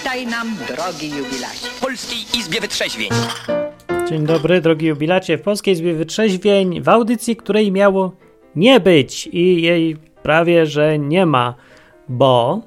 Witaj 0.00 0.26
nam, 0.26 0.56
drogi 0.68 1.10
jubilacie. 1.10 1.68
W 1.68 1.80
Polskiej 1.80 2.18
Izbie 2.38 2.60
Wytrzeźwień. 2.60 3.10
Dzień 4.08 4.26
dobry, 4.26 4.60
drogi 4.60 4.86
jubilacie. 4.86 5.38
W 5.38 5.42
Polskiej 5.42 5.74
Izbie 5.74 5.94
Wytrzeźwień, 5.94 6.82
w 6.82 6.88
audycji, 6.88 7.36
której 7.36 7.72
miało 7.72 8.12
nie 8.56 8.80
być 8.80 9.26
i 9.26 9.62
jej 9.62 9.96
prawie, 10.22 10.66
że 10.66 10.98
nie 10.98 11.26
ma, 11.26 11.54
bo 12.08 12.60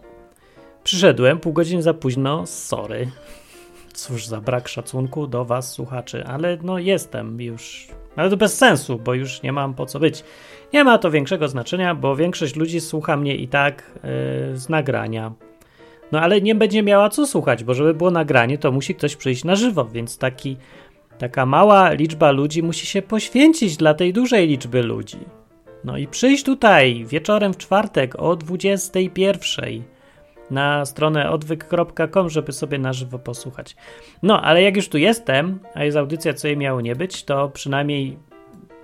przyszedłem 0.83 1.39
pół 1.39 1.53
godziny 1.53 1.81
za 1.81 1.93
późno, 1.93 2.47
sorry. 2.47 3.11
Cóż 3.93 4.25
za 4.25 4.41
brak 4.41 4.67
szacunku 4.67 5.27
do 5.27 5.45
was, 5.45 5.71
słuchaczy, 5.71 6.25
ale 6.25 6.57
no 6.61 6.79
jestem 6.79 7.41
już. 7.41 7.87
Ale 8.15 8.29
to 8.29 8.37
bez 8.37 8.57
sensu, 8.57 8.99
bo 8.99 9.13
już 9.13 9.41
nie 9.41 9.51
mam 9.51 9.73
po 9.73 9.85
co 9.85 9.99
być. 9.99 10.23
Nie 10.73 10.83
ma 10.83 10.97
to 10.97 11.11
większego 11.11 11.47
znaczenia, 11.47 11.95
bo 11.95 12.15
większość 12.15 12.55
ludzi 12.55 12.81
słucha 12.81 13.17
mnie 13.17 13.35
i 13.35 13.47
tak 13.47 13.91
yy, 13.95 14.57
z 14.57 14.69
nagrania. 14.69 15.31
No 16.13 16.21
ale 16.21 16.41
nie 16.41 16.55
będzie 16.55 16.83
miała 16.83 17.09
co 17.09 17.27
słuchać, 17.27 17.63
bo 17.63 17.73
żeby 17.73 17.93
było 17.93 18.11
nagranie, 18.11 18.57
to 18.57 18.71
musi 18.71 18.95
ktoś 18.95 19.15
przyjść 19.15 19.43
na 19.43 19.55
żywo, 19.55 19.85
więc 19.85 20.17
taki, 20.17 20.57
taka 21.17 21.45
mała 21.45 21.91
liczba 21.91 22.31
ludzi 22.31 22.63
musi 22.63 22.85
się 22.85 23.01
poświęcić 23.01 23.77
dla 23.77 23.93
tej 23.93 24.13
dużej 24.13 24.47
liczby 24.47 24.83
ludzi. 24.83 25.17
No 25.83 25.97
i 25.97 26.07
przyjść 26.07 26.43
tutaj 26.43 27.05
wieczorem 27.05 27.53
w 27.53 27.57
czwartek 27.57 28.15
o 28.19 28.35
21 28.35 29.83
na 30.51 30.85
stronę 30.85 31.29
odwyk.com, 31.31 32.29
żeby 32.29 32.51
sobie 32.51 32.79
na 32.79 32.93
żywo 32.93 33.19
posłuchać. 33.19 33.75
No, 34.23 34.41
ale 34.41 34.61
jak 34.61 34.75
już 34.75 34.89
tu 34.89 34.97
jestem, 34.97 35.59
a 35.73 35.83
jest 35.83 35.97
audycja, 35.97 36.33
co 36.33 36.47
jej 36.47 36.57
miało 36.57 36.81
nie 36.81 36.95
być, 36.95 37.23
to 37.23 37.49
przynajmniej 37.49 38.17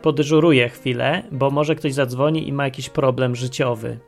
podyżuruję 0.02 0.70
chwilę, 0.70 1.24
bo 1.32 1.50
może 1.50 1.76
ktoś 1.76 1.94
zadzwoni 1.94 2.48
i 2.48 2.54
ma 2.54 2.64
jakiś 2.64 2.90
problem 2.90 3.36
życiowy. 3.36 4.00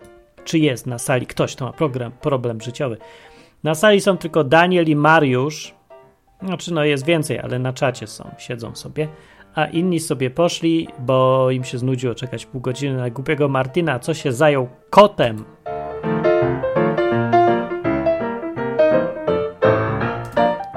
Czy 0.46 0.60
jest 0.60 0.88
na 0.88 1.00
sali 1.00 1.26
ktoś, 1.26 1.56
kto 1.56 1.66
ma 1.66 1.74
program, 1.74 2.12
problem 2.12 2.62
życiowy? 2.62 2.98
Na 3.64 3.76
sali 3.76 4.02
są 4.02 4.18
tylko 4.18 4.44
Daniel 4.44 4.86
i 4.86 4.96
Mariusz. 4.96 5.74
Znaczy, 6.44 6.74
no 6.74 6.84
jest 6.84 7.06
więcej, 7.06 7.40
ale 7.40 7.60
na 7.60 7.74
czacie 7.74 8.08
są, 8.08 8.30
siedzą 8.38 8.76
sobie. 8.76 9.08
A 9.56 9.66
inni 9.66 10.00
sobie 10.00 10.30
poszli, 10.30 10.88
bo 11.00 11.52
im 11.52 11.64
się 11.64 11.78
znudziło 11.78 12.16
czekać 12.16 12.46
pół 12.46 12.62
godziny 12.62 12.98
na 12.98 13.10
głupiego 13.10 13.48
Martina, 13.48 14.00
co 14.00 14.14
się 14.14 14.32
zajął 14.32 14.70
kotem. 14.90 15.46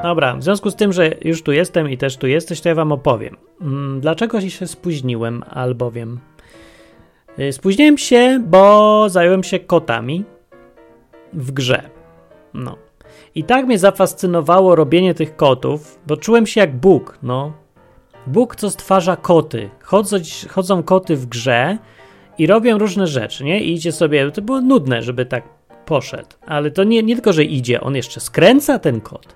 Dobra, 0.02 0.36
w 0.36 0.42
związku 0.42 0.70
z 0.70 0.76
tym, 0.76 0.92
że 0.92 1.10
już 1.20 1.42
tu 1.42 1.52
jestem 1.52 1.90
i 1.90 1.98
też 1.98 2.16
tu 2.16 2.26
jesteś, 2.26 2.60
to 2.60 2.68
ja 2.68 2.74
wam 2.74 2.92
opowiem. 2.92 3.36
Mm, 3.60 4.00
Dlaczego 4.00 4.40
się 4.40 4.66
spóźniłem, 4.66 5.42
albowiem. 5.50 6.20
Y, 7.38 7.52
Spóźniłem 7.52 7.98
się, 7.98 8.42
bo 8.46 9.06
zająłem 9.08 9.44
się 9.44 9.58
kotami 9.58 10.24
w 11.32 11.52
grze. 11.52 11.82
No. 12.54 12.76
I 13.34 13.44
tak 13.44 13.66
mnie 13.66 13.78
zafascynowało 13.78 14.76
robienie 14.76 15.14
tych 15.14 15.36
kotów, 15.36 15.98
bo 16.06 16.16
czułem 16.16 16.46
się 16.46 16.60
jak 16.60 16.76
Bóg, 16.76 17.18
no. 17.22 17.52
Bóg, 18.26 18.56
co 18.56 18.70
stwarza 18.70 19.16
koty. 19.16 19.70
Chodzą, 19.82 20.16
chodzą 20.50 20.82
koty 20.82 21.16
w 21.16 21.26
grze 21.26 21.78
i 22.38 22.46
robią 22.46 22.78
różne 22.78 23.06
rzeczy, 23.06 23.44
nie? 23.44 23.60
I 23.60 23.72
idzie 23.72 23.92
sobie, 23.92 24.30
to 24.30 24.42
było 24.42 24.60
nudne, 24.60 25.02
żeby 25.02 25.26
tak 25.26 25.44
poszedł. 25.86 26.28
Ale 26.46 26.70
to 26.70 26.84
nie, 26.84 27.02
nie 27.02 27.14
tylko, 27.14 27.32
że 27.32 27.44
idzie, 27.44 27.80
on 27.80 27.96
jeszcze 27.96 28.20
skręca 28.20 28.78
ten 28.78 29.00
kot. 29.00 29.34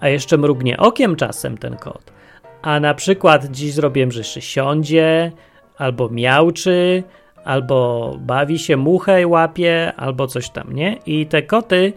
A 0.00 0.08
jeszcze 0.08 0.38
mrugnie 0.38 0.76
okiem 0.78 1.16
czasem 1.16 1.58
ten 1.58 1.76
kot. 1.76 2.12
A 2.62 2.80
na 2.80 2.94
przykład 2.94 3.46
dziś 3.46 3.72
zrobiłem, 3.72 4.12
że 4.12 4.20
jeszcze 4.20 4.40
siądzie, 4.40 5.32
albo 5.78 6.08
miauczy, 6.08 7.02
albo 7.44 8.16
bawi 8.20 8.58
się 8.58 8.76
muchę 8.76 9.26
łapie, 9.26 9.92
albo 9.96 10.26
coś 10.26 10.50
tam, 10.50 10.72
nie? 10.72 10.98
I 11.06 11.26
te 11.26 11.42
koty 11.42 11.92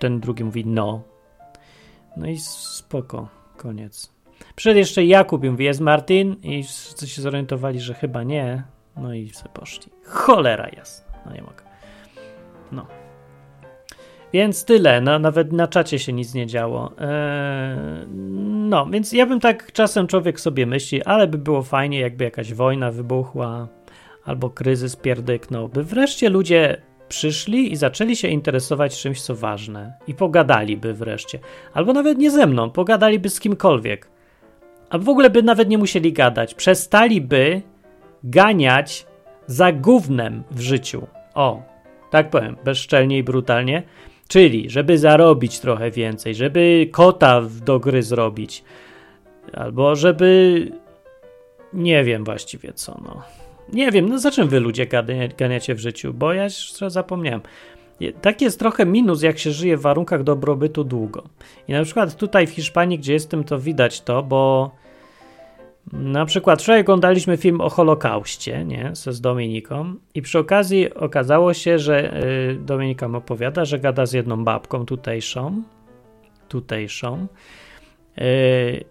ten 0.00 0.20
drugi 0.20 0.44
mówi, 0.44 0.66
no. 0.66 1.02
No 2.16 2.26
i 2.26 2.38
spoko, 2.38 3.28
koniec. 3.56 4.12
Przyszedł 4.56 4.78
jeszcze 4.78 5.04
Jakub 5.04 5.44
i 5.44 5.50
mówi, 5.50 5.64
jest 5.64 5.80
Martin? 5.80 6.36
I 6.42 6.62
wszyscy 6.62 7.08
się 7.08 7.22
zorientowali, 7.22 7.80
że 7.80 7.94
chyba 7.94 8.22
nie. 8.22 8.62
No 8.96 9.14
i 9.14 9.30
sobie 9.30 9.50
poszli. 9.52 9.92
Cholera 10.04 10.68
jasna. 10.76 11.14
No 11.26 11.32
nie 11.32 11.42
mogę. 11.42 11.62
No. 12.72 12.86
Więc 14.32 14.64
tyle, 14.64 15.00
no, 15.00 15.18
nawet 15.18 15.52
na 15.52 15.68
czacie 15.68 15.98
się 15.98 16.12
nic 16.12 16.34
nie 16.34 16.46
działo. 16.46 16.92
Eee, 16.98 18.06
no, 18.68 18.86
więc 18.86 19.12
ja 19.12 19.26
bym 19.26 19.40
tak 19.40 19.72
czasem 19.72 20.06
człowiek 20.06 20.40
sobie 20.40 20.66
myśli, 20.66 21.02
ale 21.02 21.26
by 21.26 21.38
było 21.38 21.62
fajnie, 21.62 22.00
jakby 22.00 22.24
jakaś 22.24 22.54
wojna 22.54 22.90
wybuchła 22.90 23.68
albo 24.24 24.50
kryzys 24.50 24.96
pierdyknął, 24.96 25.68
by 25.68 25.84
wreszcie 25.84 26.28
ludzie 26.28 26.82
przyszli 27.08 27.72
i 27.72 27.76
zaczęli 27.76 28.16
się 28.16 28.28
interesować 28.28 29.00
czymś, 29.00 29.22
co 29.22 29.34
ważne 29.34 29.92
i 30.06 30.14
pogadaliby 30.14 30.94
wreszcie. 30.94 31.38
Albo 31.74 31.92
nawet 31.92 32.18
nie 32.18 32.30
ze 32.30 32.46
mną, 32.46 32.70
pogadaliby 32.70 33.28
z 33.28 33.40
kimkolwiek. 33.40 34.08
Albo 34.90 35.04
w 35.04 35.08
ogóle 35.08 35.30
by 35.30 35.42
nawet 35.42 35.68
nie 35.68 35.78
musieli 35.78 36.12
gadać. 36.12 36.54
Przestaliby 36.54 37.62
ganiać 38.24 39.06
za 39.46 39.72
gównem 39.72 40.42
w 40.50 40.60
życiu. 40.60 41.06
O, 41.34 41.62
tak 42.10 42.30
powiem, 42.30 42.56
bezczelnie 42.64 43.18
i 43.18 43.22
brutalnie. 43.22 43.82
Czyli, 44.28 44.70
żeby 44.70 44.98
zarobić 44.98 45.60
trochę 45.60 45.90
więcej, 45.90 46.34
żeby 46.34 46.88
kota 46.92 47.42
do 47.64 47.80
gry 47.80 48.02
zrobić, 48.02 48.64
albo 49.52 49.96
żeby. 49.96 50.70
Nie 51.72 52.04
wiem 52.04 52.24
właściwie 52.24 52.72
co, 52.72 53.00
no. 53.04 53.22
Nie 53.72 53.90
wiem, 53.90 54.08
no 54.08 54.18
za 54.18 54.30
czym 54.30 54.48
wy 54.48 54.60
ludzie 54.60 54.86
ganiacie 55.38 55.74
w 55.74 55.78
życiu, 55.78 56.14
bo 56.14 56.32
ja 56.32 56.44
już 56.44 56.74
zapomniałem. 56.86 57.40
Tak 58.22 58.42
jest 58.42 58.58
trochę 58.58 58.86
minus, 58.86 59.22
jak 59.22 59.38
się 59.38 59.50
żyje 59.52 59.76
w 59.76 59.80
warunkach 59.80 60.22
dobrobytu 60.22 60.84
długo. 60.84 61.22
I 61.68 61.72
na 61.72 61.84
przykład 61.84 62.16
tutaj 62.16 62.46
w 62.46 62.50
Hiszpanii, 62.50 62.98
gdzie 62.98 63.12
jestem, 63.12 63.44
to 63.44 63.58
widać 63.58 64.00
to, 64.00 64.22
bo 64.22 64.70
Na 65.92 66.24
przykład 66.24 66.62
wczoraj 66.62 66.80
oglądaliśmy 66.80 67.36
film 67.36 67.60
o 67.60 67.70
Holokauście, 67.70 68.64
nie, 68.64 68.90
z 68.94 69.20
Dominiką 69.20 69.94
i 70.14 70.22
przy 70.22 70.38
okazji 70.38 70.94
okazało 70.94 71.54
się, 71.54 71.78
że 71.78 72.24
y, 72.24 72.54
Dominika 72.54 73.06
opowiada, 73.06 73.64
że 73.64 73.78
gada 73.78 74.06
z 74.06 74.12
jedną 74.12 74.44
babką 74.44 74.86
tutejszą, 74.86 75.62
tutejszą 76.48 77.26
y, 78.18 78.84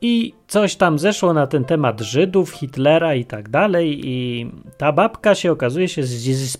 i 0.00 0.34
coś 0.46 0.76
tam 0.76 0.98
zeszło 0.98 1.32
na 1.32 1.46
ten 1.46 1.64
temat 1.64 2.00
Żydów, 2.00 2.50
Hitlera 2.50 3.14
i 3.14 3.24
tak 3.24 3.48
dalej 3.48 4.00
i 4.08 4.50
ta 4.78 4.92
babka 4.92 5.34
się 5.34 5.52
okazuje 5.52 5.88
się 5.88 6.02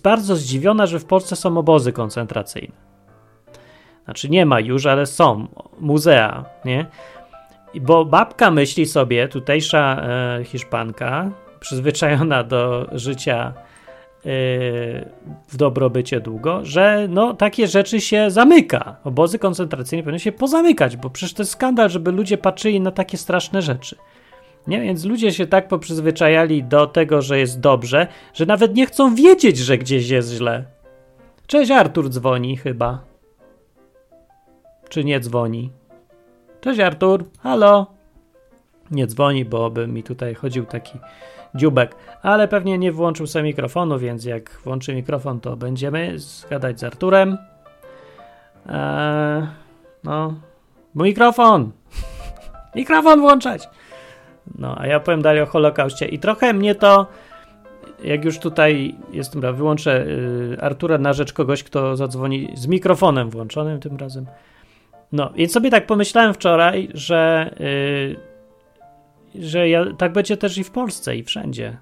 bardzo 0.03 0.35
zdziwiona, 0.35 0.85
że 0.85 0.99
w 0.99 1.05
Polsce 1.05 1.35
są 1.35 1.57
obozy 1.57 1.91
koncentracyjne. 1.91 2.93
Znaczy 4.05 4.29
nie 4.29 4.45
ma 4.45 4.59
już, 4.59 4.85
ale 4.85 5.05
są 5.05 5.47
muzea, 5.79 6.45
nie? 6.65 6.85
Bo 7.81 8.05
babka 8.05 8.51
myśli 8.51 8.85
sobie, 8.85 9.27
tutejsza 9.27 10.01
e, 10.01 10.43
Hiszpanka, 10.43 11.31
przyzwyczajona 11.59 12.43
do 12.43 12.87
życia 12.91 13.53
e, 13.55 14.29
w 15.47 15.57
dobrobycie 15.57 16.19
długo, 16.19 16.59
że 16.65 17.07
no, 17.09 17.33
takie 17.33 17.67
rzeczy 17.67 18.01
się 18.01 18.31
zamyka. 18.31 18.95
Obozy 19.03 19.39
koncentracyjne 19.39 20.03
powinny 20.03 20.19
się 20.19 20.31
pozamykać, 20.31 20.97
bo 20.97 21.09
przecież 21.09 21.33
to 21.33 21.41
jest 21.41 21.51
skandal, 21.51 21.89
żeby 21.89 22.11
ludzie 22.11 22.37
patrzyli 22.37 22.81
na 22.81 22.91
takie 22.91 23.17
straszne 23.17 23.61
rzeczy. 23.61 23.95
Nie? 24.67 24.81
Więc 24.81 25.05
ludzie 25.05 25.31
się 25.31 25.47
tak 25.47 25.67
poprzyzwyczajali 25.67 26.63
do 26.63 26.87
tego, 26.87 27.21
że 27.21 27.39
jest 27.39 27.59
dobrze, 27.59 28.07
że 28.33 28.45
nawet 28.45 28.75
nie 28.75 28.85
chcą 28.85 29.15
wiedzieć, 29.15 29.57
że 29.57 29.77
gdzieś 29.77 30.09
jest 30.09 30.31
źle. 30.31 30.65
Cześć, 31.47 31.71
Artur 31.71 32.09
dzwoni 32.09 32.57
chyba. 32.57 33.03
Czy 34.89 35.03
nie 35.03 35.19
dzwoni? 35.19 35.71
Cześć 36.63 36.79
Artur, 36.79 37.25
halo. 37.41 37.87
Nie 38.91 39.07
dzwoni, 39.07 39.45
bo 39.45 39.69
by 39.69 39.87
mi 39.87 40.03
tutaj 40.03 40.35
chodził 40.35 40.65
taki 40.65 40.99
dziubek, 41.55 41.95
ale 42.21 42.47
pewnie 42.47 42.77
nie 42.77 42.91
włączył 42.91 43.27
sobie 43.27 43.43
mikrofonu, 43.43 43.99
więc 43.99 44.25
jak 44.25 44.59
włączy 44.63 44.95
mikrofon, 44.95 45.39
to 45.39 45.57
będziemy 45.57 46.19
zgadać 46.19 46.79
z 46.79 46.83
Arturem. 46.83 47.37
Eee, 48.69 49.47
no, 50.03 50.33
mikrofon! 50.95 51.71
mikrofon 52.75 53.21
włączać! 53.21 53.69
No, 54.59 54.75
a 54.77 54.87
ja 54.87 54.99
powiem 54.99 55.21
dalej 55.21 55.41
o 55.41 55.45
Holokauście 55.45 56.05
i 56.05 56.19
trochę 56.19 56.53
mnie 56.53 56.75
to, 56.75 57.07
jak 58.03 58.25
już 58.25 58.39
tutaj 58.39 58.95
jestem, 59.11 59.55
wyłączę 59.55 60.05
y, 60.05 60.57
Artura 60.61 60.97
na 60.97 61.13
rzecz 61.13 61.33
kogoś, 61.33 61.63
kto 61.63 61.95
zadzwoni 61.95 62.51
z 62.55 62.67
mikrofonem 62.67 63.29
włączonym 63.29 63.79
tym 63.79 63.97
razem. 63.97 64.25
No, 65.13 65.31
więc 65.35 65.51
sobie 65.51 65.69
tak 65.69 65.85
pomyślałem 65.85 66.33
wczoraj, 66.33 66.89
że, 66.93 67.53
yy, 69.35 69.45
że 69.47 69.69
ja, 69.69 69.85
tak 69.97 70.13
będzie 70.13 70.37
też 70.37 70.57
i 70.57 70.63
w 70.63 70.71
Polsce, 70.71 71.17
i 71.17 71.23
wszędzie. 71.23 71.77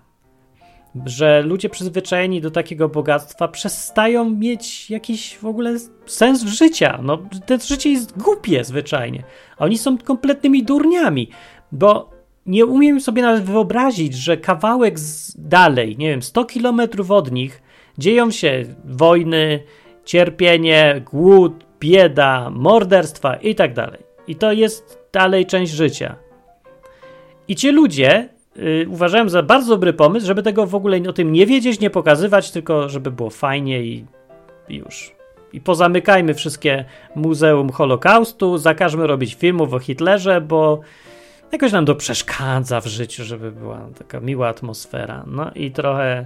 Że 1.06 1.42
ludzie 1.42 1.70
przyzwyczajeni 1.70 2.42
do 2.42 2.52
takiego 2.52 2.90
bogactwa 2.90 3.48
przestają 3.48 4.30
mieć 4.30 4.90
jakiś 4.90 5.38
w 5.38 5.46
ogóle 5.46 5.78
sens 6.06 6.44
w 6.44 6.48
życia. 6.48 7.00
No, 7.04 7.18
to 7.46 7.58
życie 7.58 7.92
jest 7.92 8.18
głupie 8.18 8.64
zwyczajnie. 8.64 9.24
Oni 9.58 9.78
są 9.78 9.98
kompletnymi 9.98 10.64
durniami, 10.64 11.30
bo 11.72 12.10
nie 12.46 12.66
umiem 12.66 13.02
sobie 13.02 13.22
nawet 13.22 13.44
wyobrazić, 13.44 14.14
że 14.14 14.38
kawałek 14.38 14.96
dalej, 15.36 15.98
nie 15.98 16.10
wiem, 16.10 16.22
100 16.22 16.46
kilometrów 16.46 17.12
od 17.12 17.32
nich 17.32 17.62
dzieją 17.98 18.32
się 18.32 18.64
wojny, 18.86 19.64
cierpienie, 20.06 21.02
głód, 21.12 21.71
bieda, 21.82 22.50
morderstwa 22.50 23.36
i 23.36 23.56
tak 23.56 23.74
dalej. 23.74 24.00
I 24.28 24.36
to 24.36 24.52
jest 24.52 25.00
dalej 25.12 25.46
część 25.46 25.72
życia. 25.72 26.16
I 27.48 27.56
ci 27.56 27.72
ludzie 27.72 28.30
yy, 28.56 29.30
za 29.30 29.44
bardzo 29.44 29.72
dobry 29.72 29.94
pomysł, 29.94 30.28
żeby 30.28 30.44
tego 30.44 30.66
w 30.66 30.76
ogóle 30.76 31.00
o 31.10 31.14
tym 31.14 31.32
nie 31.32 31.46
wiedzieć, 31.46 31.80
nie 31.80 31.90
pokazywać, 31.90 32.52
tylko 32.52 32.90
żeby 32.90 33.12
było 33.12 33.30
fajnie 33.30 33.82
i, 33.84 34.06
i 34.70 34.76
już. 34.76 35.16
I 35.54 35.62
pozamykajmy 35.62 36.34
wszystkie 36.34 36.86
Muzeum 37.16 37.70
Holokaustu, 37.70 38.58
zakażmy 38.58 39.08
robić 39.08 39.36
filmów 39.36 39.74
o 39.74 39.80
Hitlerze, 39.80 40.42
bo 40.42 40.80
jakoś 41.52 41.72
nam 41.72 41.86
to 41.86 41.96
przeszkadza 41.96 42.82
w 42.82 42.88
życiu, 42.88 43.24
żeby 43.24 43.52
była 43.52 43.90
taka 43.98 44.20
miła 44.20 44.48
atmosfera. 44.48 45.24
No 45.28 45.52
i 45.56 45.72
trochę 45.72 46.26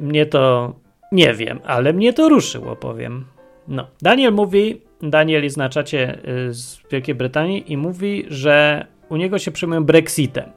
mnie 0.00 0.26
to 0.26 0.72
nie 1.12 1.34
wiem, 1.34 1.60
ale 1.64 1.92
mnie 1.92 2.12
to 2.12 2.28
ruszyło, 2.28 2.76
powiem. 2.76 3.24
No, 3.68 3.86
Daniel 4.02 4.32
mówi, 4.32 4.80
Daniel 5.02 5.44
jest 5.44 5.56
na 5.56 5.68
czacie 5.68 6.18
y, 6.48 6.54
z 6.54 6.80
Wielkiej 6.90 7.14
Brytanii 7.14 7.72
i 7.72 7.76
mówi, 7.76 8.24
że 8.28 8.86
u 9.08 9.16
niego 9.16 9.38
się 9.38 9.50
przejmują 9.50 9.84
Brexitem. 9.84 10.50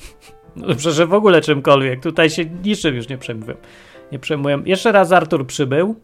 no, 0.56 0.66
że 0.78 1.06
w 1.06 1.14
ogóle 1.14 1.40
czymkolwiek. 1.40 2.02
Tutaj 2.02 2.30
się 2.30 2.44
niczym 2.44 2.96
już 2.96 3.08
nie 3.08 3.18
przejmują. 3.18 3.56
Nie 4.12 4.18
przejmują. 4.18 4.64
Jeszcze 4.64 4.92
raz 4.92 5.12
Artur 5.12 5.46
przybył. 5.46 6.00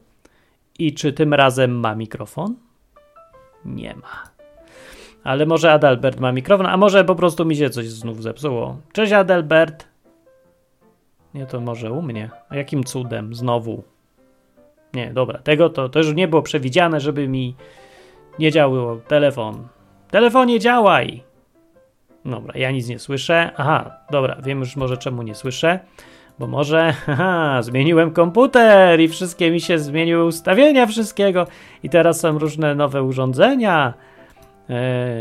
I 0.79 0.95
czy 0.95 1.13
tym 1.13 1.35
razem 1.35 1.81
ma 1.81 1.95
mikrofon? 1.95 2.57
Nie 3.65 3.95
ma. 3.97 4.33
Ale 5.25 5.47
może 5.47 5.73
Adalbert 5.73 6.21
ma 6.21 6.33
mikrofon, 6.33 6.67
a 6.67 6.77
może 6.77 7.05
po 7.05 7.15
prostu 7.15 7.45
mi 7.45 7.57
się 7.57 7.71
coś 7.71 7.89
znów 7.89 8.23
zepsuło. 8.23 8.77
Cześć 8.93 9.13
Adalbert. 9.13 9.89
Nie, 11.35 11.47
to 11.47 11.61
może 11.61 11.93
u 11.93 12.03
mnie. 12.03 12.31
Jakim 12.51 12.85
cudem 12.85 13.35
znowu? 13.35 13.83
Nie, 14.95 15.13
dobra, 15.13 15.39
tego 15.39 15.71
to, 15.71 15.89
to 15.89 15.99
już 15.99 16.15
nie 16.15 16.29
było 16.29 16.43
przewidziane, 16.43 17.01
żeby 17.01 17.29
mi 17.29 17.57
nie 18.39 18.51
działał 18.51 19.01
telefon. 19.01 19.69
Telefonie 20.11 20.61
działaj! 20.61 21.23
Dobra, 22.25 22.59
ja 22.59 22.71
nic 22.71 22.89
nie 22.89 22.99
słyszę. 22.99 23.51
Aha, 23.57 23.97
dobra, 24.11 24.37
wiem 24.43 24.61
już 24.61 24.77
może 24.77 24.97
czemu 24.97 25.23
nie 25.23 25.35
słyszę. 25.35 25.81
Bo 26.39 26.47
może, 26.47 26.93
haha, 27.07 27.63
zmieniłem 27.63 28.11
komputer 28.11 29.01
i 29.01 29.09
wszystkie 29.09 29.51
mi 29.51 29.61
się 29.61 29.79
zmieniły 29.79 30.25
ustawienia 30.25 30.87
wszystkiego 30.87 31.47
i 31.83 31.89
teraz 31.89 32.21
są 32.21 32.39
różne 32.39 32.75
nowe 32.75 33.03
urządzenia 33.03 33.95
yy, 34.69 34.77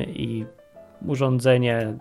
i 0.05 0.45
urządzenie, 1.07 1.93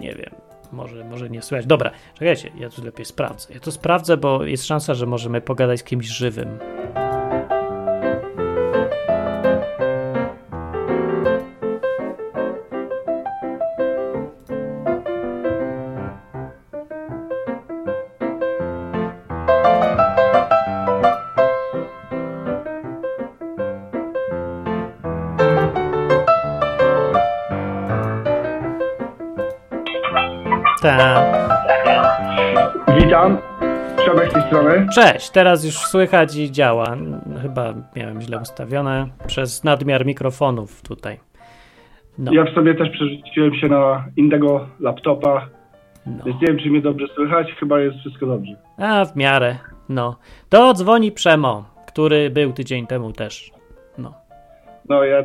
nie 0.00 0.14
wiem, 0.14 0.47
może, 0.72 1.04
może 1.04 1.30
nie 1.30 1.42
słychać. 1.42 1.66
Dobra, 1.66 1.90
czekajcie, 2.14 2.50
ja 2.58 2.70
tu 2.70 2.84
lepiej 2.84 3.04
sprawdzę. 3.04 3.54
Ja 3.54 3.60
to 3.60 3.72
sprawdzę, 3.72 4.16
bo 4.16 4.44
jest 4.44 4.66
szansa, 4.66 4.94
że 4.94 5.06
możemy 5.06 5.40
pogadać 5.40 5.80
z 5.80 5.84
kimś 5.84 6.06
żywym. 6.06 6.58
Cześć, 34.94 35.30
teraz 35.30 35.64
już 35.64 35.74
słychać 35.74 36.36
i 36.36 36.52
działa. 36.52 36.96
Chyba 37.42 37.74
miałem 37.96 38.20
źle 38.20 38.38
ustawione 38.38 39.08
przez 39.26 39.64
nadmiar 39.64 40.06
mikrofonów 40.06 40.82
tutaj. 40.82 41.18
No. 42.18 42.32
Ja 42.32 42.44
w 42.44 42.54
sobie 42.54 42.74
też 42.74 42.90
przerzuciłem 42.90 43.54
się 43.54 43.68
na 43.68 44.04
innego 44.16 44.68
laptopa. 44.80 45.48
No. 46.06 46.24
Więc 46.24 46.40
nie 46.40 46.46
wiem, 46.48 46.58
czy 46.58 46.70
mnie 46.70 46.80
dobrze 46.80 47.06
słychać. 47.14 47.52
Chyba 47.60 47.80
jest 47.80 47.98
wszystko 47.98 48.26
dobrze. 48.26 48.56
A, 48.76 49.04
w 49.04 49.16
miarę. 49.16 49.56
No. 49.88 50.16
To 50.48 50.74
dzwoni 50.74 51.12
Przemo, 51.12 51.64
który 51.86 52.30
był 52.30 52.52
tydzień 52.52 52.86
temu 52.86 53.12
też. 53.12 53.50
No. 53.98 54.14
No, 54.88 55.04
ja 55.04 55.24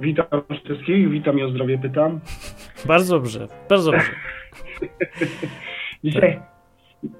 witam 0.00 0.26
wszystkich, 0.64 1.10
witam 1.10 1.38
i 1.38 1.42
o 1.42 1.50
zdrowie 1.50 1.78
pytam. 1.78 2.20
bardzo 2.88 3.14
dobrze, 3.14 3.48
bardzo 3.68 3.92
dobrze. 3.92 4.10
Dzisiaj 6.04 6.51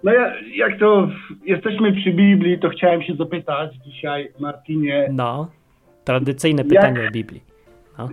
no 0.02 0.12
ja, 0.12 0.32
jak 0.54 0.78
to 0.78 1.08
jesteśmy 1.44 1.92
przy 1.92 2.12
Biblii, 2.12 2.58
to 2.58 2.68
chciałem 2.68 3.02
się 3.02 3.14
zapytać 3.14 3.74
dzisiaj, 3.76 4.28
Martinie. 4.40 5.08
No, 5.12 5.48
tradycyjne 6.04 6.64
pytanie 6.64 7.00
jak, 7.00 7.08
o 7.08 7.12
Biblii. 7.12 7.42
No. 7.98 8.08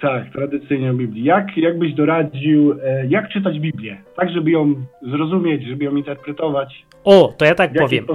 Tak, 0.00 0.32
tradycyjnie 0.32 0.90
o 0.90 0.94
Biblii. 0.94 1.24
Jak, 1.24 1.56
jak 1.56 1.78
byś 1.78 1.94
doradził, 1.94 2.72
e, 2.84 3.06
jak 3.06 3.28
czytać 3.28 3.60
Biblię? 3.60 3.98
Tak, 4.16 4.30
żeby 4.30 4.50
ją 4.50 4.74
zrozumieć, 5.02 5.66
żeby 5.66 5.84
ją 5.84 5.96
interpretować? 5.96 6.86
O, 7.04 7.34
to 7.38 7.44
ja 7.44 7.54
tak 7.54 7.72
powiem. 7.72 8.06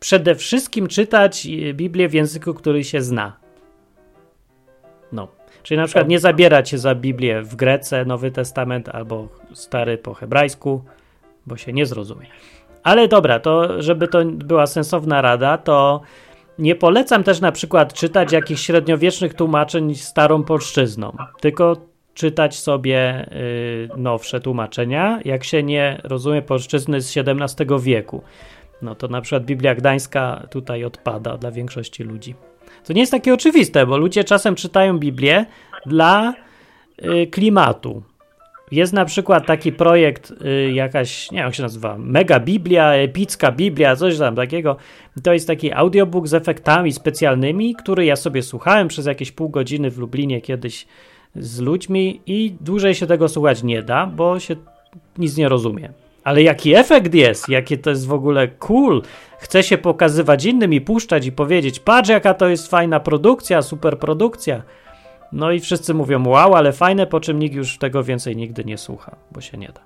Przede 0.00 0.34
wszystkim 0.34 0.86
czytać 0.86 1.46
e, 1.46 1.74
Biblię 1.74 2.08
w 2.08 2.14
języku, 2.14 2.54
który 2.54 2.84
się 2.84 3.00
zna. 3.00 3.36
No. 5.12 5.28
Czyli 5.62 5.78
na 5.78 5.86
przykład 5.86 6.08
nie 6.08 6.18
zabierać 6.18 6.68
się 6.68 6.78
za 6.78 6.94
Biblię 6.94 7.42
w 7.42 7.56
Grece, 7.56 8.04
Nowy 8.04 8.30
Testament 8.30 8.88
albo 8.88 9.28
Stary 9.52 9.98
po 9.98 10.14
hebrajsku, 10.14 10.84
bo 11.46 11.56
się 11.56 11.72
nie 11.72 11.86
zrozumie. 11.86 12.26
Ale 12.82 13.08
dobra, 13.08 13.40
to 13.40 13.82
żeby 13.82 14.08
to 14.08 14.24
była 14.24 14.66
sensowna 14.66 15.22
rada, 15.22 15.58
to 15.58 16.00
nie 16.58 16.74
polecam 16.74 17.24
też 17.24 17.40
na 17.40 17.52
przykład 17.52 17.92
czytać 17.92 18.32
jakichś 18.32 18.62
średniowiecznych 18.62 19.34
tłumaczeń 19.34 19.94
starą 19.94 20.42
polszczyzną, 20.42 21.16
tylko 21.40 21.76
czytać 22.14 22.58
sobie 22.58 23.28
y, 23.32 23.88
nowsze 23.96 24.40
tłumaczenia, 24.40 25.20
jak 25.24 25.44
się 25.44 25.62
nie 25.62 26.00
rozumie 26.04 26.42
polszczyzny 26.42 27.00
z 27.00 27.16
XVII 27.16 27.66
wieku. 27.80 28.22
No 28.82 28.94
to 28.94 29.08
na 29.08 29.20
przykład 29.20 29.44
Biblia 29.44 29.74
Gdańska 29.74 30.46
tutaj 30.50 30.84
odpada 30.84 31.36
dla 31.36 31.50
większości 31.50 32.04
ludzi. 32.04 32.34
To 32.84 32.92
nie 32.92 33.00
jest 33.00 33.12
takie 33.12 33.34
oczywiste, 33.34 33.86
bo 33.86 33.96
ludzie 33.96 34.24
czasem 34.24 34.54
czytają 34.54 34.98
Biblię 34.98 35.46
dla 35.86 36.34
y, 37.04 37.26
klimatu. 37.26 38.02
Jest 38.74 38.92
na 38.92 39.04
przykład 39.04 39.46
taki 39.46 39.72
projekt, 39.72 40.30
y, 40.30 40.72
jakaś, 40.72 41.30
nie 41.30 41.38
wiem 41.38 41.46
jak 41.46 41.54
się 41.54 41.62
nazywa, 41.62 41.98
Mega 41.98 42.40
Biblia, 42.40 42.92
Epicka 42.92 43.52
Biblia, 43.52 43.96
coś 43.96 44.18
tam 44.18 44.36
takiego. 44.36 44.76
To 45.22 45.32
jest 45.32 45.46
taki 45.46 45.72
audiobook 45.72 46.28
z 46.28 46.34
efektami 46.34 46.92
specjalnymi, 46.92 47.74
który 47.74 48.04
ja 48.04 48.16
sobie 48.16 48.42
słuchałem 48.42 48.88
przez 48.88 49.06
jakieś 49.06 49.32
pół 49.32 49.48
godziny 49.48 49.90
w 49.90 49.98
Lublinie 49.98 50.40
kiedyś 50.40 50.86
z 51.36 51.60
ludźmi 51.60 52.20
i 52.26 52.54
dłużej 52.60 52.94
się 52.94 53.06
tego 53.06 53.28
słuchać 53.28 53.62
nie 53.62 53.82
da, 53.82 54.06
bo 54.06 54.40
się 54.40 54.56
nic 55.18 55.36
nie 55.36 55.48
rozumie. 55.48 55.88
Ale 56.24 56.42
jaki 56.42 56.74
efekt 56.74 57.14
jest, 57.14 57.48
jakie 57.48 57.78
to 57.78 57.90
jest 57.90 58.06
w 58.06 58.12
ogóle 58.12 58.48
cool. 58.48 59.02
Chce 59.38 59.62
się 59.62 59.78
pokazywać 59.78 60.44
innym 60.44 60.72
i 60.72 60.80
puszczać 60.80 61.26
i 61.26 61.32
powiedzieć, 61.32 61.80
patrz 61.80 62.08
jaka 62.08 62.34
to 62.34 62.48
jest 62.48 62.70
fajna 62.70 63.00
produkcja, 63.00 63.62
super 63.62 63.98
produkcja. 63.98 64.62
No 65.32 65.52
i 65.52 65.60
wszyscy 65.60 65.94
mówią, 65.94 66.26
wow, 66.26 66.54
ale 66.54 66.72
fajne, 66.72 67.06
po 67.06 67.20
czym 67.20 67.38
nikt 67.38 67.56
już 67.56 67.78
tego 67.78 68.04
więcej 68.04 68.36
nigdy 68.36 68.64
nie 68.64 68.78
słucha, 68.78 69.16
bo 69.32 69.40
się 69.40 69.58
nie 69.58 69.68
da. 69.68 69.80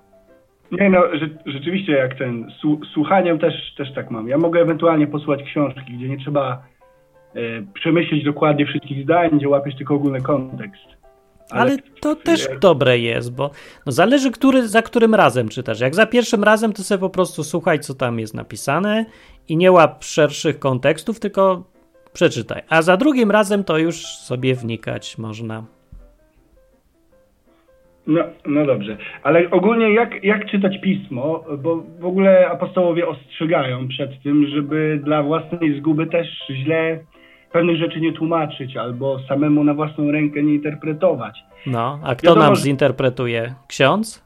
Nie 0.71 0.89
no, 0.89 1.01
rze 1.13 1.29
rzeczywiście 1.45 1.91
jak 1.91 2.17
ten, 2.17 2.51
słuchaniem 2.93 3.39
też, 3.39 3.53
też 3.77 3.93
tak 3.93 4.11
mam. 4.11 4.27
Ja 4.27 4.37
mogę 4.37 4.61
ewentualnie 4.61 5.07
posłuchać 5.07 5.43
książki, 5.43 5.93
gdzie 5.97 6.09
nie 6.09 6.17
trzeba 6.17 6.63
e, 7.35 7.39
przemyśleć 7.73 8.23
dokładnie 8.23 8.65
wszystkich 8.65 9.03
zdań, 9.03 9.29
gdzie 9.33 9.49
łapiesz 9.49 9.75
tylko 9.75 9.95
ogólny 9.95 10.21
kontekst. 10.21 10.99
Ale, 11.51 11.61
ale 11.61 11.77
to 12.01 12.15
też 12.15 12.47
dobre 12.61 12.99
jest, 12.99 13.35
bo 13.35 13.51
no 13.85 13.91
zależy, 13.91 14.31
który, 14.31 14.67
za 14.67 14.81
którym 14.81 15.15
razem 15.15 15.49
czytasz. 15.49 15.79
Jak 15.79 15.95
za 15.95 16.05
pierwszym 16.05 16.43
razem, 16.43 16.73
to 16.73 16.83
sobie 16.83 16.99
po 16.99 17.09
prostu 17.09 17.43
słuchaj, 17.43 17.79
co 17.79 17.93
tam 17.93 18.19
jest 18.19 18.33
napisane 18.33 19.05
i 19.47 19.57
nie 19.57 19.71
łap 19.71 20.03
szerszych 20.03 20.59
kontekstów, 20.59 21.19
tylko 21.19 21.63
przeczytaj. 22.13 22.61
A 22.69 22.81
za 22.81 22.97
drugim 22.97 23.31
razem 23.31 23.63
to 23.63 23.77
już 23.77 23.95
sobie 24.05 24.55
wnikać 24.55 25.17
można. 25.17 25.63
No, 28.07 28.23
no 28.45 28.65
dobrze, 28.65 28.97
ale 29.23 29.49
ogólnie 29.51 29.93
jak, 29.93 30.23
jak 30.23 30.51
czytać 30.51 30.81
pismo, 30.81 31.43
bo 31.57 31.83
w 31.99 32.05
ogóle 32.05 32.49
apostołowie 32.49 33.07
ostrzegają 33.07 33.87
przed 33.87 34.23
tym, 34.23 34.47
żeby 34.47 34.99
dla 35.03 35.23
własnej 35.23 35.79
zguby 35.79 36.07
też 36.07 36.27
źle 36.51 36.99
pewnych 37.51 37.77
rzeczy 37.77 38.01
nie 38.01 38.13
tłumaczyć 38.13 38.77
albo 38.77 39.19
samemu 39.27 39.63
na 39.63 39.73
własną 39.73 40.11
rękę 40.11 40.43
nie 40.43 40.53
interpretować. 40.53 41.39
No, 41.65 41.99
a 42.03 42.15
kto 42.15 42.27
Wiadomo, 42.27 42.45
nam 42.45 42.55
zinterpretuje? 42.55 43.53
Ksiądz? 43.67 44.23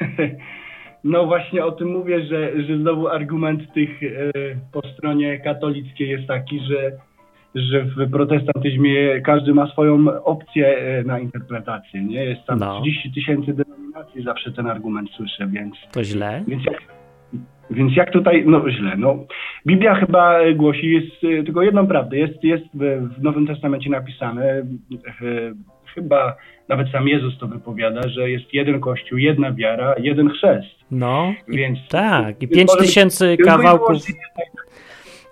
No 1.04 1.26
właśnie 1.26 1.64
o 1.64 1.72
tym 1.72 1.88
mówię, 1.88 2.26
że, 2.26 2.62
że 2.62 2.78
znowu 2.78 3.08
argument 3.08 3.72
tych 3.72 4.02
e, 4.02 4.06
po 4.72 4.88
stronie 4.88 5.40
katolickiej 5.40 6.08
jest 6.08 6.26
taki, 6.26 6.60
że, 6.60 6.92
że 7.54 7.84
w 7.84 8.10
protestantyzmie 8.10 9.20
każdy 9.20 9.54
ma 9.54 9.66
swoją 9.66 10.22
opcję 10.24 10.78
e, 10.78 11.04
na 11.04 11.18
interpretację. 11.18 12.04
Nie 12.04 12.24
jest 12.24 12.46
tam 12.46 12.58
no. 12.58 12.80
30 12.80 13.12
tysięcy 13.12 13.52
denominacji, 13.52 14.22
zawsze 14.22 14.52
ten 14.52 14.66
argument 14.66 15.10
słyszę, 15.10 15.46
więc. 15.46 15.74
To 15.92 16.04
źle. 16.04 16.44
Więc 16.48 16.64
jak, 16.64 16.82
więc 17.70 17.96
jak 17.96 18.10
tutaj, 18.10 18.44
no 18.46 18.70
źle, 18.70 18.96
no. 18.96 19.18
Biblia 19.66 19.94
chyba 19.94 20.52
głosi, 20.54 20.90
jest 20.90 21.24
e, 21.24 21.42
tylko 21.44 21.62
jedną 21.62 21.86
prawdę. 21.86 22.18
Jest, 22.18 22.44
jest 22.44 22.66
w 23.18 23.22
Nowym 23.22 23.46
Testamencie 23.46 23.90
napisane, 23.90 24.62
chyba 25.94 26.36
nawet 26.70 26.90
sam 26.90 27.08
Jezus 27.08 27.38
to 27.38 27.46
wypowiada, 27.46 28.08
że 28.08 28.30
jest 28.30 28.54
jeden 28.54 28.80
Kościół, 28.80 29.18
jedna 29.18 29.52
wiara, 29.52 29.94
jeden 29.98 30.30
chrzest. 30.30 30.68
No, 30.90 31.34
więc 31.48 31.78
i, 31.78 31.88
tak, 31.88 32.42
i 32.42 32.48
pięć 32.48 32.70
tysięcy 32.78 33.36
kawałków. 33.36 33.96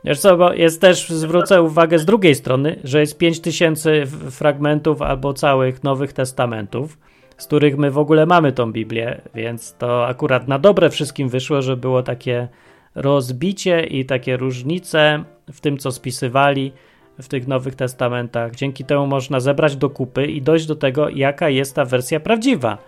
Wiesz 0.04 0.20
co, 0.20 0.36
bo 0.36 0.52
jest 0.52 0.80
też, 0.80 1.08
zwrócę 1.08 1.62
uwagę 1.62 1.98
z 1.98 2.04
drugiej 2.04 2.34
strony, 2.34 2.76
że 2.84 3.00
jest 3.00 3.18
pięć 3.18 3.40
tysięcy 3.40 4.06
fragmentów 4.30 5.02
albo 5.02 5.32
całych 5.32 5.84
Nowych 5.84 6.12
Testamentów, 6.12 6.98
z 7.36 7.46
których 7.46 7.78
my 7.78 7.90
w 7.90 7.98
ogóle 7.98 8.26
mamy 8.26 8.52
tą 8.52 8.72
Biblię, 8.72 9.20
więc 9.34 9.76
to 9.76 10.06
akurat 10.06 10.48
na 10.48 10.58
dobre 10.58 10.90
wszystkim 10.90 11.28
wyszło, 11.28 11.62
że 11.62 11.76
było 11.76 12.02
takie 12.02 12.48
rozbicie 12.94 13.84
i 13.84 14.04
takie 14.04 14.36
różnice 14.36 15.24
w 15.52 15.60
tym, 15.60 15.78
co 15.78 15.92
spisywali 15.92 16.72
w 17.20 17.28
tych 17.28 17.48
Nowych 17.48 17.74
Testamentach. 17.74 18.54
Dzięki 18.54 18.84
temu 18.84 19.06
można 19.06 19.40
zebrać 19.40 19.76
do 19.76 19.90
kupy 19.90 20.26
i 20.26 20.42
dojść 20.42 20.66
do 20.66 20.76
tego, 20.76 21.08
jaka 21.08 21.48
jest 21.48 21.76
ta 21.76 21.84
wersja 21.84 22.20
prawdziwa. 22.20 22.78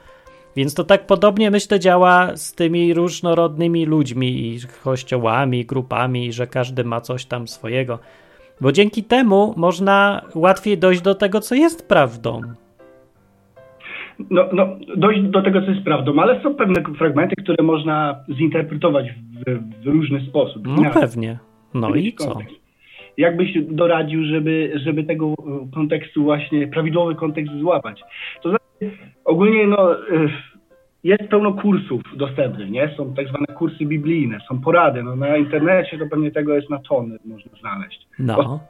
Więc 0.57 0.75
to 0.75 0.85
tak 0.85 1.07
podobnie 1.07 1.51
myślę 1.51 1.81
działa 1.81 2.37
z 2.37 2.55
tymi 2.55 2.95
różnorodnymi 2.95 3.87
ludźmi 3.87 4.47
i 4.47 4.59
kościołami, 4.85 5.65
grupami, 5.65 6.33
że 6.33 6.47
każdy 6.47 6.85
ma 6.85 7.01
coś 7.01 7.25
tam 7.25 7.49
swojego. 7.49 7.99
Bo 8.61 8.73
dzięki 8.73 9.05
temu 9.05 9.55
można 9.57 10.23
łatwiej 10.35 10.79
dojść 10.79 11.01
do 11.01 11.15
tego, 11.15 11.41
co 11.41 11.55
jest 11.55 11.89
prawdą. 11.89 12.41
No, 14.31 14.45
no, 14.53 14.67
dojść 14.97 15.23
do 15.23 15.43
tego, 15.43 15.63
co 15.63 15.71
jest 15.71 15.85
prawdą, 15.85 16.21
ale 16.21 16.43
są 16.43 16.55
pewne 16.55 16.83
fragmenty, 16.99 17.37
które 17.43 17.65
można 17.65 18.25
zinterpretować 18.39 19.07
w, 19.11 19.61
w 19.85 19.87
różny 19.87 20.21
sposób. 20.21 20.63
No 20.67 20.91
pewnie. 20.91 21.39
No 21.75 21.95
i 21.95 22.13
co? 22.13 22.39
Jakbyś 23.21 23.59
doradził, 23.63 24.25
żeby, 24.25 24.73
żeby 24.75 25.05
tego 25.05 25.35
kontekstu 25.75 26.23
właśnie, 26.23 26.69
prawidłowy 26.69 27.15
kontekst 27.15 27.53
złapać? 27.61 28.03
To 28.43 28.49
znaczy, 28.49 28.97
ogólnie 29.25 29.67
no, 29.67 29.97
jest 31.05 31.31
pełno 31.31 31.53
kursów 31.53 32.03
dostępnych, 32.17 32.71
nie? 32.71 32.95
Są 32.97 33.15
tak 33.15 33.29
zwane 33.29 33.47
kursy 33.47 33.87
biblijne, 33.87 34.39
są 34.49 34.61
porady, 34.61 35.03
no 35.03 35.17
na 35.17 35.37
internecie 35.37 35.99
to 35.99 36.07
pewnie 36.11 36.31
tego 36.31 36.55
jest 36.55 36.71
na 36.71 36.79
tony, 36.79 37.19
można 37.25 37.51
znaleźć. 37.61 38.09
No. 38.19 38.61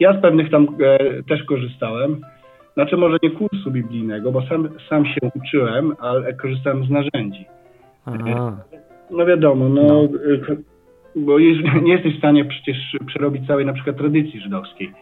Ja 0.00 0.18
z 0.18 0.22
pewnych 0.22 0.50
tam 0.50 0.66
e, 0.80 1.22
też 1.22 1.42
korzystałem. 1.44 2.20
Znaczy 2.74 2.96
może 2.96 3.16
nie 3.22 3.30
kursu 3.30 3.70
biblijnego, 3.70 4.32
bo 4.32 4.46
sam, 4.46 4.68
sam 4.88 5.06
się 5.06 5.20
uczyłem, 5.34 5.94
ale 5.98 6.34
korzystałem 6.34 6.84
z 6.84 6.90
narzędzi. 6.90 7.46
Aha. 8.06 8.56
No 9.10 9.26
wiadomo, 9.26 9.68
no, 9.68 9.82
no 9.82 10.08
bo 11.16 11.38
nie 11.82 11.92
jesteś 11.92 12.14
w 12.14 12.18
stanie 12.18 12.44
przecież 12.44 12.76
przerobić 13.06 13.46
całej 13.46 13.66
na 13.66 13.72
przykład 13.72 13.96
tradycji 13.96 14.40
żydowskiej. 14.40 14.92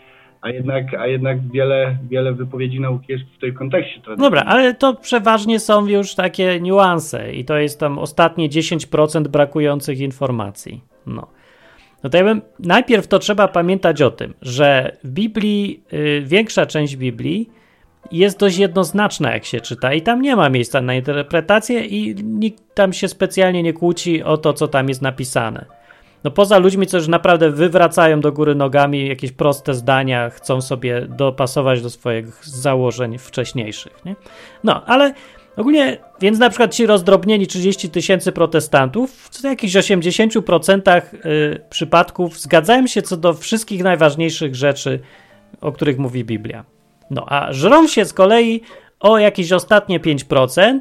A 0.40 0.50
jednak, 0.50 0.94
a 0.94 1.06
jednak 1.06 1.50
wiele, 1.52 1.96
wiele 2.10 2.32
wypowiedzi 2.32 2.80
nauki 2.80 3.12
jest 3.12 3.24
w 3.24 3.40
tej 3.40 3.52
kontekście. 3.52 4.00
Dobra, 4.18 4.42
ale 4.46 4.74
to 4.74 4.94
przeważnie 4.94 5.60
są 5.60 5.86
już 5.86 6.14
takie 6.14 6.60
niuanse 6.60 7.32
i 7.32 7.44
to 7.44 7.58
jest 7.58 7.80
tam 7.80 7.98
ostatnie 7.98 8.48
10% 8.48 9.28
brakujących 9.28 10.00
informacji. 10.00 10.80
No. 11.06 11.26
No 12.02 12.10
to 12.10 12.16
ja 12.16 12.24
bym, 12.24 12.42
najpierw 12.58 13.06
to 13.06 13.18
trzeba 13.18 13.48
pamiętać 13.48 14.02
o 14.02 14.10
tym, 14.10 14.34
że 14.42 14.96
w 15.04 15.10
Biblii, 15.10 15.82
yy, 15.92 16.22
większa 16.22 16.66
część 16.66 16.96
Biblii 16.96 17.50
jest 18.12 18.40
dość 18.40 18.58
jednoznaczna, 18.58 19.32
jak 19.32 19.44
się 19.44 19.60
czyta, 19.60 19.94
i 19.94 20.02
tam 20.02 20.22
nie 20.22 20.36
ma 20.36 20.48
miejsca 20.48 20.80
na 20.80 20.94
interpretację, 20.94 21.84
i 21.84 22.14
nikt 22.24 22.74
tam 22.74 22.92
się 22.92 23.08
specjalnie 23.08 23.62
nie 23.62 23.72
kłóci 23.72 24.22
o 24.22 24.36
to, 24.36 24.52
co 24.52 24.68
tam 24.68 24.88
jest 24.88 25.02
napisane. 25.02 25.64
No 26.24 26.30
poza 26.30 26.58
ludźmi, 26.58 26.86
co 26.86 26.96
już 26.96 27.08
naprawdę 27.08 27.50
wywracają 27.50 28.20
do 28.20 28.32
góry 28.32 28.54
nogami 28.54 29.08
jakieś 29.08 29.32
proste 29.32 29.74
zdania, 29.74 30.30
chcą 30.30 30.60
sobie 30.60 31.00
dopasować 31.00 31.82
do 31.82 31.90
swoich 31.90 32.44
założeń 32.44 33.18
wcześniejszych, 33.18 34.04
nie? 34.04 34.16
No, 34.64 34.84
ale 34.86 35.14
ogólnie, 35.56 35.98
więc 36.20 36.38
na 36.38 36.48
przykład 36.48 36.74
ci 36.74 36.86
rozdrobnieni 36.86 37.46
30 37.46 37.90
tysięcy 37.90 38.32
protestantów 38.32 39.10
w 39.12 39.44
jakichś 39.44 39.74
80% 39.74 41.02
y, 41.12 41.60
przypadków 41.70 42.40
zgadzają 42.40 42.86
się 42.86 43.02
co 43.02 43.16
do 43.16 43.34
wszystkich 43.34 43.82
najważniejszych 43.82 44.54
rzeczy, 44.54 45.00
o 45.60 45.72
których 45.72 45.98
mówi 45.98 46.24
Biblia. 46.24 46.64
No, 47.10 47.26
a 47.28 47.52
żrą 47.52 47.88
się 47.88 48.04
z 48.04 48.12
kolei 48.12 48.60
o 49.00 49.18
jakieś 49.18 49.52
ostatnie 49.52 50.00
5%, 50.00 50.80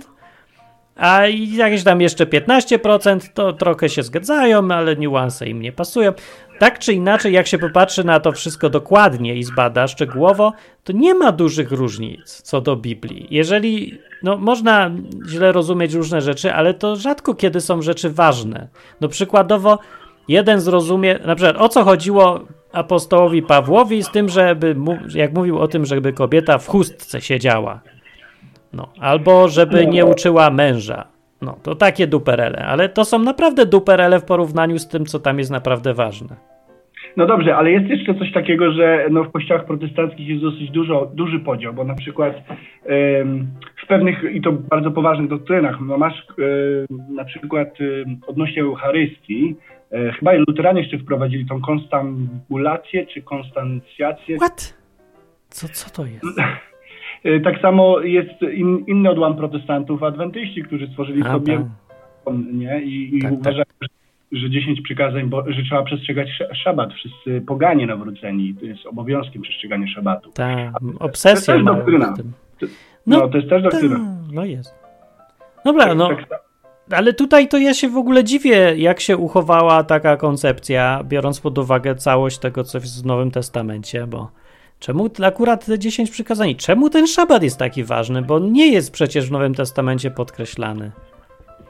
a 0.96 1.28
jakieś 1.56 1.84
tam 1.84 2.02
jeszcze 2.02 2.26
15% 2.26 3.20
to 3.34 3.54
trochę 3.54 3.90
się 3.90 4.04
zgadzają, 4.04 4.72
ale 4.72 4.96
niuanse 4.96 5.48
im 5.48 5.62
nie 5.62 5.72
pasują. 5.72 6.14
Tak 6.60 6.80
czy 6.80 6.94
inaczej, 6.94 7.34
jak 7.34 7.48
się 7.48 7.58
popatrzy 7.58 8.04
na 8.04 8.20
to 8.20 8.32
wszystko 8.32 8.70
dokładnie 8.70 9.36
i 9.36 9.44
zbada 9.44 9.88
szczegółowo, 9.88 10.54
to 10.84 10.94
nie 10.94 11.14
ma 11.14 11.32
dużych 11.32 11.72
różnic 11.72 12.42
co 12.42 12.62
do 12.62 12.76
Biblii. 12.76 13.28
Jeżeli, 13.30 13.98
no 14.24 14.38
można 14.38 14.92
źle 15.28 15.52
rozumieć 15.52 15.94
różne 15.94 16.22
rzeczy, 16.22 16.54
ale 16.54 16.74
to 16.74 16.96
rzadko 16.96 17.36
kiedy 17.36 17.62
są 17.62 17.82
rzeczy 17.82 18.10
ważne. 18.10 18.68
No 19.02 19.08
przykładowo, 19.08 19.80
jeden 20.28 20.62
zrozumie, 20.62 21.20
na 21.26 21.36
przykład 21.36 21.58
o 21.58 21.70
co 21.70 21.84
chodziło 21.84 22.40
apostołowi 22.72 23.42
Pawłowi 23.42 24.04
z 24.04 24.12
tym, 24.12 24.30
żeby, 24.30 24.76
jak 25.16 25.34
mówił 25.34 25.60
o 25.60 25.68
tym, 25.68 25.86
żeby 25.86 26.14
kobieta 26.14 26.58
w 26.58 26.68
chustce 26.68 27.22
siedziała. 27.22 27.82
No, 28.74 28.90
albo 29.00 29.48
żeby 29.48 29.88
nie 29.88 30.06
uczyła 30.06 30.50
męża. 30.50 31.06
No, 31.42 31.58
to 31.64 31.76
takie 31.76 32.08
duperele, 32.08 32.66
ale 32.66 32.90
to 32.90 33.06
są 33.06 33.20
naprawdę 33.20 33.66
duperele 33.66 34.20
w 34.20 34.26
porównaniu 34.26 34.80
z 34.80 34.88
tym, 34.88 35.06
co 35.06 35.20
tam 35.20 35.40
jest 35.40 35.52
naprawdę 35.52 35.94
ważne. 35.94 36.36
No 37.18 37.26
dobrze, 37.26 37.56
ale 37.56 37.72
jest 37.72 37.86
jeszcze 37.86 38.16
coś 38.16 38.32
takiego, 38.32 38.72
że 38.72 39.08
no 39.12 39.24
w 39.24 39.32
kościołach 39.32 39.66
protestanckich 39.66 40.28
jest 40.28 40.42
dosyć 40.42 40.72
dużo, 40.72 41.12
duży 41.14 41.40
podział, 41.40 41.74
bo 41.74 41.84
na 41.84 41.96
przykład 41.96 42.34
ym, 43.22 43.48
w 43.84 43.88
pewnych, 43.88 44.24
i 44.34 44.42
to 44.42 44.52
bardzo 44.52 44.92
poważnych 44.92 45.30
doktrynach, 45.30 45.78
no 45.82 45.98
masz 45.98 46.26
y, 46.40 46.86
na 47.10 47.26
przykład 47.26 47.82
y, 47.82 48.06
odnośnie 48.28 48.62
Eucharystii, 48.62 49.56
y, 49.94 50.12
chyba 50.12 50.32
luteranie 50.48 50.82
jeszcze 50.82 50.98
wprowadzili 50.98 51.46
tą 51.46 51.62
konstantulację, 51.62 53.06
czy 53.06 53.22
konstancjację. 53.22 54.38
What? 54.38 54.78
Co, 55.50 55.68
co 55.68 55.90
to 55.90 56.06
jest? 56.06 56.26
Y, 57.26 57.42
tak 57.44 57.62
samo 57.62 58.00
jest 58.00 58.42
in, 58.54 58.84
inny 58.88 59.10
odłam 59.10 59.36
protestantów, 59.38 60.04
adwentyści, 60.04 60.64
którzy 60.64 60.88
stworzyli 60.88 61.22
A, 61.26 61.32
sobie 61.32 61.58
tak. 62.26 62.36
nie? 62.54 62.82
i, 62.82 63.18
i 63.18 63.22
Tak, 63.22 63.32
tak. 63.32 63.40
uważają, 63.40 63.64
że 64.32 64.50
10 64.50 64.82
przykazań, 64.82 65.26
bo, 65.30 65.52
że 65.52 65.64
trzeba 65.64 65.84
przestrzegać 65.84 66.28
sz- 66.30 66.58
szabat. 66.64 66.94
Wszyscy 66.94 67.42
poganie 67.48 67.88
nawróceni, 67.88 68.56
to 68.60 68.66
jest 68.66 68.86
obowiązkiem 68.86 69.42
przestrzeganie 69.42 69.88
szabatu. 69.88 70.32
Ta 70.32 70.72
obsesja 71.00 71.54
to 71.54 71.90
jest 71.90 72.16
tym. 72.16 72.32
No, 73.08 73.20
No, 73.20 73.28
to 73.28 73.38
jest 73.38 73.50
też 73.50 73.64
doktryna. 73.64 74.00
No 74.34 74.46
jest. 74.46 74.76
Dobra, 75.66 75.96
no, 75.96 76.08
Tak, 76.08 76.28
tak. 76.30 76.42
ale 76.92 77.14
tutaj 77.14 77.48
to 77.48 77.58
ja 77.58 77.74
się 77.74 77.90
w 77.90 77.98
ogóle 77.98 78.24
dziwię, 78.24 78.74
jak 78.78 79.00
się 79.00 79.18
uchowała 79.18 79.84
taka 79.84 80.18
koncepcja, 80.18 81.02
biorąc 81.04 81.40
pod 81.42 81.58
uwagę 81.58 81.96
całość 81.96 82.38
tego, 82.40 82.64
co 82.64 82.78
jest 82.78 83.04
w 83.04 83.06
Nowym 83.06 83.32
Testamencie, 83.32 84.08
bo 84.08 84.32
czemu 84.86 85.10
akurat 85.26 85.66
te 85.66 85.80
10 85.80 86.12
przykazań? 86.12 86.56
Czemu 86.56 86.90
ten 86.90 87.08
szabat 87.08 87.44
jest 87.44 87.60
taki 87.60 87.84
ważny? 87.84 88.22
Bo 88.22 88.40
nie 88.40 88.72
jest 88.72 88.94
przecież 88.94 89.30
w 89.30 89.32
Nowym 89.32 89.54
Testamencie 89.54 90.12
podkreślany. 90.12 90.92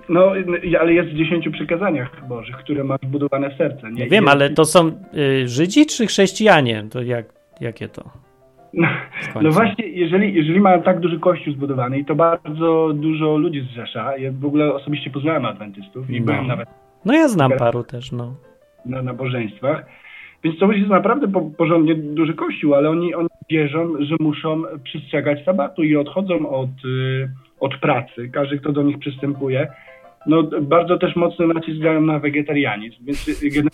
No, 0.10 0.32
ale 0.80 0.94
jest 0.94 1.10
w 1.10 1.18
10 1.18 1.50
przykazaniach 1.50 2.28
Bożych, 2.28 2.56
które 2.56 2.84
masz 2.84 3.00
budowane 3.08 3.50
w 3.50 3.58
serce. 3.58 3.92
Nie? 3.92 4.04
Nie 4.04 4.10
wiem, 4.10 4.28
ale 4.28 4.50
to 4.50 4.66
są 4.66 4.88
y, 5.14 5.48
Żydzi 5.48 5.86
czy 5.86 6.08
chrześcijanie? 6.08 6.86
To 6.92 7.02
jak, 7.02 7.26
jakie 7.62 7.88
to? 7.88 8.04
No, 8.74 8.88
no 9.42 9.52
właśnie, 9.52 9.88
jeżeli, 9.88 10.34
jeżeli 10.34 10.60
mają 10.60 10.82
tak 10.82 11.00
duży 11.00 11.20
kościół 11.20 11.54
zbudowany 11.54 12.00
i 12.00 12.06
to 12.06 12.16
bardzo 12.16 12.92
dużo 12.96 13.38
ludzi 13.38 13.68
zrzesza, 13.72 14.18
ja 14.18 14.32
w 14.32 14.46
ogóle 14.46 14.74
osobiście 14.74 15.10
poznałem 15.10 15.46
adwentystów 15.46 16.10
i 16.10 16.20
No. 16.20 16.26
byłem 16.26 16.48
nawet 16.48 16.70
No 17.06 17.14
ja 17.14 17.28
znam 17.28 17.52
paru 17.52 17.84
też, 17.84 18.12
no. 18.12 18.36
na 18.86 19.02
nabożeństwach, 19.02 19.86
więc 20.44 20.60
to 20.60 20.72
jest 20.72 20.90
naprawdę 20.90 21.28
po, 21.28 21.42
porządnie 21.42 21.96
duży 21.96 22.34
kościół, 22.34 22.74
ale 22.74 22.90
oni, 22.90 23.14
oni 23.16 23.30
wierzą, 23.50 23.94
że 24.00 24.16
muszą 24.20 24.64
przestrzegać 24.84 25.46
sabatu 25.46 25.84
i 25.84 25.96
odchodzą 25.96 26.50
od, 26.50 26.70
y, 26.86 27.30
od 27.60 27.78
pracy. 27.78 28.30
Każdy, 28.34 28.58
kto 28.60 28.72
do 28.72 28.84
nich 28.84 29.00
przystępuje, 29.00 29.68
no 30.28 30.44
bardzo 30.62 30.98
też 30.98 31.16
mocny 31.16 31.48
nacisk 31.48 31.82
dają 31.82 32.02
na 32.02 32.20
wegetarianizm, 32.20 33.06
więc 33.06 33.28
y, 33.28 33.50
generalnie 33.50 33.70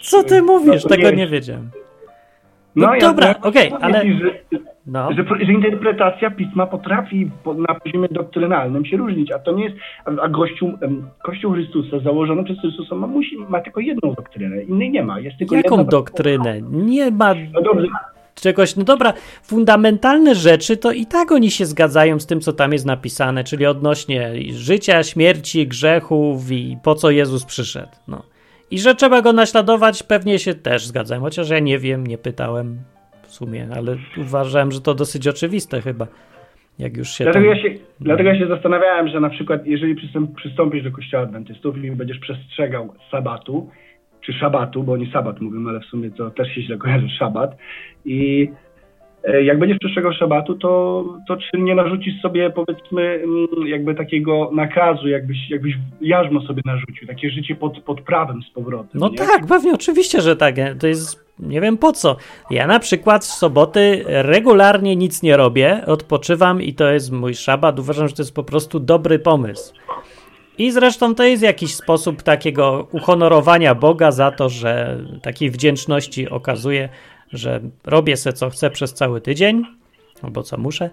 Co 0.00 0.22
ty 0.24 0.42
mówisz? 0.42 0.82
to 0.82 0.88
Tego 0.88 1.02
jest- 1.02 1.16
nie 1.16 1.26
wiedziałem. 1.26 1.70
No 2.76 2.94
ja- 2.94 3.00
dobra, 3.00 3.28
ja- 3.28 3.40
okej, 3.40 3.72
ale- 3.80 4.02
Że, 4.02 4.30
No. 4.86 5.12
że, 5.12 5.24
że 5.46 5.52
interpretacja 5.52 6.30
pisma 6.30 6.66
potrafi 6.66 7.30
po, 7.44 7.54
na 7.54 7.74
poziomie 7.74 8.08
doktrynalnym 8.10 8.84
się 8.84 8.96
różnić, 8.96 9.32
a 9.32 9.38
to 9.38 9.52
nie 9.52 9.64
jest, 9.64 9.76
a, 10.22 10.28
Kościół, 10.28 10.72
Kościół 11.22 11.52
Chrystusa 11.52 11.98
założony 11.98 12.44
przez 12.44 12.60
Chrystusa 12.60 12.94
ma, 12.94 13.06
musi, 13.06 13.36
ma 13.48 13.60
tylko 13.60 13.80
jedną 13.80 14.14
doktrynę, 14.14 14.62
innej 14.62 14.90
nie 14.90 15.02
ma. 15.02 15.20
Jest 15.20 15.38
tylko 15.38 15.54
Jaką 15.56 15.76
jedna 15.78 15.90
doktrynę? 15.90 16.60
Nie 16.70 17.10
ma 17.10 17.34
No 17.52 17.62
dobrze, 17.62 17.86
czegoś, 18.34 18.76
no 18.76 18.84
dobra, 18.84 19.12
fundamentalne 19.42 20.34
rzeczy 20.34 20.76
to 20.76 20.92
i 20.92 21.06
tak 21.06 21.32
oni 21.32 21.50
się 21.50 21.66
zgadzają 21.66 22.20
z 22.20 22.26
tym, 22.26 22.40
co 22.40 22.52
tam 22.52 22.72
jest 22.72 22.86
napisane, 22.86 23.44
czyli 23.44 23.66
odnośnie 23.66 24.30
życia, 24.52 25.02
śmierci, 25.02 25.66
grzechów 25.66 26.50
i 26.50 26.76
po 26.82 26.94
co 26.94 27.10
Jezus 27.10 27.44
przyszedł. 27.44 27.92
No. 28.08 28.22
I 28.70 28.78
że 28.78 28.94
trzeba 28.94 29.22
go 29.22 29.32
naśladować, 29.32 30.02
pewnie 30.02 30.38
się 30.38 30.54
też 30.54 30.86
zgadzają, 30.86 31.20
chociaż 31.20 31.50
ja 31.50 31.58
nie 31.58 31.78
wiem, 31.78 32.06
nie 32.06 32.18
pytałem 32.18 32.78
w 33.22 33.30
sumie, 33.30 33.68
ale 33.76 33.96
uważałem, 34.18 34.72
że 34.72 34.80
to 34.80 34.94
dosyć 34.94 35.28
oczywiste 35.28 35.80
chyba, 35.80 36.06
jak 36.78 36.96
już 36.96 37.08
się 37.08 37.24
tam... 37.24 37.32
dlatego, 37.32 37.54
ja 37.54 37.62
się, 37.62 37.78
dlatego 38.00 38.28
ja 38.28 38.38
się 38.38 38.46
zastanawiałem, 38.46 39.08
że 39.08 39.20
na 39.20 39.30
przykład 39.30 39.66
jeżeli 39.66 39.94
przystąp, 39.94 40.36
przystąpisz 40.36 40.82
do 40.84 40.92
Kościoła 40.92 41.22
Adwentystów 41.22 41.84
i 41.84 41.90
będziesz 41.90 42.18
przestrzegał 42.18 42.94
sabatu, 43.10 43.70
czy 44.20 44.32
szabatu, 44.32 44.82
bo 44.82 44.92
oni 44.92 45.10
sabat 45.12 45.40
mówią, 45.40 45.68
ale 45.68 45.80
w 45.80 45.84
sumie 45.84 46.10
to 46.10 46.30
też 46.30 46.48
się 46.54 46.62
źle 46.62 46.76
kojarzy 46.76 47.08
szabat 47.08 47.56
i 48.04 48.50
jak 49.42 49.58
będziesz 49.58 49.78
przestrzegał 49.78 50.12
szabatu, 50.12 50.54
to, 50.54 51.04
to 51.28 51.36
czy 51.36 51.58
nie 51.58 51.74
narzucisz 51.74 52.20
sobie 52.22 52.50
powiedzmy 52.50 53.02
mm, 53.02 53.66
jakby 53.66 53.94
takiego 53.94 54.50
nakazu, 54.54 55.08
jakbyś, 55.08 55.50
jakbyś 55.50 55.74
jarzmo 56.00 56.40
sobie 56.40 56.62
narzucił, 56.64 57.06
takie 57.06 57.30
życie 57.30 57.54
pod, 57.54 57.80
pod 57.80 58.00
prawem 58.00 58.42
z 58.42 58.50
powrotem. 58.50 59.00
No 59.00 59.08
nie? 59.08 59.16
tak, 59.16 59.46
pewnie, 59.48 59.72
oczywiście, 59.72 60.20
że 60.20 60.36
tak. 60.36 60.54
To 60.80 60.86
jest, 60.86 61.26
nie 61.38 61.60
wiem 61.60 61.78
po 61.78 61.92
co. 61.92 62.16
Ja 62.50 62.66
na 62.66 62.78
przykład 62.78 63.24
w 63.24 63.32
soboty 63.32 64.04
regularnie 64.06 64.96
nic 64.96 65.22
nie 65.22 65.36
robię, 65.36 65.80
odpoczywam 65.86 66.62
i 66.62 66.74
to 66.74 66.90
jest 66.90 67.12
mój 67.12 67.34
szabat. 67.34 67.78
Uważam, 67.78 68.08
że 68.08 68.14
to 68.14 68.22
jest 68.22 68.34
po 68.34 68.44
prostu 68.44 68.80
dobry 68.80 69.18
pomysł. 69.18 69.74
I 70.58 70.70
zresztą 70.70 71.14
to 71.14 71.24
jest 71.24 71.42
jakiś 71.42 71.74
sposób 71.74 72.22
takiego 72.22 72.88
uhonorowania 72.92 73.74
Boga 73.74 74.10
za 74.10 74.30
to, 74.30 74.48
że 74.48 74.98
takiej 75.22 75.50
wdzięczności 75.50 76.28
okazuje, 76.28 76.88
że 77.32 77.60
robię 77.84 78.16
se 78.16 78.32
co 78.32 78.50
chcę 78.50 78.70
przez 78.70 78.94
cały 78.94 79.20
tydzień, 79.20 79.62
albo 80.22 80.42
co 80.42 80.58
muszę. 80.58 80.90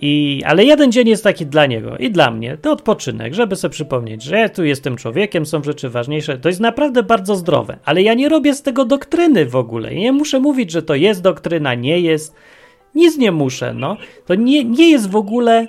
I, 0.00 0.42
ale 0.46 0.64
jeden 0.64 0.92
dzień 0.92 1.08
jest 1.08 1.24
taki 1.24 1.46
dla 1.46 1.66
niego 1.66 1.96
i 1.96 2.10
dla 2.10 2.30
mnie. 2.30 2.56
To 2.56 2.72
odpoczynek, 2.72 3.34
żeby 3.34 3.56
sobie 3.56 3.72
przypomnieć, 3.72 4.22
że 4.22 4.38
ja 4.38 4.48
tu 4.48 4.64
jestem 4.64 4.96
człowiekiem, 4.96 5.46
są 5.46 5.62
rzeczy 5.62 5.88
ważniejsze. 5.88 6.38
To 6.38 6.48
jest 6.48 6.60
naprawdę 6.60 7.02
bardzo 7.02 7.36
zdrowe, 7.36 7.78
ale 7.84 8.02
ja 8.02 8.14
nie 8.14 8.28
robię 8.28 8.54
z 8.54 8.62
tego 8.62 8.84
doktryny 8.84 9.46
w 9.46 9.56
ogóle. 9.56 9.94
Nie 9.94 10.12
muszę 10.12 10.40
mówić, 10.40 10.70
że 10.70 10.82
to 10.82 10.94
jest 10.94 11.22
doktryna, 11.22 11.74
nie 11.74 12.00
jest. 12.00 12.34
Nic 12.94 13.18
nie 13.18 13.32
muszę, 13.32 13.74
no. 13.74 13.96
To 14.26 14.34
nie, 14.34 14.64
nie 14.64 14.90
jest 14.90 15.10
w 15.10 15.16
ogóle 15.16 15.66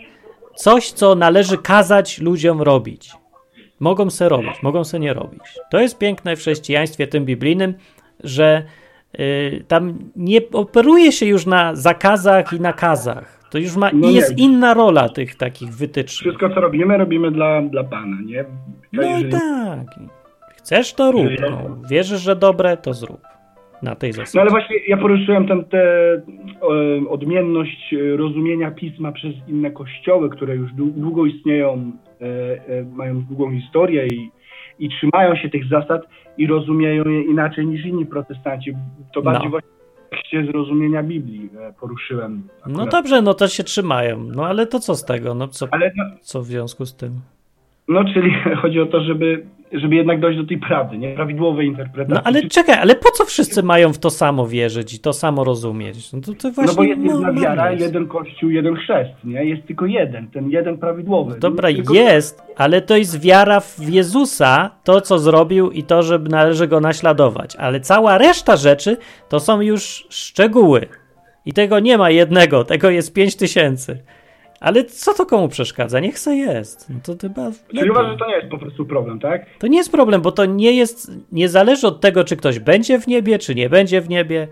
coś, 0.55 0.91
co 0.91 1.15
należy 1.15 1.57
kazać 1.57 2.19
ludziom 2.19 2.61
robić. 2.61 3.11
Mogą 3.79 4.09
se 4.09 4.29
robić, 4.29 4.63
mogą 4.63 4.83
se 4.83 4.99
nie 4.99 5.13
robić. 5.13 5.41
To 5.71 5.79
jest 5.79 5.97
piękne 5.97 6.35
w 6.35 6.39
chrześcijaństwie 6.39 7.07
tym 7.07 7.25
biblijnym, 7.25 7.73
że 8.23 8.63
tam 9.67 9.93
nie 10.15 10.39
operuje 10.53 11.11
się 11.11 11.25
już 11.25 11.45
na 11.45 11.75
zakazach 11.75 12.53
i 12.53 12.59
nakazach. 12.61 13.39
To 13.51 13.57
już 13.57 13.75
ma, 13.75 13.89
No 13.93 14.07
nie. 14.07 14.13
jest 14.13 14.37
inna 14.39 14.73
rola 14.73 15.09
tych 15.09 15.35
takich 15.35 15.69
wytycznych. 15.69 16.19
Wszystko 16.33 16.55
co 16.55 16.61
robimy, 16.61 16.97
robimy 16.97 17.31
dla, 17.31 17.61
dla 17.61 17.83
Pana, 17.83 18.17
nie? 18.25 18.45
No 18.93 19.03
i 19.03 19.09
Jeżeli- 19.09 19.31
tak. 19.31 19.87
Chcesz, 20.57 20.93
to 20.93 21.11
rób. 21.11 21.25
No. 21.41 21.77
Wierzysz, 21.89 22.21
że 22.21 22.35
dobre, 22.35 22.77
to 22.77 22.93
zrób. 22.93 23.21
Na 23.81 23.95
tej 23.95 24.09
No 24.09 24.15
zasadzie. 24.15 24.41
ale 24.41 24.49
właśnie 24.49 24.75
ja 24.87 24.97
poruszyłem 24.97 25.47
tę 25.47 25.63
tę, 25.63 26.21
odmienność 27.09 27.93
e, 27.93 28.17
rozumienia 28.17 28.71
pisma 28.71 29.11
przez 29.11 29.33
inne 29.47 29.71
kościoły, 29.71 30.29
które 30.29 30.55
już 30.55 30.71
dłu- 30.73 30.91
długo 30.91 31.25
istnieją, 31.25 31.91
e, 32.21 32.25
e, 32.25 32.83
mają 32.95 33.21
długą 33.21 33.51
historię 33.51 34.07
i, 34.07 34.29
i 34.79 34.89
trzymają 34.89 35.35
się 35.35 35.49
tych 35.49 35.65
zasad 35.69 36.01
i 36.37 36.47
rozumieją 36.47 37.03
je 37.09 37.21
inaczej 37.23 37.67
niż 37.67 37.85
inni 37.85 38.05
protestanci. 38.05 38.73
To 39.13 39.21
bardziej 39.21 39.43
No. 39.45 39.49
właśnie 39.49 39.69
w 40.07 40.09
tekście 40.09 40.45
zrozumienia 40.45 41.03
Biblii 41.03 41.49
e, 41.59 41.73
poruszyłem. 41.79 42.43
No 42.67 42.71
akurat. 42.73 42.91
dobrze, 42.91 43.21
no 43.21 43.33
to 43.33 43.47
się 43.47 43.63
trzymają. 43.63 44.23
No 44.35 44.45
ale 44.45 44.67
to 44.67 44.79
co 44.79 44.95
z 44.95 45.05
tego? 45.05 45.33
No 45.33 45.47
co, 45.47 45.67
Ale 45.71 45.91
no, 45.95 46.03
co 46.21 46.41
w 46.41 46.45
związku 46.45 46.85
z 46.85 46.95
tym? 46.95 47.11
no 47.87 48.03
czyli 48.13 48.31
chodzi 48.61 48.79
o 48.79 48.85
to, 48.85 49.01
żeby, 49.03 49.45
żeby 49.73 49.95
jednak 49.95 50.19
dojść 50.19 50.39
do 50.39 50.45
tej 50.47 50.57
prawdy, 50.57 50.97
nie? 50.97 51.15
Prawidłowej 51.15 51.67
interpretacji. 51.67 52.13
No 52.15 52.21
ale 52.23 52.41
czekaj, 52.49 52.75
ale 52.79 52.95
po 52.95 53.11
co 53.11 53.25
wszyscy 53.25 53.63
mają 53.63 53.93
w 53.93 53.97
to 53.97 54.09
samo 54.09 54.47
wierzyć 54.47 54.93
i 54.93 54.99
to 54.99 55.13
samo 55.13 55.43
rozumieć? 55.43 56.13
No 56.13 56.21
to, 56.21 56.33
to 56.33 56.51
właśnie 56.51 56.71
No 56.71 56.75
bo 56.77 56.83
jest 56.83 57.01
no, 57.01 57.11
jedna 57.13 57.41
wiara, 57.41 57.71
jest. 57.71 57.83
jeden 57.83 58.07
kościół, 58.07 58.49
jeden 58.49 58.75
chrzest, 58.75 59.11
nie? 59.23 59.45
Jest 59.45 59.67
tylko 59.67 59.85
jeden, 59.85 60.27
ten 60.27 60.49
jeden 60.49 60.77
prawidłowy. 60.77 61.39
Dobra, 61.39 61.69
Tylko- 61.69 61.93
jest, 61.93 62.41
ale 62.55 62.81
to 62.81 62.97
jest 62.97 63.21
wiara 63.21 63.59
w 63.59 63.89
Jezusa, 63.89 64.71
to 64.83 65.01
co 65.01 65.19
zrobił 65.19 65.71
i 65.71 65.83
to, 65.83 66.03
że 66.03 66.19
należy 66.19 66.67
go 66.67 66.79
naśladować. 66.79 67.55
Ale 67.55 67.79
cała 67.79 68.17
reszta 68.17 68.55
rzeczy 68.57 68.97
to 69.29 69.39
są 69.39 69.61
już 69.61 70.07
szczegóły. 70.09 70.87
I 71.45 71.53
tego 71.53 71.79
nie 71.79 71.97
ma 71.97 72.09
jednego, 72.09 72.63
tego 72.63 72.89
jest 72.89 73.13
pięć 73.13 73.35
tysięcy. 73.35 74.03
Ale 74.63 74.83
co 74.83 75.13
to 75.13 75.25
komu 75.25 75.47
przeszkadza? 75.47 75.99
Niech 75.99 76.19
se 76.19 76.35
jest. 76.35 76.89
No 76.89 76.95
to 77.03 77.13
chyba 77.21 77.51
Czyli 77.75 77.91
uważasz, 77.91 78.11
że 78.11 78.17
to 78.17 78.27
nie 78.27 78.35
jest 78.35 78.47
po 78.47 78.57
prostu 78.57 78.85
problem, 78.85 79.19
tak? 79.19 79.45
To 79.59 79.67
nie 79.67 79.77
jest 79.77 79.91
problem, 79.91 80.21
bo 80.21 80.31
to 80.31 80.45
nie 80.45 80.71
jest, 80.71 81.11
nie 81.31 81.49
zależy 81.49 81.87
od 81.87 82.01
tego, 82.01 82.23
czy 82.23 82.37
ktoś 82.37 82.59
będzie 82.59 82.99
w 82.99 83.07
niebie, 83.07 83.39
czy 83.39 83.55
nie 83.55 83.69
będzie 83.69 84.01
w 84.01 84.09
niebie. 84.09 84.47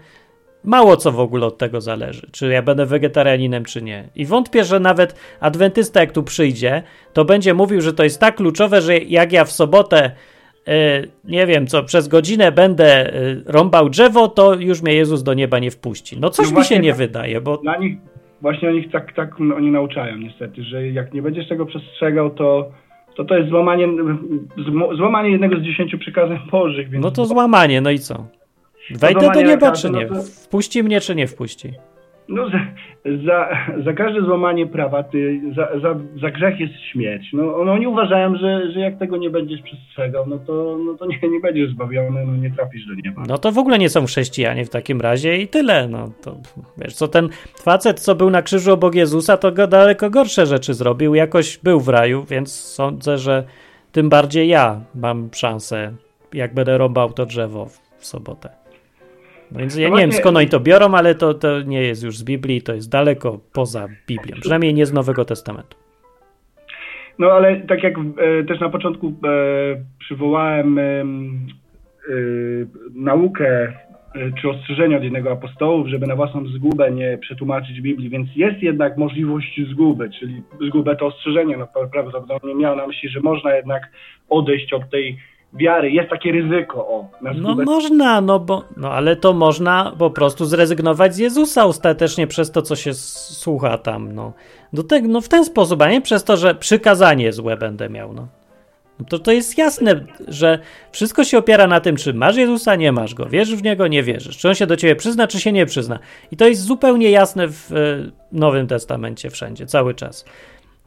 Mało 0.63 0.97
co 0.97 1.11
w 1.11 1.19
ogóle 1.19 1.45
od 1.45 1.57
tego 1.57 1.81
zależy, 1.81 2.29
czy 2.31 2.47
ja 2.47 2.61
będę 2.61 2.85
wegetarianinem, 2.85 3.65
czy 3.65 3.81
nie. 3.81 4.09
I 4.15 4.25
wątpię, 4.25 4.63
że 4.63 4.79
nawet 4.79 5.15
adwentysta, 5.39 5.99
jak 5.99 6.11
tu 6.11 6.23
przyjdzie, 6.23 6.83
to 7.13 7.25
będzie 7.25 7.53
mówił, 7.53 7.81
że 7.81 7.93
to 7.93 8.03
jest 8.03 8.19
tak 8.19 8.35
kluczowe, 8.35 8.81
że 8.81 8.97
jak 8.97 9.31
ja 9.31 9.45
w 9.45 9.51
sobotę, 9.51 10.11
e, 10.67 11.01
nie 11.23 11.47
wiem 11.47 11.67
co, 11.67 11.83
przez 11.83 12.07
godzinę 12.07 12.51
będę 12.51 13.13
e, 13.13 13.13
rąbał 13.45 13.89
drzewo, 13.89 14.27
to 14.27 14.53
już 14.53 14.81
mnie 14.81 14.93
Jezus 14.93 15.23
do 15.23 15.33
nieba 15.33 15.59
nie 15.59 15.71
wpuści. 15.71 16.19
No 16.19 16.29
coś 16.29 16.51
No 16.51 16.59
mi 16.59 16.65
się 16.65 16.79
nie 16.79 16.89
tak. 16.89 16.97
wydaje, 16.97 17.41
bo 17.41 17.57
Dla 17.57 17.77
nich, 17.77 17.97
właśnie 18.41 18.69
o 18.69 18.71
nich 18.71 18.91
tak, 18.91 19.13
tak 19.13 19.39
oni 19.39 19.71
nauczają 19.71 20.17
niestety, 20.17 20.63
że 20.63 20.87
jak 20.87 21.13
nie 21.13 21.21
będziesz 21.21 21.47
tego 21.49 21.65
przestrzegał, 21.65 22.29
to 22.29 22.71
to, 23.15 23.25
to 23.25 23.35
jest 23.37 23.49
złamanie, 23.49 23.87
złamanie 24.97 25.29
jednego 25.29 25.55
z 25.55 25.61
dziesięciu 25.61 25.97
przykazań 25.97 26.39
Bożych. 26.51 26.89
Więc 26.89 27.03
no 27.03 27.11
to 27.11 27.25
złamanie, 27.25 27.81
no 27.81 27.91
i 27.91 27.99
co? 27.99 28.25
Wejdę 28.91 29.31
do 29.33 29.41
nieba, 29.41 29.71
czy 29.71 29.89
no 29.89 29.99
nie? 29.99 30.05
to- 30.05 30.23
Wpuści 30.23 30.83
mnie, 30.83 31.01
czy 31.01 31.15
nie 31.15 31.27
wpuści? 31.27 31.73
No 32.29 32.49
za, 32.49 32.59
za, 33.25 33.49
za 33.83 33.93
każde 33.93 34.21
złamanie 34.21 34.67
prawa, 34.67 35.03
ty, 35.03 35.41
za, 35.55 35.79
za, 35.79 35.99
za 36.21 36.31
grzech 36.31 36.59
jest 36.59 36.73
śmierć. 36.91 37.33
No, 37.33 37.55
oni 37.55 37.87
uważają, 37.87 38.35
że, 38.35 38.71
że 38.71 38.79
jak 38.79 38.99
tego 38.99 39.17
nie 39.17 39.29
będziesz 39.29 39.61
przestrzegał, 39.61 40.27
no 40.27 40.37
to, 40.37 40.77
no 40.85 40.93
to 40.93 41.05
nie, 41.05 41.29
nie 41.29 41.39
będziesz 41.39 41.71
zbawiony, 41.71 42.25
no 42.25 42.35
nie 42.35 42.51
trafisz 42.51 42.85
do 42.87 42.93
nieba. 43.03 43.23
No 43.27 43.37
to 43.37 43.51
w 43.51 43.57
ogóle 43.57 43.79
nie 43.79 43.89
są 43.89 44.05
chrześcijanie 44.05 44.65
w 44.65 44.69
takim 44.69 45.01
razie 45.01 45.37
i 45.37 45.47
tyle. 45.47 45.87
No 45.87 46.11
to 46.23 46.35
wiesz, 46.77 46.93
co 46.93 47.07
ten 47.07 47.29
facet, 47.63 47.99
co 47.99 48.15
był 48.15 48.29
na 48.29 48.41
krzyżu 48.41 48.73
obok 48.73 48.95
Jezusa, 48.95 49.37
to 49.37 49.51
go 49.51 49.67
daleko 49.67 50.09
gorsze 50.09 50.45
rzeczy 50.45 50.73
zrobił. 50.73 51.15
Jakoś 51.15 51.57
był 51.57 51.79
w 51.79 51.89
raju, 51.89 52.23
więc 52.29 52.53
sądzę, 52.53 53.17
że 53.17 53.43
tym 53.91 54.09
bardziej 54.09 54.47
ja 54.47 54.81
mam 54.95 55.29
szansę, 55.33 55.93
jak 56.33 56.53
będę 56.53 56.77
rąbał 56.77 57.13
to 57.13 57.25
drzewo 57.25 57.65
w 57.97 58.05
sobotę. 58.05 58.60
No 59.51 59.59
więc 59.59 59.77
ja 59.77 59.89
No 59.89 59.95
nie 59.95 60.01
wiem 60.01 60.11
skąd 60.11 60.37
oni 60.37 60.47
to 60.47 60.59
biorą, 60.59 60.93
ale 60.93 61.15
to, 61.15 61.33
to 61.33 61.61
nie 61.61 61.81
jest 61.81 62.03
już 62.03 62.17
z 62.17 62.23
Biblii, 62.23 62.61
to 62.61 62.73
jest 62.73 62.89
daleko 62.89 63.39
poza 63.53 63.87
Biblią. 64.07 64.35
Przynajmniej 64.41 64.73
nie 64.73 64.85
z 64.85 64.93
Nowego 64.93 65.25
Testamentu. 65.25 65.77
No 67.19 67.31
ale 67.31 67.55
tak 67.55 67.83
jak 67.83 67.93
e, 67.97 68.43
też 68.43 68.59
na 68.59 68.69
początku 68.69 69.07
e, 69.07 69.11
przywołałem 69.99 70.79
e, 70.79 71.03
naukę 72.95 73.47
e, 73.67 73.73
czy 74.41 74.49
ostrzeżenie 74.49 74.97
od 74.97 75.03
jednego 75.03 75.31
apostołów, 75.31 75.87
żeby 75.87 76.07
na 76.07 76.15
własną 76.15 76.45
zgubę 76.45 76.91
nie 76.91 77.17
przetłumaczyć 77.17 77.81
Biblii, 77.81 78.09
więc 78.09 78.29
jest 78.35 78.63
jednak 78.63 78.97
możliwość 78.97 79.61
zguby, 79.71 80.09
czyli 80.19 80.41
zgubę 80.67 80.95
to 80.95 81.05
ostrzeżenie. 81.05 81.57
No, 81.57 81.65
pra- 81.65 81.89
prawdopodobnie 81.89 82.55
miał 82.55 82.75
na 82.75 82.87
myśli, 82.87 83.09
że 83.09 83.19
można 83.19 83.55
jednak 83.55 83.83
odejść 84.29 84.73
od 84.73 84.89
tej 84.89 85.17
wiary. 85.53 85.91
Jest 85.91 86.09
takie 86.09 86.31
ryzyko 86.31 86.87
o, 86.87 87.09
No 87.35 87.55
można, 87.55 88.21
no 88.21 88.39
bo, 88.39 88.63
no 88.77 88.91
ale 88.91 89.15
to 89.15 89.33
można 89.33 89.93
po 89.99 90.09
prostu 90.09 90.45
zrezygnować 90.45 91.15
z 91.15 91.17
Jezusa 91.17 91.65
ostatecznie 91.65 92.27
przez 92.27 92.51
to, 92.51 92.61
co 92.61 92.75
się 92.75 92.93
słucha 92.93 93.77
tam, 93.77 94.11
no. 94.11 94.33
Do 94.73 94.83
tego, 94.83 95.07
no 95.07 95.21
w 95.21 95.29
ten 95.29 95.45
sposób, 95.45 95.81
a 95.81 95.91
nie 95.91 96.01
przez 96.01 96.23
to, 96.23 96.37
że 96.37 96.55
przykazanie 96.55 97.33
złe 97.33 97.57
będę 97.57 97.89
miał, 97.89 98.13
no. 98.13 98.27
No 98.99 99.05
To, 99.05 99.19
to 99.19 99.31
jest 99.31 99.57
jasne, 99.57 100.05
że 100.27 100.59
wszystko 100.91 101.23
się 101.23 101.37
opiera 101.37 101.67
na 101.67 101.79
tym, 101.79 101.95
czy 101.95 102.13
masz 102.13 102.35
Jezusa, 102.35 102.75
nie 102.75 102.91
masz 102.91 103.13
go, 103.13 103.25
wierzysz 103.25 103.55
w 103.55 103.63
niego, 103.63 103.87
nie 103.87 104.03
wierzysz, 104.03 104.37
czy 104.37 104.47
on 104.47 104.55
się 104.55 104.67
do 104.67 104.77
ciebie 104.77 104.95
przyzna, 104.95 105.27
czy 105.27 105.39
się 105.39 105.51
nie 105.51 105.65
przyzna. 105.65 105.99
I 106.31 106.37
to 106.37 106.47
jest 106.47 106.61
zupełnie 106.61 107.11
jasne 107.11 107.47
w 107.47 107.71
e, 107.71 107.75
Nowym 108.31 108.67
Testamencie 108.67 109.29
wszędzie, 109.29 109.65
cały 109.65 109.93
czas. 109.93 110.25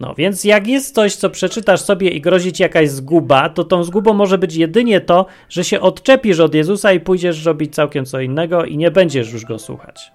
No 0.00 0.14
więc 0.14 0.44
jak 0.44 0.66
jest 0.66 0.94
coś, 0.94 1.16
co 1.16 1.30
przeczytasz 1.30 1.80
sobie 1.80 2.10
i 2.10 2.20
grozi 2.20 2.52
ci 2.52 2.62
jakaś 2.62 2.90
zguba, 2.90 3.48
to 3.48 3.64
tą 3.64 3.84
zgubą 3.84 4.12
może 4.12 4.38
być 4.38 4.56
jedynie 4.56 5.00
to, 5.00 5.26
że 5.48 5.64
się 5.64 5.80
odczepisz 5.80 6.40
od 6.40 6.54
Jezusa 6.54 6.92
i 6.92 7.00
pójdziesz 7.00 7.44
robić 7.44 7.74
całkiem 7.74 8.04
co 8.04 8.20
innego 8.20 8.64
i 8.64 8.76
nie 8.76 8.90
będziesz 8.90 9.32
już 9.32 9.44
go 9.44 9.58
słuchać. 9.58 10.12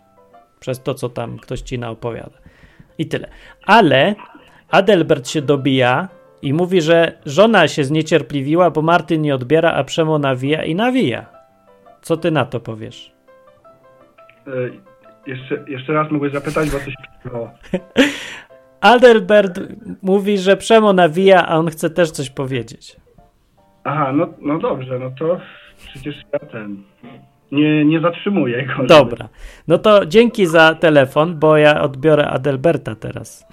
Przez 0.60 0.84
to, 0.84 0.94
co 0.94 1.10
tam 1.10 1.38
ktoś 1.38 1.62
ci 1.62 1.80
naopowiada. 1.80 2.38
I 2.98 3.06
tyle. 3.06 3.30
Ale 3.66 4.16
Adelbert 4.70 5.30
się 5.30 5.42
dobija 5.42 6.08
i 6.42 6.54
mówi, 6.54 6.82
że 6.82 7.14
żona 7.26 7.68
się 7.68 7.84
zniecierpliwiła, 7.84 8.72
bo 8.72 8.82
Martyn 8.82 9.22
nie 9.22 9.36
odbiera, 9.36 9.72
a 9.72 9.84
Przemo 9.84 10.20
nawija 10.20 10.64
i 10.64 10.76
nawija. 10.76 11.26
Co 12.02 12.18
ty 12.18 12.32
na 12.32 12.46
to 12.46 12.60
powiesz? 12.60 13.12
E, 14.48 14.52
jeszcze, 15.28 15.66
jeszcze 15.68 15.94
raz 15.94 16.12
mogłeś 16.12 16.34
zapytać, 16.34 16.70
bo 16.70 16.78
coś 16.80 16.94
było. 17.26 17.52
Adelbert 18.82 19.60
mówi, 20.02 20.38
że 20.38 20.58
Przemo 20.58 20.94
nawija, 20.94 21.48
a 21.48 21.58
on 21.58 21.68
chce 21.68 21.90
też 21.90 22.12
coś 22.12 22.30
powiedzieć. 22.30 22.96
Aha, 23.84 24.12
no, 24.14 24.28
no 24.42 24.60
dobrze, 24.60 25.00
no 25.00 25.12
to 25.20 25.40
przecież 25.88 26.16
ja 26.34 26.40
ten 26.40 26.84
nie, 27.52 27.86
nie 27.86 28.00
zatrzymuję 28.00 28.66
go. 28.66 28.86
Dobra. 28.86 29.30
No 29.68 29.78
to 29.78 30.06
dzięki 30.06 30.46
za 30.46 30.76
telefon, 30.76 31.40
bo 31.40 31.58
ja 31.58 31.82
odbiorę 31.82 32.28
Adelberta 32.28 32.96
teraz, 32.96 33.46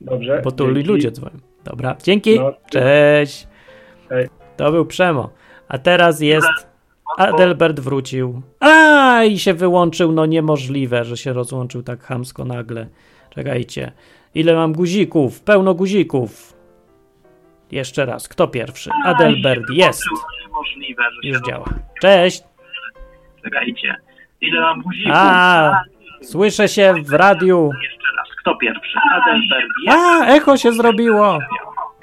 Dobrze. 0.00 0.40
bo 0.44 0.52
tu 0.52 0.66
dzięki. 0.74 0.88
ludzie 0.88 1.10
dzwonią. 1.10 1.36
Dobra, 1.64 1.96
dzięki. 2.02 2.40
No, 2.40 2.52
Cześć. 2.70 3.48
Hej. 4.08 4.28
To 4.56 4.72
był 4.72 4.86
Przemo. 4.86 5.30
A 5.68 5.78
teraz 5.78 6.20
jest 6.20 6.68
Adelbert 7.18 7.80
wrócił. 7.80 8.42
A 8.60 9.24
i 9.24 9.38
się 9.38 9.54
wyłączył. 9.54 10.12
No 10.12 10.26
niemożliwe, 10.26 11.04
że 11.04 11.16
się 11.16 11.32
rozłączył 11.32 11.82
tak 11.82 12.02
chamsko 12.02 12.44
nagle. 12.44 12.86
Czekajcie. 13.30 13.92
Ile 14.34 14.54
mam 14.54 14.72
guzików? 14.72 15.40
Pełno 15.40 15.74
guzików. 15.74 16.54
Jeszcze 17.72 18.06
raz. 18.06 18.28
Kto 18.28 18.48
pierwszy? 18.48 18.90
Adelbert 19.04 19.62
jest. 19.70 20.02
Już 21.22 21.40
działa. 21.48 21.64
Cześć. 22.00 22.42
Czekajcie. 23.44 23.96
Ile 24.40 24.60
mam 24.60 24.82
guzików? 24.82 25.12
A, 25.14 25.82
słyszę 26.22 26.68
się 26.68 26.94
w 27.04 27.12
radiu. 27.12 27.70
Jeszcze 27.82 28.06
raz. 28.16 28.28
Kto 28.40 28.56
pierwszy? 28.56 28.98
Adelbert 29.12 29.68
jest. 29.86 29.98
A, 29.98 30.26
echo 30.26 30.56
się 30.56 30.72
zrobiło. 30.72 31.38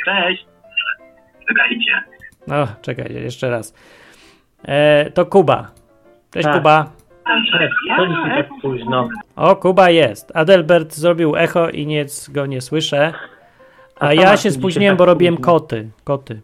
Cześć. 0.06 0.46
Czekajcie. 1.48 2.04
No, 2.48 2.67
czekajcie, 2.82 3.20
jeszcze 3.20 3.50
raz. 3.50 3.74
E, 4.63 5.10
to 5.12 5.26
Kuba. 5.26 5.72
Cześć 6.32 6.46
Tak. 6.46 6.56
Kuba. 6.56 7.00
Dzisiaj 7.25 7.69
tak 8.38 8.49
późno? 8.62 9.10
O, 9.36 9.55
Kuba 9.55 9.89
jest. 9.89 10.31
Adelbert 10.36 10.93
zrobił 10.93 11.36
echo 11.36 11.69
i 11.69 11.88
nic 11.88 12.29
go 12.29 12.45
nie 12.45 12.62
słyszę. 12.62 13.13
A, 13.99 14.13
ja 14.13 14.38
się 14.38 14.51
spóźniłem, 14.51 14.91
tak 14.93 14.97
bo 14.97 15.05
robiłem 15.05 15.38
koty. 15.38 15.89
Koty. 16.03 16.41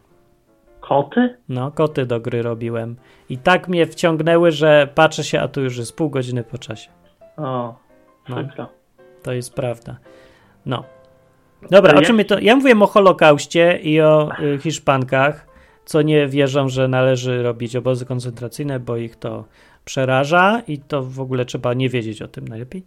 Koty? 0.80 1.38
No, 1.50 1.72
koty 1.72 2.06
do 2.06 2.20
gry 2.20 2.42
robiłem. 2.42 2.96
I 3.30 3.38
tak 3.38 3.68
mnie 3.68 3.86
wciągnęły, 3.86 4.52
że 4.52 4.88
patrzę 4.96 5.24
się, 5.24 5.42
a 5.42 5.48
tu 5.48 5.62
już 5.62 5.78
jest 5.78 5.96
pół 5.98 6.10
godziny 6.10 6.44
po 6.44 6.58
czasie. 6.58 6.90
O, 7.38 7.76
No. 8.30 8.38
To 9.24 9.34
jest 9.34 9.54
prawda. 9.54 9.98
No. 10.66 10.84
Dobra, 11.72 11.94
o 11.94 11.96
ja- 11.96 12.02
czym 12.02 12.16
my 12.16 12.26
to. 12.26 12.40
Ja 12.40 12.56
mówiłem 12.56 12.82
o 12.82 12.88
Holokauście 12.88 13.80
i 13.84 14.02
o 14.02 14.30
y, 14.40 14.58
Hiszpankach, 14.60 15.48
co 15.86 16.02
nie 16.02 16.28
wierzą, 16.28 16.70
że 16.70 16.88
należy 16.88 17.44
robić 17.44 17.76
obozy 17.76 18.06
koncentracyjne, 18.06 18.80
bo 18.80 18.98
ich 18.98 19.16
to 19.16 19.46
przeraża 19.88 20.62
i 20.68 20.78
to 20.78 21.04
w 21.04 21.20
ogóle 21.20 21.46
trzeba 21.46 21.74
nie 21.74 21.90
wiedzieć 21.90 22.22
o 22.22 22.28
tym 22.28 22.48
najlepiej. 22.48 22.84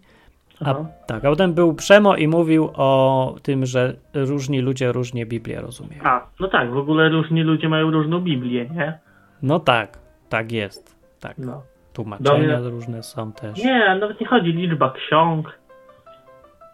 A 0.60 0.70
Aha. 0.70 0.86
tak, 1.06 1.24
a 1.24 1.30
potem 1.30 1.54
był 1.54 1.74
Przemo 1.74 2.16
i 2.16 2.28
mówił 2.28 2.70
o 2.74 3.34
tym, 3.42 3.66
że 3.66 3.96
różni 4.14 4.60
ludzie 4.60 4.92
różnie 4.92 5.26
Biblię 5.26 5.60
rozumieją. 5.60 6.02
A, 6.04 6.26
no 6.40 6.48
tak, 6.48 6.70
w 6.72 6.76
ogóle 6.76 7.08
różni 7.08 7.42
ludzie 7.42 7.68
mają 7.68 7.90
różną 7.90 8.20
Biblię, 8.20 8.70
nie? 8.74 8.98
No 9.42 9.60
tak, 9.60 9.98
tak 10.28 10.52
jest. 10.52 10.96
Tak. 11.20 11.38
No. 11.38 11.62
Tłumaczenia 11.92 12.60
różne 12.60 13.02
są 13.02 13.32
też. 13.32 13.64
Nie, 13.64 13.96
nawet 14.00 14.20
nie 14.20 14.26
chodzi 14.26 14.52
liczba 14.52 14.90
ksiąg. 14.92 15.58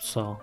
Co? 0.00 0.36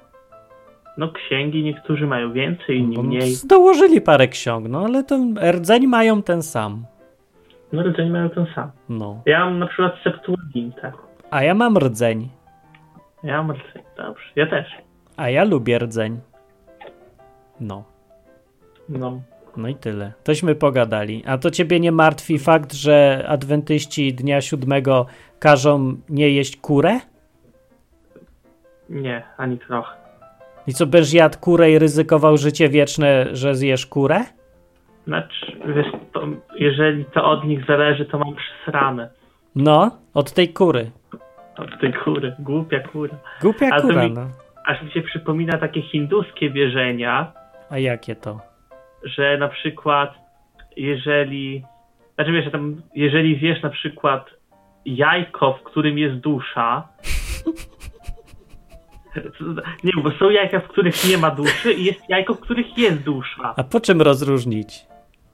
No 0.98 1.12
księgi 1.12 1.64
niektórzy 1.64 2.08
mają 2.08 2.34
więcej, 2.34 2.78
inni 2.78 2.96
Bo 2.96 3.04
mniej. 3.04 3.34
dołożyli 3.48 4.02
parę 4.02 4.28
ksiąg, 4.28 4.68
no 4.70 4.86
ale 4.86 5.04
to 5.04 5.20
rdzeń 5.52 5.88
mają 5.88 6.22
ten 6.22 6.44
sam. 6.44 6.86
No 7.74 7.84
rdzeń 7.84 8.10
mają 8.10 8.30
ten 8.30 8.46
sam. 8.56 8.72
No. 8.90 9.22
Ja 9.26 9.40
mam 9.46 9.60
na 9.60 9.68
przykład 9.68 9.94
Septuagintę. 10.04 10.92
A 11.32 11.44
ja 11.44 11.54
mam 11.54 11.78
rdzeń. 11.78 12.30
Ja 13.24 13.44
mam 13.44 13.52
rdzeń, 13.52 13.84
dobrze. 13.98 14.24
Ja 14.36 14.48
też. 14.48 14.68
A 15.18 15.30
ja 15.30 15.44
lubię 15.44 15.80
rdzeń. 15.80 16.20
No. 17.60 17.84
No. 18.90 19.22
No 19.58 19.68
i 19.68 19.76
tyle. 19.76 20.14
Tośmy 20.24 20.56
pogadali. 20.56 21.24
A 21.26 21.38
to 21.38 21.52
ciebie 21.52 21.80
nie 21.80 21.92
martwi 21.92 22.40
fakt, 22.40 22.74
że 22.74 23.26
adwentyści 23.28 24.14
dnia 24.14 24.42
siódmego 24.42 25.06
każą 25.40 25.98
nie 26.10 26.30
jeść 26.30 26.58
kurę? 26.58 27.00
Nie, 28.90 29.24
ani 29.38 29.60
trochę. 29.60 29.96
I 30.68 30.74
co, 30.74 30.86
będziesz 30.86 31.14
jadł 31.14 31.40
kurę 31.40 31.72
i 31.72 31.80
ryzykował 31.80 32.38
życie 32.38 32.70
wieczne, 32.70 33.28
że 33.32 33.56
zjesz 33.56 33.86
kurę? 33.86 34.24
Znaczy, 35.08 35.58
wiesz, 35.76 35.88
to, 36.14 36.28
jeżeli 36.56 37.06
to 37.06 37.26
od 37.26 37.44
nich 37.46 37.66
zależy, 37.66 38.06
to 38.06 38.20
mam 38.20 38.36
przesrane. 38.36 39.10
No, 39.56 39.92
od 40.14 40.32
tej 40.32 40.54
kury. 40.54 40.92
Od 41.58 41.80
tej 41.82 41.94
kury. 41.94 42.36
Głupia 42.40 42.80
kura. 42.80 43.16
Głupia 43.42 43.68
A 43.72 43.82
kura, 43.82 44.04
mi- 44.04 44.12
no. 44.12 44.28
Aż 44.66 44.82
mi 44.82 44.92
się 44.92 45.02
przypomina 45.02 45.58
takie 45.58 45.82
hinduskie 45.82 46.50
wierzenia, 46.50 47.32
A 47.70 47.78
jakie 47.78 48.16
to? 48.16 48.40
że 49.04 49.38
na 49.38 49.48
przykład 49.48 50.14
jeżeli, 50.78 51.64
znaczy 52.16 52.32
wiesz, 52.32 52.46
że 52.46 52.52
tam, 52.52 52.82
jeżeli 52.96 53.40
zjesz 53.40 53.62
na 53.64 53.70
przykład 53.70 54.30
jajko, 54.86 55.54
w 55.54 55.64
którym 55.64 55.98
jest 55.98 56.16
dusza, 56.16 56.88
nie, 59.84 59.92
bo 60.04 60.12
są 60.12 60.30
jajka, 60.30 60.60
w 60.60 60.68
których 60.68 61.10
nie 61.10 61.18
ma 61.18 61.32
duszy 61.32 61.74
i 61.74 61.84
jest 61.86 62.10
jajko, 62.10 62.34
w 62.34 62.40
których 62.40 62.78
jest 62.78 63.04
dusza. 63.04 63.54
A 63.58 63.64
po 63.64 63.80
czym 63.80 64.02
rozróżnić? 64.02 64.86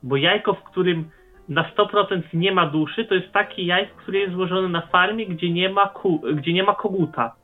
Bo 0.04 0.16
jajko, 0.16 0.54
w 0.54 0.64
którym 0.64 1.10
na 1.50 1.72
100% 1.78 2.22
nie 2.34 2.52
ma 2.52 2.66
duszy, 2.66 3.06
to 3.06 3.16
jest 3.16 3.32
takie 3.32 3.64
jajko, 3.64 3.92
które 3.98 4.20
jest 4.20 4.34
złożone 4.34 4.70
na 4.70 4.82
farmie, 4.82 5.26
gdzie 5.26 5.50
nie 5.50 5.70
ma, 5.70 5.88
ku, 5.88 6.22
gdzie 6.34 6.54
nie 6.54 6.64
ma 6.64 6.76
koguta. 6.76 7.36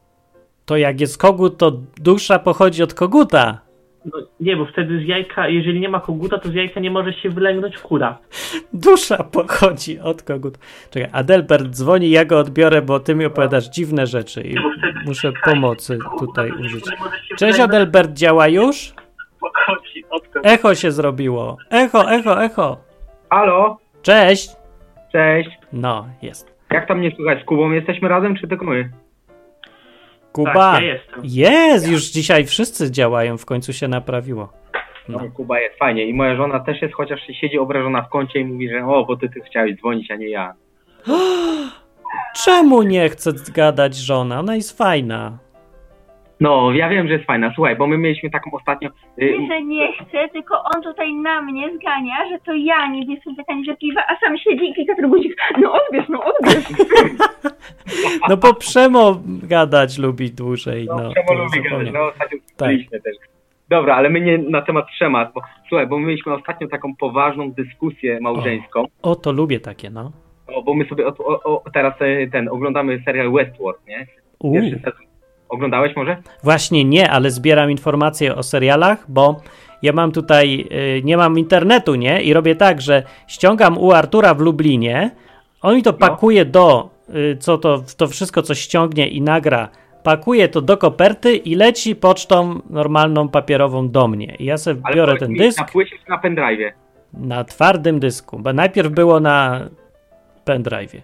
To 0.66 0.78
jak 0.78 1.02
jest 1.02 1.18
kogut, 1.18 1.58
to 1.58 1.72
dusza 1.98 2.40
pochodzi 2.40 2.84
od 2.84 2.94
koguta. 2.94 3.66
No, 4.06 4.20
nie, 4.40 4.58
bo 4.58 4.66
wtedy 4.66 5.00
z 5.00 5.08
jajka, 5.08 5.48
jeżeli 5.48 5.80
nie 5.80 5.90
ma 5.90 6.00
koguta, 6.00 6.38
to 6.38 6.50
z 6.50 6.54
jajka 6.54 6.80
nie 6.80 6.92
może 6.92 7.14
się 7.14 7.30
wylęgnąć 7.30 7.78
kura. 7.78 8.18
Dusza 8.74 9.24
pochodzi 9.24 10.00
od 10.00 10.24
kogut. 10.24 10.58
Czekaj, 10.92 11.10
Adelbert 11.12 11.68
dzwoni, 11.68 12.10
ja 12.10 12.26
go 12.26 12.40
odbiorę, 12.40 12.82
bo 12.82 13.00
ty 13.00 13.16
mi 13.16 13.26
opowiadasz 13.26 13.70
dziwne 13.70 14.08
rzeczy 14.08 14.42
i 14.42 14.56
muszę 15.06 15.32
pomocy 15.44 16.00
tutaj 16.20 16.52
użyć. 16.52 16.86
Cześć 17.38 17.60
Adelbert, 17.60 18.14
działa 18.14 18.48
już? 18.48 18.94
Echo 20.44 20.76
się 20.76 20.92
zrobiło. 20.92 21.58
Echo, 21.70 22.12
echo, 22.12 22.44
echo. 22.44 22.78
Halo, 23.30 23.78
Cześć. 24.02 24.50
cześć. 25.12 25.50
No, 25.74 26.06
jest. 26.22 26.56
Jak 26.72 26.88
tam 26.88 27.02
nie 27.02 27.12
słychać? 27.16 27.42
Z 27.42 27.46
Kubą 27.46 27.72
jesteśmy 27.72 28.10
razem, 28.10 28.36
czy 28.36 28.48
tylko 28.48 28.66
my? 28.66 28.90
Kuba. 30.32 30.54
Tak, 30.54 30.82
ja 30.84 30.94
jestem. 30.94 31.22
Jest, 31.24 31.88
już 31.92 32.04
dzisiaj 32.04 32.46
wszyscy 32.46 32.92
działają, 32.92 33.38
w 33.38 33.46
końcu 33.46 33.74
się 33.74 33.88
naprawiło. 33.88 34.54
No. 35.10 35.20
No. 35.20 35.32
Kuba 35.34 35.60
jest 35.60 35.78
fajnie 35.80 36.06
i 36.06 36.14
moja 36.14 36.36
żona 36.36 36.60
też 36.60 36.82
jest, 36.82 36.94
chociaż 36.94 37.20
siedzi 37.42 37.60
obrażona 37.60 38.02
w 38.02 38.10
kącie 38.10 38.40
i 38.40 38.46
mówi, 38.46 38.70
że 38.70 38.86
o, 38.88 39.06
bo 39.06 39.18
ty, 39.18 39.30
ty 39.30 39.42
chciałeś 39.42 39.76
dzwonić, 39.80 40.12
a 40.12 40.16
nie 40.16 40.30
ja. 40.30 40.54
Czemu 42.46 42.82
nie 42.84 43.10
chce 43.10 43.32
gadać 43.54 43.96
żona? 43.96 44.40
Ona 44.40 44.56
jest 44.56 44.78
fajna. 44.78 45.38
No, 46.40 46.72
ja 46.72 46.90
wiem, 46.90 47.08
że 47.08 47.14
jest 47.14 47.26
fajna. 47.26 47.52
Słuchaj, 47.56 47.76
bo 47.76 47.88
my 47.88 47.98
mieliśmy 47.98 48.30
taką 48.30 48.52
ostatnio... 48.52 48.90
Y, 49.22 49.38
Nie, 49.40 49.48
że 49.48 49.62
nie 49.62 49.94
chce, 49.94 50.30
tylko 50.30 50.64
on 50.76 50.82
tutaj 50.84 51.14
na 51.14 51.42
mnie 51.42 51.70
zgania, 51.78 52.16
że 52.32 52.40
to 52.46 52.54
ja 52.54 52.88
nie 52.88 53.14
jestem 53.14 53.36
taka 53.36 53.54
niecierpliwa, 53.54 54.02
a 54.10 54.26
sam 54.26 54.38
siedzi 54.38 54.70
i 54.70 54.74
klika 54.74 54.96
ten 54.96 55.10
guzik. 55.10 55.36
No 55.62 55.74
odbierz, 55.74 56.10
no 56.10 56.24
odbierz. 56.24 56.66
No 58.30 58.38
bo 58.38 58.54
Przemo 58.54 59.22
gadać 59.44 59.98
lubi 59.98 60.32
dłużej. 60.32 60.86
No, 60.86 60.96
no, 60.96 61.10
Przemo 61.12 61.44
lubi 61.44 61.70
gadać, 61.70 61.94
no 61.94 62.00
ostatnio 62.08 62.38
słyszeliśmy 62.58 63.02
też. 63.02 63.16
Dobra, 63.70 63.96
ale 63.96 64.10
my 64.10 64.22
nie 64.22 64.38
na 64.38 64.62
temat 64.62 64.86
schemat, 64.96 65.34
bo 65.34 65.42
słuchaj, 65.70 65.88
bo 65.88 66.00
my 66.00 66.06
mieliśmy 66.08 66.34
ostatnio 66.34 66.68
taką 66.68 66.96
poważną 66.96 67.52
dyskusję 67.52 68.20
małżeńską, 68.22 68.86
O, 69.02 69.16
to 69.16 69.32
lubię 69.32 69.60
takie, 69.60 69.90
no. 69.90 70.12
o, 70.48 70.64
bo 70.64 70.74
my 70.74 70.86
sobie 70.86 71.08
o, 71.08 71.14
o, 71.18 71.44
o, 71.64 71.64
teraz 71.74 71.94
e, 72.00 72.28
ten, 72.28 72.48
oglądamy 72.50 73.02
serial 73.06 73.32
Westworld, 73.32 73.88
nie? 73.88 74.08
Uuu. 74.40 74.54
Pierwszy 74.54 74.76
sezon. 74.80 75.06
Oglądałeś 75.56 75.96
może? 75.96 76.18
Właśnie 76.44 76.86
nie, 76.86 77.12
ale 77.12 77.32
zbieram 77.32 77.72
informacje 77.72 78.36
o 78.36 78.44
serialach, 78.44 79.06
bo 79.08 79.42
ja 79.82 79.94
mam 79.94 80.12
tutaj, 80.12 80.68
y, 80.98 81.02
nie 81.04 81.18
mam 81.18 81.40
internetu, 81.40 81.96
nie? 81.96 82.22
I 82.22 82.34
robię 82.34 82.56
tak, 82.56 82.82
że 82.82 83.04
ściągam 83.28 83.78
u 83.78 83.92
Artura 83.92 84.34
w 84.34 84.40
Lublinie, 84.40 85.12
on 85.62 85.76
mi 85.76 85.84
to 85.84 85.94
pakuje 85.94 86.46
do, 86.46 86.90
y, 87.16 87.38
co 87.40 87.58
to, 87.58 87.84
to 87.98 88.08
wszystko, 88.08 88.42
co 88.42 88.56
ściągnie 88.56 89.08
i 89.08 89.22
nagra, 89.22 89.70
pakuje 90.04 90.48
to 90.48 90.62
do 90.62 90.78
koperty 90.78 91.36
i 91.36 91.56
leci 91.56 91.96
pocztą 91.96 92.62
normalną, 92.70 93.30
papierową 93.30 93.90
do 93.90 94.08
mnie. 94.08 94.36
I 94.40 94.46
ja 94.46 94.58
sobie 94.58 94.82
Ale 94.84 94.96
biorę 94.96 95.18
ten 95.18 95.32
mi, 95.32 95.40
dysk 95.40 95.60
Na 95.60 95.66
płycie 95.66 95.96
czy 96.06 96.10
na 96.10 96.18
pendrive'ie? 96.18 96.72
na 97.14 97.44
twardym 97.44 98.00
dysku, 98.00 98.40
bo 98.40 98.54
najpierw 98.54 98.90
było 98.92 99.20
na 99.20 99.62
pendrive'ie, 100.46 101.02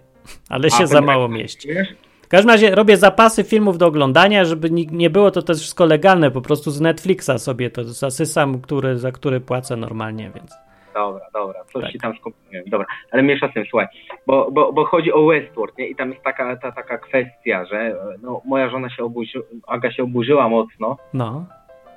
ale 0.48 0.70
się 0.70 0.86
za 0.86 0.98
pendrive- 0.98 1.04
mało 1.06 1.28
mieści. 1.28 1.68
Wiesz? 1.68 1.88
W 2.32 2.34
każdym 2.34 2.50
razie 2.50 2.74
robię 2.74 2.96
zapasy 2.96 3.44
filmów 3.44 3.78
do 3.78 3.86
oglądania, 3.86 4.44
żeby 4.44 4.70
ni- 4.70 4.88
nie 4.92 5.10
było 5.10 5.30
to 5.30 5.42
też 5.42 5.58
wszystko 5.58 5.84
legalne, 5.86 6.30
po 6.30 6.40
prostu 6.40 6.70
z 6.70 6.80
Netflixa 6.80 7.30
sobie 7.38 7.70
to 7.70 7.84
zasysam, 7.84 8.60
który, 8.60 8.98
za 8.98 9.12
który 9.12 9.40
płacę 9.40 9.76
normalnie, 9.76 10.30
więc. 10.34 10.54
Dobra, 10.94 11.26
dobra, 11.32 11.64
coś 11.72 11.82
Tak. 11.82 11.92
ci 11.92 11.98
tam 11.98 12.16
skombinujemy. 12.16 12.70
Dobra, 12.70 12.86
ale 13.10 13.22
mniejsza 13.22 13.48
z 13.48 13.52
tym, 13.54 13.64
słuchaj, 13.70 13.86
bo, 14.26 14.50
bo, 14.50 14.72
bo 14.72 14.84
chodzi 14.84 15.12
o 15.12 15.26
Westworld, 15.26 15.78
nie? 15.78 15.86
I 15.88 15.96
tam 15.96 16.10
jest 16.10 16.22
taka, 16.22 16.56
ta, 16.56 16.72
taka 16.72 16.98
kwestia, 16.98 17.64
że 17.64 17.76
e, 17.80 17.94
no, 18.22 18.40
moja 18.44 18.70
żona 18.70 18.90
się 18.90 19.04
oburzyła, 19.04 19.44
Aga 19.66 19.92
się 19.92 20.02
oburzyła 20.02 20.48
mocno, 20.48 20.96
No, 21.14 21.44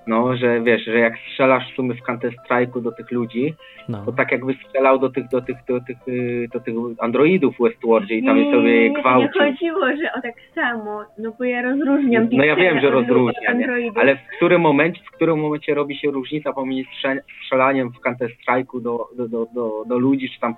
no, 0.08 0.38
że 0.38 0.62
wiesz, 0.62 0.86
że 0.86 1.00
jak 1.00 1.14
strzelasz 1.32 1.72
w 1.72 1.76
sumie 1.76 1.94
w 1.96 2.02
Counter 2.02 2.34
Strike'u 2.34 2.82
do 2.82 2.92
tych 2.92 3.12
ludzi, 3.12 3.54
no. 3.90 4.06
to 4.06 4.12
tak 4.12 4.32
jakby 4.32 4.54
strzelał 4.54 5.00
do 5.00 5.10
tych, 5.10 5.28
do 5.30 5.42
tych, 5.42 5.58
do 5.68 5.82
tych, 5.82 5.98
y, 6.08 6.48
do 6.54 6.60
tych 6.60 6.76
androidów 7.00 7.56
w 7.56 7.64
Westworldzie 7.64 8.16
i 8.16 8.26
tam 8.26 8.38
je 8.38 8.52
sobie 8.52 8.94
to 9.04 9.18
nie 9.18 9.30
chodziło, 9.52 9.88
że 9.88 10.14
o 10.18 10.22
tak 10.22 10.34
samo, 10.56 11.04
no 11.18 11.34
bo 11.40 11.44
ja 11.44 11.62
rozróżniam. 11.62 12.28
No 12.32 12.44
ja 12.44 12.56
wiem, 12.56 12.76
że 12.76 12.82
piksele 12.82 12.98
od 12.98 13.08
rozróżnia, 13.08 13.42
nie? 13.42 13.50
androidów. 13.50 13.98
Ale 13.98 14.16
w 14.16 14.20
którym 14.38 14.62
momencie, 14.62 15.02
w 15.04 15.12
którym 15.12 15.40
momencie 15.40 15.74
robi 15.74 15.96
się 15.96 16.12
różnica 16.12 16.54
pomiędzy 16.54 16.90
strze- 16.92 17.22
strzelaniem 17.44 17.92
w 17.92 18.00
Counter 18.00 18.30
Strike'u 18.30 18.82
do, 18.82 19.08
do, 19.18 19.28
do, 19.28 19.48
do, 19.56 19.84
do 19.88 19.98
ludzi, 20.00 20.30
czy 20.30 20.40
tam, 20.40 20.56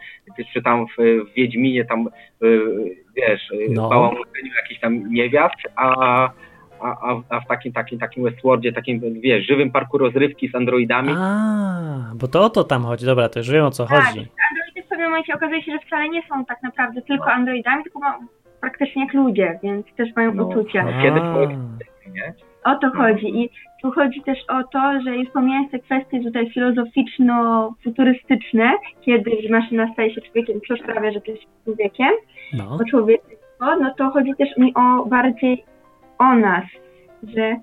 czy 0.54 0.62
tam 0.62 0.86
w, 0.88 1.02
w 1.32 1.34
Wiedźminie 1.34 1.86
tam, 1.86 2.10
y, 2.44 2.60
wiesz, 3.16 3.52
y, 3.52 3.68
No. 3.70 3.90
bałamuceniu 3.90 4.54
jakichś 4.62 4.80
tam 4.80 5.14
niewiast, 5.14 5.56
a, 5.76 6.30
a, 6.82 7.12
a, 7.12 7.22
a 7.30 7.40
w 7.40 7.48
takim, 7.48 7.74
takim, 7.74 8.00
takim 8.00 8.24
Westworldzie, 8.24 8.74
takim, 8.74 9.02
wiesz, 9.22 9.48
żywym 9.48 9.72
parku 9.72 9.98
rozrywki 9.98 10.50
z 10.50 10.56
androidami, 10.56 11.14
A, 11.18 12.12
bo 12.16 12.28
to 12.28 12.44
o 12.46 12.50
to 12.50 12.64
tam 12.64 12.84
chodzi. 12.84 13.06
Dobra, 13.06 13.30
to 13.30 13.40
już 13.40 13.50
wiem 13.52 13.66
o 13.66 13.72
co 13.72 13.86
Tak, 13.86 14.04
chodzi. 14.06 14.20
androidy 14.20 14.84
w 14.86 14.90
pewnym 14.90 15.10
momencie 15.10 15.34
okazuje 15.34 15.64
się, 15.64 15.72
że 15.72 15.80
wcale 15.88 16.10
nie 16.10 16.22
są 16.30 16.46
tak 16.46 16.64
naprawdę 16.64 17.02
tylko 17.02 17.32
androidami, 17.32 17.84
tylko 17.84 18.00
ma, 18.00 18.18
praktycznie 18.62 19.02
jak 19.06 19.14
ludzie, 19.14 19.60
więc 19.64 19.86
też 19.98 20.10
mają 20.16 20.34
No. 20.34 20.46
uczucia. 20.46 20.84
No. 20.84 20.92
Kiedy 21.02 21.20
A, 21.22 21.34
człowiek- 21.34 21.58
nie? 22.14 22.34
O 22.64 22.76
to 22.76 22.92
chodzi. 22.98 23.40
I 23.44 23.50
tu 23.82 23.92
chodzi 23.92 24.22
też 24.22 24.38
o 24.50 24.64
to, 24.64 25.02
że 25.06 25.16
już 25.18 25.30
pomijając 25.30 25.72
te 25.72 25.80
kwestie 25.80 26.24
tutaj 26.24 26.50
filozoficzno-futurystyczne, 26.52 28.72
kiedy 29.02 29.32
maszyna 29.50 29.94
staje 29.94 30.14
się 30.14 30.22
człowiekiem, 30.22 30.60
co 30.68 30.78
sprawia, 30.78 31.12
że 31.12 31.22
to 31.22 31.32
jest 31.32 31.44
człowiekiem, 31.64 32.10
no. 32.54 32.70
o 32.76 32.80
człowieczeństwo, 32.90 33.76
no 33.82 33.94
to 33.98 34.10
chodzi 34.10 34.32
też 34.38 34.58
mi 34.58 34.74
o 34.74 35.06
bardziej 35.06 35.64
o 36.20 36.36
nas, 36.36 36.64
że 37.36 37.56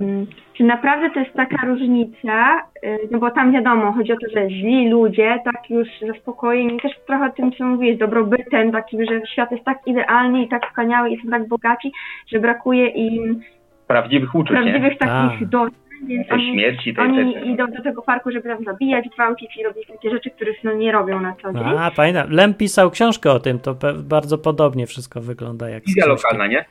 mm, 0.00 0.26
czy 0.54 0.64
naprawdę 0.64 1.10
to 1.10 1.20
jest 1.20 1.32
taka 1.32 1.66
różnica, 1.66 2.62
y, 2.84 2.98
no 3.10 3.18
bo 3.18 3.30
tam 3.30 3.52
wiadomo, 3.52 3.92
chodzi 3.92 4.12
o 4.12 4.16
to, 4.16 4.26
że 4.34 4.50
źli 4.50 4.90
ludzie, 4.90 5.38
tak 5.44 5.70
już 5.70 5.88
zaspokojeni, 6.06 6.80
też 6.80 6.92
trochę 7.06 7.26
o 7.26 7.30
tym, 7.30 7.52
co 7.52 7.64
mówiłeś, 7.64 7.98
dobrobytem 7.98 8.72
takim, 8.72 9.04
że 9.04 9.26
świat 9.26 9.52
jest 9.52 9.64
tak 9.64 9.78
idealny 9.86 10.42
i 10.42 10.48
tak 10.48 10.66
wspaniały 10.68 11.10
i 11.10 11.22
są 11.22 11.30
tak 11.30 11.48
bogaci, 11.48 11.92
że 12.32 12.40
brakuje 12.40 12.86
im 12.86 13.40
prawdziwych 13.86 14.34
uczuć, 14.34 14.56
nie? 14.56 14.62
prawdziwych 14.62 14.98
takich 14.98 15.38
Tak. 15.40 15.48
doznań, 15.48 15.80
więc 16.06 16.28
Tej 16.28 16.38
oni, 16.38 16.52
śmierci, 16.52 16.94
tej, 16.94 17.04
oni 17.04 17.16
tej, 17.16 17.42
tej, 17.42 17.50
idą 17.52 17.66
do 17.66 17.82
tego 17.82 18.02
parku, 18.02 18.30
żeby 18.30 18.48
tam 18.48 18.64
zabijać, 18.64 19.08
gwałcić 19.14 19.56
i 19.56 19.64
robić 19.64 19.86
takie 19.86 20.10
rzeczy, 20.10 20.30
których 20.30 20.64
no 20.64 20.72
nie 20.72 20.92
robią 20.92 21.20
na 21.20 21.34
co 21.42 21.52
dzień. 21.52 21.62
A, 21.78 21.90
pamiętam. 21.96 22.30
Lem 22.30 22.54
pisał 22.54 22.90
książkę 22.90 23.32
o 23.32 23.40
tym, 23.40 23.58
to 23.58 23.74
pe- 23.74 24.02
bardzo 24.02 24.38
podobnie 24.38 24.86
wszystko 24.86 25.20
wygląda 25.20 25.68
jak 25.68 25.84
Wizja 25.84 26.06
lokalna, 26.06 26.46
nie? 26.46 26.64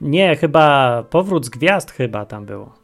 Nie, 0.00 0.36
chyba 0.36 1.02
Powrót 1.10 1.44
z 1.46 1.48
Gwiazd 1.48 1.90
chyba 1.90 2.24
tam 2.26 2.44
było. 2.46 2.74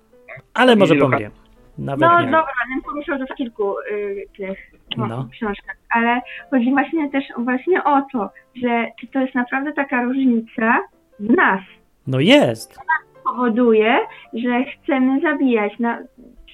Ale 0.55 0.77
może 0.77 0.94
pomyliłem. 0.94 1.33
Nawet 1.79 2.00
No 2.00 2.20
nie. 2.20 2.27
dobra, 2.27 2.53
bym 2.74 2.83
pomyślał 2.83 3.18
że 3.18 3.27
w 3.27 3.37
kilku 3.37 3.74
y, 3.92 4.24
tych 4.37 4.59
no. 4.96 5.07
No. 5.07 5.29
książkach, 5.33 5.77
ale 5.90 6.20
chodzi 6.50 6.70
właśnie 6.70 7.11
też 7.11 7.24
właśnie 7.38 7.85
o 7.85 8.03
to, 8.12 8.31
że 8.62 8.87
czy 9.00 9.07
to 9.07 9.18
jest 9.20 9.35
naprawdę 9.35 9.72
taka 9.72 10.03
różnica 10.03 10.79
w 11.20 11.31
nas 11.37 11.61
No 12.07 12.20
jest. 12.20 12.79
powoduje, 13.24 13.98
że 14.35 14.64
chcemy 14.64 15.20
zabijać. 15.20 15.72
No, 15.79 15.96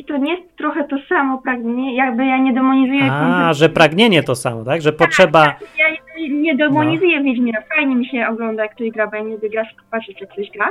czy 0.00 0.06
to 0.06 0.16
nie 0.16 0.34
jest 0.34 0.56
trochę 0.56 0.84
to 0.84 0.96
samo 1.08 1.38
pragnienie, 1.38 1.96
jakby 1.96 2.26
ja 2.26 2.38
nie 2.38 2.52
demonizuję 2.52 3.12
A, 3.12 3.52
że 3.52 3.68
pragnienie 3.68 4.22
to 4.22 4.34
samo, 4.34 4.64
tak? 4.64 4.82
Że 4.82 4.92
potrzeba. 4.92 5.54
Ja 5.78 5.86
nie, 6.18 6.28
nie 6.28 6.56
demonizuję 6.56 7.18
no. 7.18 7.24
Wiedźmina. 7.24 7.58
Fajnie 7.76 7.96
mi 7.96 8.06
się 8.06 8.28
ogląda, 8.28 8.62
jak 8.62 8.74
ktoś 8.74 8.90
gra, 8.90 9.06
bo 9.06 9.16
ja 9.16 9.22
nie 9.22 9.38
tylko 9.38 9.62
patrzeć, 9.90 10.20
jak 10.20 10.30
ktoś 10.30 10.50
gra. 10.50 10.68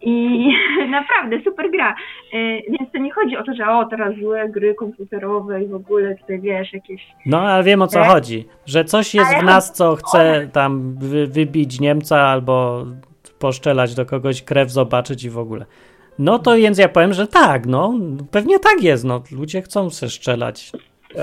I 0.00 0.48
naprawdę, 0.90 1.40
super 1.44 1.70
gra. 1.70 1.94
Y, 2.34 2.62
Więc 2.68 2.92
to 2.92 2.98
nie 2.98 3.12
chodzi 3.12 3.36
o 3.36 3.44
to, 3.44 3.54
że 3.54 3.68
o, 3.68 3.84
teraz 3.84 4.14
złe 4.14 4.48
gry 4.48 4.74
komputerowe 4.74 5.62
i 5.62 5.66
w 5.66 5.74
ogóle 5.74 6.14
tutaj, 6.16 6.40
wiesz, 6.40 6.72
jakieś... 6.72 7.02
No, 7.26 7.40
ale 7.40 7.64
wiem 7.64 7.82
o 7.82 7.86
co 7.86 7.98
Tak. 7.98 8.08
chodzi. 8.08 8.44
Że 8.66 8.84
coś 8.84 9.14
jest 9.14 9.30
Ale 9.30 9.42
w 9.42 9.44
nas, 9.44 9.72
co 9.72 9.96
chce 9.96 10.48
tam 10.52 10.94
wy, 10.98 11.26
wybić 11.26 11.80
Niemca 11.80 12.20
albo 12.20 12.84
poszczelać 13.38 13.94
do 13.94 14.06
kogoś, 14.06 14.42
krew 14.42 14.70
zobaczyć 14.70 15.24
i 15.24 15.30
w 15.30 15.38
ogóle. 15.38 15.66
No 16.18 16.38
to 16.38 16.56
więc 16.56 16.78
ja 16.78 16.88
powiem, 16.88 17.12
że 17.12 17.26
tak, 17.26 17.66
no 17.66 17.94
pewnie 18.30 18.58
tak 18.58 18.82
jest. 18.82 19.04
No, 19.04 19.22
ludzie 19.32 19.62
chcą 19.62 19.90
se 19.90 20.08
strzelać, 20.10 20.72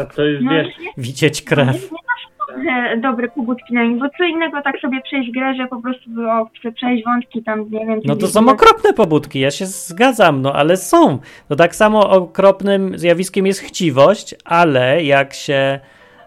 A 0.02 0.06
to 0.06 0.24
jest, 0.24 0.44
No, 0.44 0.52
wiesz, 0.52 0.68
widzieć 0.98 1.42
krew. 1.42 1.68
nie 1.92 1.98
masz 2.08 2.48
dobre, 2.48 2.98
dobre 2.98 3.28
pobudki 3.28 3.74
na 3.74 3.84
nich, 3.84 4.00
bo 4.00 4.06
co 4.18 4.24
innego 4.24 4.62
tak 4.62 4.80
sobie 4.82 5.02
przejść 5.02 5.32
grę, 5.32 5.56
że 5.56 5.68
po 5.68 5.82
prostu 5.82 6.10
o, 6.30 6.50
chcę 6.60 6.72
przejść 6.72 7.04
wątki 7.06 7.44
tam, 7.44 7.72
nie 7.72 7.86
wiem... 7.86 8.00
No 8.06 8.16
to 8.16 8.28
są 8.28 8.50
okropne 8.50 8.94
pobudki, 8.94 9.40
ja 9.40 9.52
się 9.52 9.66
zgadzam, 9.66 10.42
no 10.42 10.54
ale 10.54 10.78
są. 10.78 11.20
To 11.50 11.56
tak 11.56 11.76
samo 11.76 12.10
okropnym 12.10 12.98
zjawiskiem 12.98 13.48
jest 13.48 13.60
chciwość, 13.60 14.36
ale 14.46 15.04
jak 15.04 15.34
się 15.34 15.80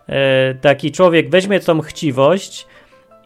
e, 0.09 0.55
taki 0.55 0.92
człowiek 0.92 1.31
weźmie 1.31 1.61
tą 1.61 1.81
chciwość 1.81 2.66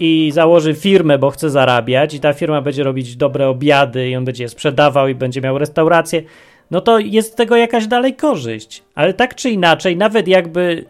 i 0.00 0.30
założy 0.32 0.74
firmę, 0.74 1.18
bo 1.18 1.30
chce 1.30 1.50
zarabiać 1.50 2.14
i 2.14 2.20
ta 2.20 2.32
firma 2.32 2.62
będzie 2.62 2.84
robić 2.84 3.16
dobre 3.16 3.48
obiady 3.48 4.08
i 4.08 4.16
on 4.16 4.24
będzie 4.24 4.44
je 4.44 4.48
sprzedawał 4.48 5.08
i 5.08 5.14
będzie 5.14 5.40
miał 5.40 5.58
restaurację, 5.58 6.22
no 6.70 6.80
to 6.80 6.98
jest 6.98 7.32
z 7.32 7.34
tego 7.34 7.56
jakaś 7.56 7.86
dalej 7.86 8.14
korzyść. 8.14 8.82
Ale 8.94 9.14
tak 9.14 9.34
czy 9.34 9.50
inaczej, 9.50 9.96
nawet 9.96 10.28
jakby 10.28 10.84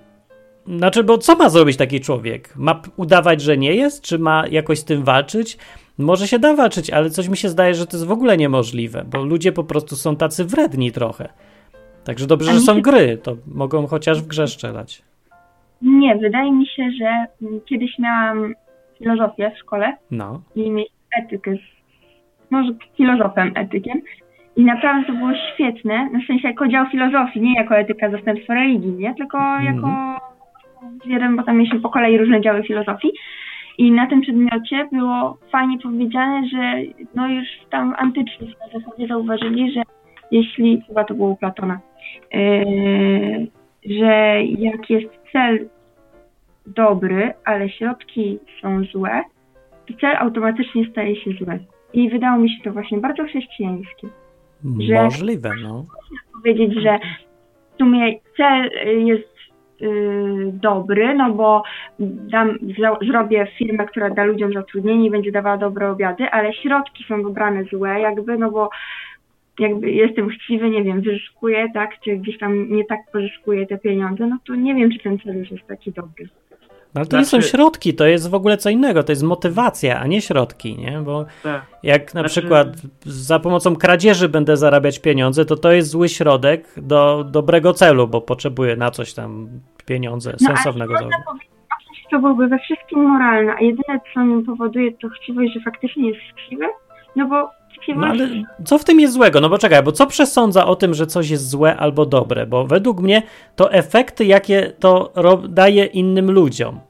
znaczy, 0.67 1.05
bo 1.05 1.19
co 1.19 1.37
ma 1.37 1.49
zrobić 1.49 1.77
taki 1.77 2.01
człowiek? 2.01 2.57
Ma 2.57 2.83
udawać, 2.97 3.41
że 3.41 3.59
nie 3.59 3.75
jest? 3.75 4.03
Czy 4.03 4.19
ma 4.19 4.45
jakoś 4.51 4.79
z 4.79 4.85
tym 4.85 5.05
walczyć? 5.05 5.59
Może 5.99 6.29
się 6.29 6.39
da 6.39 6.55
walczyć, 6.55 6.91
ale 6.91 7.11
coś 7.11 7.29
mi 7.29 7.37
się 7.37 7.49
zdaje, 7.49 7.75
że 7.75 7.87
to 7.87 7.97
jest 7.97 8.07
w 8.07 8.13
ogóle 8.13 8.37
niemożliwe, 8.37 9.05
bo 9.13 9.25
ludzie 9.25 9.53
po 9.53 9.65
prostu 9.65 9.97
są 9.97 10.17
tacy 10.17 10.45
wredni 10.45 10.93
trochę. 10.93 11.29
Także 12.05 12.27
dobrze, 12.27 12.53
że 12.53 12.61
są 12.61 12.83
gry, 12.83 13.19
to 13.23 13.37
mogą 13.47 13.87
chociaż 13.87 14.23
w 14.23 14.27
grze 14.27 14.49
strzelać. 14.49 15.03
Nie, 15.83 16.17
wydaje 16.17 16.53
mi 16.53 16.67
się, 16.67 16.91
że 17.01 17.27
mm, 17.43 17.61
kiedyś 17.69 17.99
miałam 17.99 18.55
filozofię 18.99 19.51
w 19.51 19.59
szkole 19.59 19.97
No. 20.11 20.41
i 20.57 20.71
mieć 20.71 20.89
etykę 21.19 21.55
z, 21.55 21.61
może 22.51 22.73
filozofem, 22.97 23.53
etykiem. 23.55 24.01
I 24.57 24.65
naprawdę 24.65 25.07
to 25.07 25.13
było 25.13 25.31
świetne, 25.55 26.09
no 26.13 26.21
w 26.21 26.27
sensie 26.27 26.49
jako 26.49 26.69
dział 26.69 26.87
filozofii, 26.87 27.41
nie 27.41 27.55
jako 27.55 27.77
etyka 27.77 28.11
zastępstwa 28.11 28.55
religii, 28.55 28.93
nie? 28.93 29.15
Tylko 29.15 29.39
jako 29.61 29.89
jeden, 31.05 31.37
bo 31.37 31.43
tam 31.43 31.57
mieliśmy 31.57 31.81
po 31.81 31.89
kolei 31.89 32.19
różne 32.19 32.41
działy 32.41 32.63
filozofii. 32.63 33.13
I 33.79 33.91
na 33.93 34.07
tym 34.07 34.21
przedmiocie 34.21 34.89
było 34.93 35.39
fajnie 35.53 35.79
powiedziane, 35.79 36.49
że 36.49 36.75
no 37.15 37.29
już 37.29 37.47
tam 37.71 37.95
antycznie 37.99 38.47
filozofowie 38.47 39.07
zauważyli, 39.07 39.73
że 39.73 39.83
jeśli, 40.31 40.83
chyba 40.87 41.05
to 41.05 41.15
było 41.15 41.29
u 41.29 41.37
Platona, 41.37 41.81
yy, 42.33 43.47
że 43.85 44.43
jak 44.45 44.91
jest 44.91 45.07
cel 45.33 45.69
dobry, 46.77 47.33
ale 47.45 47.69
środki 47.69 48.39
są 48.63 48.85
złe, 48.93 49.23
to 49.89 49.95
cel 50.01 50.17
automatycznie 50.17 50.87
staje 50.91 51.17
się 51.17 51.31
zły. 51.31 51.59
I 51.93 52.11
wydało 52.11 52.39
mi 52.39 52.51
się 52.51 52.63
to 52.65 52.73
właśnie 52.73 52.99
bardzo 52.99 53.25
chrześcijańskie. 53.25 54.09
Że- 54.81 55.03
Możliwe, 55.05 55.51
no. 55.63 55.85
Powiedzieć, 56.33 56.83
że 56.83 56.99
w 57.75 57.79
sumie 57.79 58.15
cel 58.37 58.71
jest 59.07 59.35
y, 59.83 60.51
dobry, 60.53 61.15
no 61.15 61.33
bo 61.33 61.63
dam, 61.99 62.59
zro- 62.59 63.07
zrobię 63.07 63.47
firmę, 63.59 63.87
która 63.87 64.11
da 64.11 64.25
ludziom 64.25 64.53
zatrudnienie 64.53 65.07
i 65.07 65.11
będzie 65.11 65.33
dawała 65.33 65.57
dobre 65.57 65.91
obiady, 65.91 66.31
ale 66.31 66.53
środki 66.53 67.05
są 67.09 67.23
wybrane 67.23 67.65
złe, 67.65 68.01
jakby, 68.01 68.39
no 68.39 68.51
bo 68.51 68.71
jakby 69.59 69.91
jestem 69.91 70.29
chciwy, 70.29 70.71
nie 70.71 70.85
wiem, 70.85 71.01
wyzyskuję, 71.01 71.67
tak, 71.75 71.91
czy 72.05 72.17
gdzieś 72.17 72.39
tam 72.39 72.71
nie 72.73 72.85
tak 72.85 73.01
pozyskuję 73.13 73.67
te 73.67 73.79
pieniądze, 73.79 74.27
no 74.27 74.39
to 74.47 74.55
nie 74.55 74.75
wiem, 74.75 74.91
czy 74.91 74.99
ten 74.99 75.19
cel 75.19 75.39
już 75.39 75.51
jest 75.51 75.67
taki 75.67 75.93
dobry. 75.93 76.29
No, 76.95 76.99
ale 77.01 77.07
to 77.07 77.19
nie 77.19 77.25
są 77.25 77.31
Znaczy- 77.31 77.49
środki, 77.49 77.95
to 77.95 78.07
jest 78.07 78.31
w 78.31 78.35
ogóle 78.35 78.57
co 78.57 78.71
innego, 78.71 79.03
to 79.03 79.13
jest 79.13 79.23
motywacja, 79.23 80.01
a 80.01 80.07
nie 80.07 80.21
środki, 80.21 80.79
nie? 80.79 80.99
Bo 81.05 81.25
Tak. 81.43 81.63
jak 81.83 82.15
na 82.15 82.21
Znaczy- 82.21 82.29
przykład 82.41 82.69
za 83.07 83.39
pomocą 83.39 83.77
kradzieży 83.77 84.29
będę 84.29 84.57
zarabiać 84.57 84.99
pieniądze, 84.99 85.45
to 85.45 85.57
to 85.57 85.73
jest 85.73 85.89
zły 85.89 86.09
środek 86.09 86.69
do 86.77 87.25
dobrego 87.25 87.73
celu, 87.73 88.09
bo 88.09 88.21
potrzebuję 88.21 88.77
na 88.77 88.91
coś 88.91 89.15
tam 89.15 89.49
pieniądze 89.87 90.31
No, 90.31 90.37
ale 90.49 90.57
sensownego 90.57 90.93
można 90.93 91.09
założyć. 91.09 91.25
powiedzieć, 91.27 91.51
że 91.71 91.89
coś, 91.89 92.11
co 92.11 92.19
byłby 92.19 92.49
we 92.49 92.59
wszystkim 92.59 92.99
moralne, 93.03 93.53
a 93.55 93.61
jedyne, 93.61 94.01
co 94.15 94.23
nim 94.23 94.45
powoduje, 94.45 94.93
to 94.93 95.09
chciwość, 95.09 95.55
że 95.55 95.61
faktycznie 95.61 96.09
jest 96.09 96.21
chciwy, 96.37 96.65
no 97.17 97.27
bo 97.29 97.51
No 97.97 98.07
ale 98.07 98.29
co 98.65 98.79
w 98.79 98.85
tym 98.85 99.01
jest 99.01 99.15
złego? 99.15 99.41
No 99.41 99.49
bo 99.49 99.59
czekaj, 99.59 99.83
bo 99.83 99.93
co 99.93 100.07
przesądza 100.07 100.67
o 100.67 100.77
tym, 100.77 100.95
że 100.95 101.07
coś 101.07 101.31
jest 101.31 101.51
złe 101.51 101.77
albo 101.77 102.07
dobre? 102.07 102.47
Bo 102.47 102.67
według 102.67 103.01
mnie 103.01 103.23
to 103.57 103.73
efekty, 103.73 104.25
jakie 104.25 104.73
to 104.81 105.13
daje 105.49 105.85
innym 105.85 106.31
ludziom. 106.31 106.81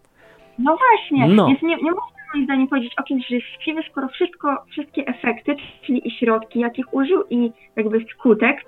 No 0.58 0.76
właśnie, 0.76 1.34
No. 1.34 1.46
więc 1.46 1.62
nie, 1.62 1.76
nie 1.76 1.90
można 1.90 2.18
moim 2.34 2.44
zdaniem 2.44 2.68
powiedzieć 2.68 2.92
o 3.00 3.02
kimś, 3.02 3.26
że 3.28 3.34
jest 3.34 3.46
chciwy, 3.60 3.80
skoro 3.90 4.08
wszystko, 4.08 4.56
wszystkie 4.70 5.06
efekty, 5.06 5.56
czyli 5.86 6.08
i 6.08 6.10
środki, 6.10 6.60
jakich 6.60 6.94
użył 6.94 7.22
i 7.30 7.52
jakby 7.76 8.04
skutek 8.14 8.64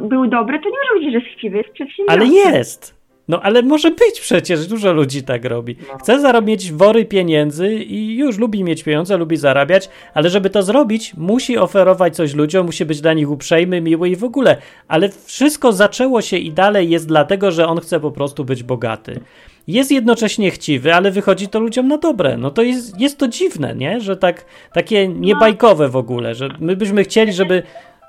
był 0.00 0.26
dobry, 0.26 0.58
to 0.58 0.64
nie 0.68 0.76
może 0.78 0.88
powiedzieć, 0.92 1.12
że 1.12 1.18
jest 1.18 1.38
chciwy, 1.38 1.56
jest. 1.56 2.10
Ale 2.10 2.26
jest! 2.26 2.93
No 3.28 3.40
ale 3.42 3.62
może 3.62 3.90
być 3.90 4.20
przecież, 4.20 4.66
dużo 4.66 4.92
ludzi 4.92 5.22
tak 5.22 5.44
robi. 5.44 5.76
Chce 6.00 6.20
zarobić 6.20 6.72
wory 6.72 7.04
pieniędzy 7.04 7.74
i 7.74 8.16
już 8.16 8.38
lubi 8.38 8.64
mieć 8.64 8.82
pieniądze, 8.82 9.16
lubi 9.16 9.36
zarabiać, 9.36 9.88
ale 10.14 10.30
żeby 10.30 10.50
to 10.50 10.62
zrobić, 10.62 11.14
musi 11.16 11.58
oferować 11.58 12.16
coś 12.16 12.34
ludziom, 12.34 12.66
musi 12.66 12.84
być 12.84 13.00
dla 13.00 13.12
nich 13.12 13.30
uprzejmy, 13.30 13.80
miły 13.80 14.08
i 14.08 14.16
w 14.16 14.24
ogóle. 14.24 14.56
Ale 14.88 15.08
wszystko 15.24 15.72
zaczęło 15.72 16.22
się 16.22 16.36
i 16.36 16.52
dalej 16.52 16.90
jest 16.90 17.08
dlatego, 17.08 17.50
że 17.50 17.66
on 17.66 17.80
chce 17.80 18.00
po 18.00 18.10
prostu 18.10 18.44
być 18.44 18.62
bogaty. 18.62 19.20
Jest 19.66 19.90
jednocześnie 19.90 20.50
chciwy, 20.50 20.94
ale 20.94 21.10
wychodzi 21.10 21.48
to 21.48 21.60
ludziom 21.60 21.88
na 21.88 21.98
dobre. 21.98 22.36
No 22.36 22.50
to 22.50 22.62
jest, 22.62 23.00
jest 23.00 23.18
to 23.18 23.28
dziwne, 23.28 23.74
nie? 23.74 24.00
Że 24.00 24.16
tak, 24.16 24.44
takie 24.72 25.08
niebajkowe 25.08 25.88
w 25.88 25.96
ogóle, 25.96 26.34
że 26.34 26.48
my 26.60 26.76
byśmy 26.76 27.04
chcieli, 27.04 27.32
żeby 27.32 27.62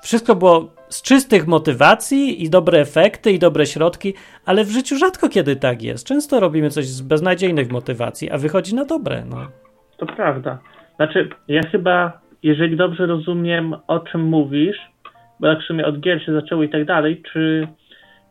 wszystko 0.06 0.34
było 0.34 0.70
z 0.88 1.02
czystych 1.02 1.46
motywacji 1.46 2.44
i 2.44 2.50
dobre 2.50 2.78
efekty 2.78 3.32
i 3.32 3.38
dobre 3.38 3.66
środki, 3.66 4.14
ale 4.46 4.64
w 4.64 4.70
życiu 4.70 4.96
rzadko 4.96 5.28
kiedy 5.28 5.56
tak 5.56 5.82
jest. 5.82 6.06
Często 6.06 6.40
robimy 6.40 6.70
coś 6.70 6.84
z 6.84 7.02
beznadziejnych 7.02 7.70
motywacji, 7.70 8.30
a 8.30 8.38
wychodzi 8.38 8.74
na 8.74 8.84
dobre. 8.84 9.24
No. 9.30 9.36
To 9.96 10.06
prawda. 10.06 10.58
Znaczy, 10.96 11.28
ja 11.48 11.62
chyba, 11.62 12.20
jeżeli 12.42 12.76
dobrze 12.76 13.06
rozumiem, 13.06 13.74
o 13.86 13.98
czym 14.00 14.24
mówisz, 14.24 14.76
bo 15.40 15.46
jak 15.46 15.60
w 15.60 15.66
sumie 15.66 15.86
od 15.86 16.00
gier 16.00 16.24
się 16.24 16.32
zaczęło 16.32 16.62
i 16.62 16.68
tak 16.68 16.84
dalej, 16.84 17.22
czy, 17.32 17.68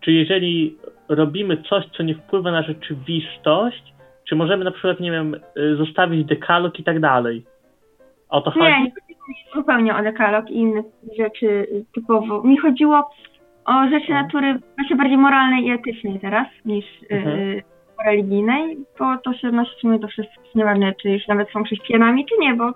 czy 0.02 0.12
jeżeli 0.12 0.78
robimy 1.10 1.58
coś, 1.70 1.86
co 1.98 2.04
nie 2.04 2.16
wpływa 2.16 2.52
na 2.52 2.64
rzeczywistość, 2.64 3.84
czy 4.30 4.36
możemy 4.36 4.64
na 4.64 4.72
przykład, 4.72 5.00
nie 5.00 5.12
wiem, 5.12 5.36
y, 5.58 5.76
zostawić 5.76 6.26
dekalog 6.28 6.80
i 6.80 6.84
tak 6.84 7.00
dalej? 7.00 7.46
O 8.30 8.42
to 8.42 8.54
Nie, 8.56 8.74
chodzi? 8.74 8.92
Zupełnie 9.56 9.96
o 9.96 10.04
dekalog 10.04 10.50
i 10.50 10.56
inne 10.56 10.84
rzeczy 11.18 11.68
typowo. 11.96 12.44
Mi 12.44 12.58
chodziło 12.58 13.10
o 13.66 13.88
rzeczy 13.90 14.12
natury 14.12 14.60
właśnie 14.78 14.96
bardziej 14.96 15.18
moralnej 15.18 15.66
i 15.66 15.72
etycznej 15.72 16.20
teraz 16.20 16.48
niż 16.66 16.86
Mhm. 17.10 17.40
y, 17.40 17.64
religijnej, 18.06 18.78
bo 19.00 19.18
to 19.18 19.34
się 19.34 19.48
odnosi 19.48 19.72
w 19.78 19.80
sumie 19.80 20.00
do 20.00 20.08
wszystkich, 20.08 20.56
nieważne 20.56 20.94
czy 21.02 21.10
już 21.10 21.28
nawet 21.28 21.50
są 21.50 21.64
chrześcijanami, 21.64 22.26
czy 22.26 22.36
nie, 22.40 22.54
bo 22.54 22.72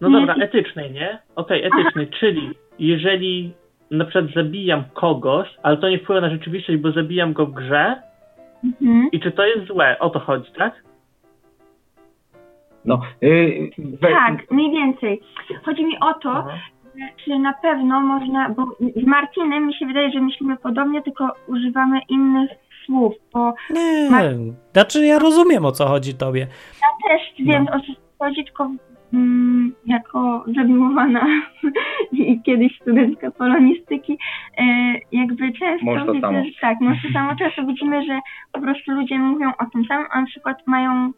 No 0.00 0.08
Nie. 0.08 0.20
dobra, 0.20 0.34
etycznej, 0.34 0.92
nie? 0.92 1.18
Okej, 1.36 1.64
etycznej, 1.64 2.08
czyli 2.20 2.50
jeżeli 2.78 3.54
na 3.90 4.04
przykład 4.04 4.32
zabijam 4.34 4.84
kogoś, 4.94 5.48
ale 5.62 5.76
to 5.76 5.88
nie 5.88 5.98
wpływa 5.98 6.20
na 6.20 6.30
rzeczywistość, 6.30 6.78
bo 6.78 6.92
zabijam 6.92 7.32
go 7.32 7.46
w 7.46 7.52
grze, 7.54 8.02
mhm. 8.64 9.08
i 9.12 9.20
czy 9.20 9.32
to 9.32 9.46
jest 9.46 9.66
złe? 9.66 9.98
O 9.98 10.10
to 10.10 10.18
chodzi, 10.20 10.50
tak? 10.58 10.85
No, 12.86 13.00
yy, 13.20 13.70
we, 14.00 14.08
tak, 14.08 14.50
mniej 14.50 14.70
więcej. 14.70 15.20
Chodzi 15.64 15.84
mi 15.84 15.98
o 16.00 16.14
to, 16.14 16.30
Aha. 16.30 16.58
czy 17.24 17.38
na 17.38 17.52
pewno 17.52 18.00
można, 18.00 18.48
bo 18.50 18.66
z 18.96 19.06
Martinem 19.06 19.66
mi 19.66 19.74
się 19.74 19.86
wydaje, 19.86 20.10
że 20.12 20.20
myślimy 20.20 20.56
podobnie, 20.56 21.02
tylko 21.02 21.32
używamy 21.46 22.00
innych 22.08 22.50
słów, 22.86 23.14
bo 23.32 23.54
Nie, 23.70 24.10
Ma- 24.10 24.20
znaczy 24.72 25.06
ja 25.06 25.18
rozumiem 25.18 25.64
o 25.64 25.72
co 25.72 25.86
chodzi 25.86 26.14
tobie. 26.14 26.40
ja 26.82 27.08
też 27.10 27.46
wiem 27.46 27.66
o 27.68 27.80
co 27.80 27.92
chodzi, 28.18 28.44
tylko 28.44 28.70
mm, 29.14 29.72
jako 29.86 30.44
zamiłowana 30.56 31.26
i 32.12 32.42
kiedyś 32.42 32.76
studentka 32.80 33.30
polonistyki, 33.30 34.18
e, 34.58 34.64
jakby 35.12 35.52
często 35.52 35.86
Może 35.86 36.04
to 36.06 36.12
widzę, 36.12 36.26
samo. 36.26 36.42
tak, 36.60 36.80
może 36.80 37.00
to 37.06 37.12
samo, 37.12 37.34
często 37.38 37.64
widzimy, 37.66 38.04
że 38.06 38.18
po 38.52 38.60
prostu 38.60 38.90
ludzie 38.92 39.18
mówią 39.18 39.50
o 39.58 39.64
tym 39.72 39.84
samym, 39.84 40.06
a 40.12 40.20
na 40.20 40.26
przykład 40.26 40.66
mają, 40.66 41.12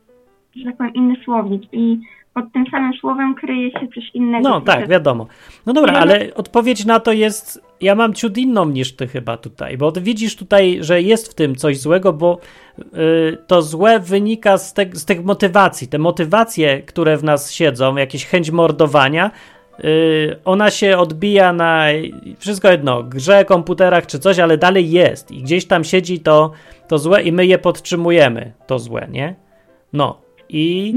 że 0.58 0.64
tak 0.64 0.76
powiem, 0.76 0.94
inny 0.94 1.16
słownik 1.24 1.62
i 1.72 2.00
pod 2.42 2.52
tym 2.52 2.64
samym 2.70 2.92
słowem 3.00 3.34
kryje 3.34 3.70
się 3.70 3.88
coś 3.94 4.10
innego. 4.14 4.48
No 4.48 4.60
tak, 4.60 4.88
wiadomo. 4.88 5.26
No 5.66 5.72
dobra, 5.72 5.92
ale 5.92 6.34
odpowiedź 6.34 6.84
na 6.84 7.00
to 7.00 7.12
jest, 7.12 7.62
ja 7.80 7.94
mam 7.94 8.14
ciut 8.14 8.38
inną 8.38 8.68
niż 8.68 8.96
ty 8.96 9.06
chyba 9.06 9.36
tutaj, 9.36 9.78
bo 9.78 9.92
widzisz 9.92 10.36
tutaj, 10.36 10.78
że 10.80 11.02
jest 11.02 11.32
w 11.32 11.34
tym 11.34 11.56
coś 11.56 11.80
złego, 11.80 12.12
bo 12.12 12.38
y, 12.78 13.36
to 13.46 13.62
złe 13.62 14.00
wynika 14.00 14.58
z, 14.58 14.74
te, 14.74 14.86
z 14.92 15.04
tych 15.04 15.24
motywacji. 15.24 15.88
Te 15.88 15.98
motywacje, 15.98 16.82
które 16.82 17.16
w 17.16 17.24
nas 17.24 17.52
siedzą, 17.52 17.96
jakieś 17.96 18.26
chęć 18.26 18.50
mordowania, 18.50 19.30
y, 19.84 20.36
ona 20.44 20.70
się 20.70 20.98
odbija 20.98 21.52
na 21.52 21.86
wszystko 22.38 22.70
jedno, 22.70 23.02
grze, 23.02 23.44
komputerach 23.44 24.06
czy 24.06 24.18
coś, 24.18 24.38
ale 24.38 24.58
dalej 24.58 24.90
jest 24.90 25.30
i 25.30 25.42
gdzieś 25.42 25.66
tam 25.66 25.84
siedzi 25.84 26.20
to, 26.20 26.52
to 26.88 26.98
złe 26.98 27.22
i 27.22 27.32
my 27.32 27.46
je 27.46 27.58
podtrzymujemy, 27.58 28.52
to 28.66 28.78
złe, 28.78 29.08
nie? 29.10 29.34
No 29.92 30.27
i... 30.48 30.94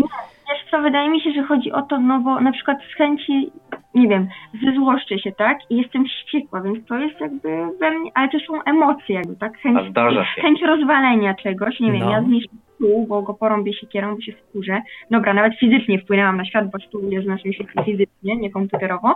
Wiesz 0.49 0.71
co, 0.71 0.81
wydaje 0.81 1.09
mi 1.09 1.21
się, 1.21 1.31
że 1.31 1.43
chodzi 1.43 1.71
o 1.71 1.81
to, 1.81 1.99
no 1.99 2.19
bo 2.19 2.41
na 2.41 2.51
przykład 2.51 2.77
z 2.93 2.95
chęci, 2.95 3.51
nie 3.95 4.07
wiem, 4.07 4.27
zezłoszczę 4.65 5.19
się, 5.19 5.31
tak? 5.31 5.57
I 5.69 5.77
jestem 5.77 6.05
wściekła, 6.05 6.61
więc 6.61 6.87
to 6.87 6.97
jest 6.97 7.19
jakby 7.19 7.49
we 7.79 7.91
mnie, 7.91 8.11
ale 8.13 8.29
to 8.29 8.39
są 8.39 8.63
emocje 8.63 9.15
jakby, 9.15 9.35
tak? 9.35 9.57
Chęć, 9.57 9.89
zdarza 9.89 10.25
się. 10.25 10.41
chęć 10.41 10.61
rozwalenia 10.61 11.33
czegoś, 11.33 11.79
nie 11.79 11.91
wiem, 11.91 12.01
No. 12.01 12.11
ja 12.11 12.21
zniszczę 12.21 12.55
stół, 12.75 13.07
bo 13.07 13.21
go 13.21 13.33
porąbię 13.33 13.73
siekierą, 13.73 14.15
bo 14.15 14.21
się 14.21 14.31
skurzę. 14.49 14.81
Dobra, 15.11 15.33
nawet 15.33 15.59
fizycznie 15.59 15.99
wpłynęłam 15.99 16.37
na 16.37 16.45
świat, 16.45 16.71
bo 16.71 16.79
stół 16.79 17.11
jest 17.11 17.25
w 17.25 17.29
naszym 17.29 17.53
świecie 17.53 17.83
fizycznie, 17.85 18.35
nie 18.35 18.49
komputerowo, 18.51 19.15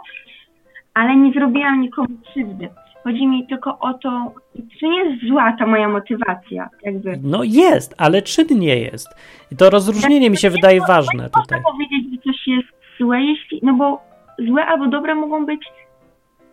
ale 0.93 1.15
nie 1.15 1.31
zrobiłam 1.31 1.81
nikomu 1.81 2.07
krzywdy. 2.25 2.69
Chodzi 3.05 3.27
mi 3.27 3.47
tylko 3.47 3.79
o 3.79 3.93
to, 3.93 4.33
czy 4.79 4.87
nie 4.87 5.03
jest 5.03 5.27
zła 5.27 5.55
ta 5.59 5.65
moja 5.65 5.87
motywacja, 5.89 6.69
jakby. 6.83 7.19
No 7.23 7.43
jest, 7.43 7.95
ale 7.97 8.21
czyn 8.21 8.47
nie 8.59 8.77
jest. 8.77 9.07
I 9.51 9.55
to 9.55 9.69
rozróżnienie 9.69 10.29
mi 10.29 10.37
się 10.37 10.49
wydaje 10.49 10.79
ważne 10.87 11.29
tutaj. 11.29 11.61
Można 11.61 11.71
powiedzieć, 11.71 12.05
że 12.11 12.21
coś 12.31 12.47
jest 12.47 12.67
złe, 12.99 13.21
jeśli, 13.21 13.59
no 13.63 13.73
bo 13.73 14.01
złe 14.47 14.65
albo 14.65 14.87
dobre 14.87 15.15
mogą 15.15 15.45
być, 15.45 15.59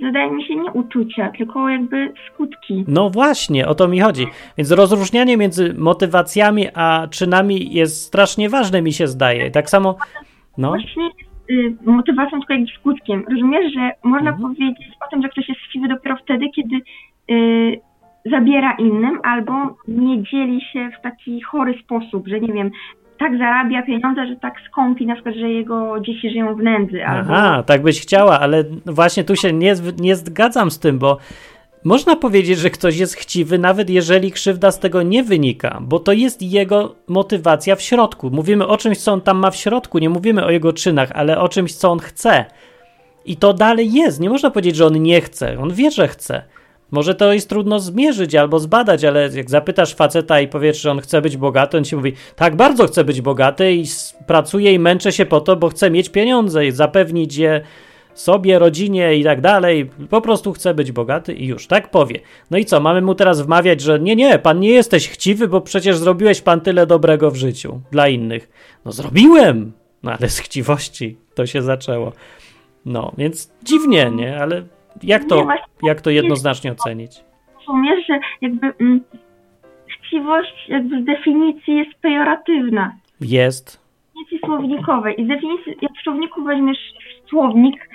wydaje 0.00 0.30
mi 0.30 0.44
się, 0.44 0.56
nie 0.56 0.72
uczucia, 0.72 1.32
tylko 1.38 1.68
jakby 1.68 2.12
skutki. 2.32 2.84
No 2.88 3.10
właśnie, 3.10 3.68
o 3.68 3.74
to 3.74 3.88
mi 3.88 4.00
chodzi. 4.00 4.26
Więc 4.58 4.70
rozróżnianie 4.70 5.36
między 5.36 5.74
motywacjami 5.74 6.66
a 6.74 7.06
czynami 7.10 7.74
jest 7.74 8.02
strasznie 8.02 8.48
ważne, 8.48 8.82
mi 8.82 8.92
się 8.92 9.06
zdaje. 9.06 9.50
Tak 9.50 9.70
samo. 9.70 9.96
No, 10.58 10.68
Właśnie 10.68 11.10
y, 11.52 11.74
motywacją 11.84 12.38
tylko 12.38 12.52
jakby 12.52 12.72
skutkiem. 12.80 13.24
Rozumiesz, 13.30 13.72
że 13.74 13.90
można 14.02 14.30
Mhm. 14.30 14.54
powiedzieć 14.54 14.88
o 15.06 15.10
tym, 15.10 15.22
że 15.22 15.28
ktoś 15.28 15.48
jest 15.48 15.60
chciwy 15.60 15.88
dopiero 15.88 16.16
wtedy, 16.16 16.48
kiedy 16.48 16.76
y, 17.30 17.80
zabiera 18.30 18.72
innym, 18.72 19.18
albo 19.22 19.52
nie 19.88 20.22
dzieli 20.22 20.60
się 20.72 20.90
w 20.98 21.02
taki 21.02 21.40
chory 21.40 21.74
sposób, 21.84 22.28
że 22.28 22.40
nie 22.40 22.52
wiem, 22.52 22.70
tak 23.18 23.38
zarabia 23.38 23.82
pieniądze, 23.82 24.26
że 24.26 24.36
tak 24.36 24.54
skąpi, 24.70 25.06
na 25.06 25.14
przykład, 25.14 25.34
że 25.34 25.50
jego 25.50 26.00
dzieci 26.00 26.30
żyją 26.30 26.54
w 26.54 26.62
nędzy. 26.62 27.06
Albo... 27.06 27.32
Aha, 27.32 27.62
tak 27.62 27.82
byś 27.82 28.00
chciała, 28.02 28.40
ale 28.40 28.64
właśnie 28.86 29.24
tu 29.24 29.36
się 29.36 29.52
nie, 29.52 29.74
nie 30.00 30.16
zgadzam 30.16 30.70
z 30.70 30.78
tym, 30.78 30.98
bo 30.98 31.18
można 31.84 32.16
powiedzieć, 32.16 32.58
że 32.58 32.70
ktoś 32.70 32.96
jest 32.96 33.14
chciwy, 33.14 33.58
nawet 33.58 33.90
jeżeli 33.90 34.32
krzywda 34.32 34.70
z 34.70 34.78
tego 34.78 35.02
nie 35.02 35.22
wynika, 35.22 35.78
bo 35.82 35.98
to 35.98 36.12
jest 36.12 36.42
jego 36.42 36.94
motywacja 37.08 37.76
w 37.76 37.82
środku. 37.82 38.30
Mówimy 38.30 38.66
o 38.66 38.76
czymś, 38.76 38.98
co 38.98 39.12
on 39.12 39.20
tam 39.20 39.38
ma 39.38 39.50
w 39.50 39.56
środku, 39.56 39.98
nie 39.98 40.10
mówimy 40.10 40.44
o 40.44 40.50
jego 40.50 40.72
czynach, 40.72 41.10
ale 41.14 41.40
o 41.40 41.48
czymś, 41.48 41.74
co 41.74 41.90
on 41.90 41.98
chce. 41.98 42.44
I 43.24 43.36
to 43.36 43.54
dalej 43.54 43.92
jest. 43.92 44.20
Nie 44.20 44.30
można 44.30 44.50
powiedzieć, 44.50 44.76
że 44.76 44.86
on 44.86 45.02
nie 45.02 45.20
chce. 45.20 45.58
On 45.58 45.74
wie, 45.74 45.90
że 45.90 46.08
chce. 46.08 46.42
Może 46.90 47.14
to 47.14 47.32
jest 47.32 47.48
trudno 47.48 47.78
zmierzyć 47.78 48.34
albo 48.34 48.58
zbadać, 48.58 49.04
ale 49.04 49.30
jak 49.34 49.50
zapytasz 49.50 49.94
faceta 49.94 50.40
i 50.40 50.48
powiesz, 50.48 50.80
że 50.80 50.90
on 50.90 51.00
chce 51.00 51.22
być 51.22 51.36
bogaty, 51.36 51.76
on 51.76 51.84
ci 51.84 51.96
mówi, 51.96 52.12
tak, 52.36 52.56
bardzo 52.56 52.86
chcę 52.86 53.04
być 53.04 53.20
bogaty 53.20 53.72
i 53.72 53.84
pracuję 54.26 54.72
i 54.72 54.78
męczę 54.78 55.12
się 55.12 55.26
po 55.26 55.40
to, 55.40 55.56
bo 55.56 55.68
chcę 55.68 55.90
mieć 55.90 56.08
pieniądze 56.08 56.66
i 56.66 56.70
zapewnić 56.70 57.36
je 57.36 57.60
sobie, 58.14 58.58
rodzinie 58.58 59.14
i 59.14 59.24
tak 59.24 59.40
dalej. 59.40 59.90
Po 60.10 60.20
prostu 60.20 60.52
chcę 60.52 60.74
być 60.74 60.92
bogaty 60.92 61.34
i 61.34 61.46
już, 61.46 61.66
tak 61.66 61.90
powie. 61.90 62.20
No 62.50 62.58
i 62.58 62.64
co, 62.64 62.80
mamy 62.80 63.02
mu 63.02 63.14
teraz 63.14 63.42
wmawiać, 63.42 63.80
że 63.80 64.00
nie, 64.00 64.16
nie, 64.16 64.38
pan 64.38 64.60
nie 64.60 64.70
jesteś 64.70 65.08
chciwy, 65.08 65.48
bo 65.48 65.60
przecież 65.60 65.96
zrobiłeś 65.96 66.40
pan 66.40 66.60
tyle 66.60 66.86
dobrego 66.86 67.30
w 67.30 67.36
życiu 67.36 67.80
dla 67.90 68.08
innych. 68.08 68.48
No 68.84 68.92
zrobiłem, 68.92 69.72
no 70.02 70.12
ale 70.12 70.28
z 70.28 70.38
chciwości 70.38 71.16
to 71.34 71.46
się 71.46 71.62
zaczęło. 71.62 72.12
No, 72.86 73.12
więc 73.18 73.52
dziwnie, 73.62 74.10
nie? 74.10 74.40
Ale 74.40 74.62
jak 75.02 75.24
to, 75.24 75.46
jak 75.82 76.00
to 76.00 76.10
jednoznacznie 76.10 76.72
ocenić? 76.72 77.24
Rozumiesz, 77.58 78.06
że 78.08 78.18
jakby 78.40 78.72
mm, 78.80 79.00
chciwość 79.86 80.68
jakby 80.68 81.02
z 81.02 81.04
definicji 81.04 81.76
jest 81.76 81.90
pejoratywna. 82.00 82.96
Jest. 83.20 83.82
definicji 84.06 84.38
słownikowej. 84.46 85.20
I 85.20 85.24
z 85.24 85.28
definicji, 85.28 85.76
jak 85.82 85.92
w 85.92 86.02
słowniku 86.04 86.44
weźmiesz 86.44 86.78
słownik 87.32 87.88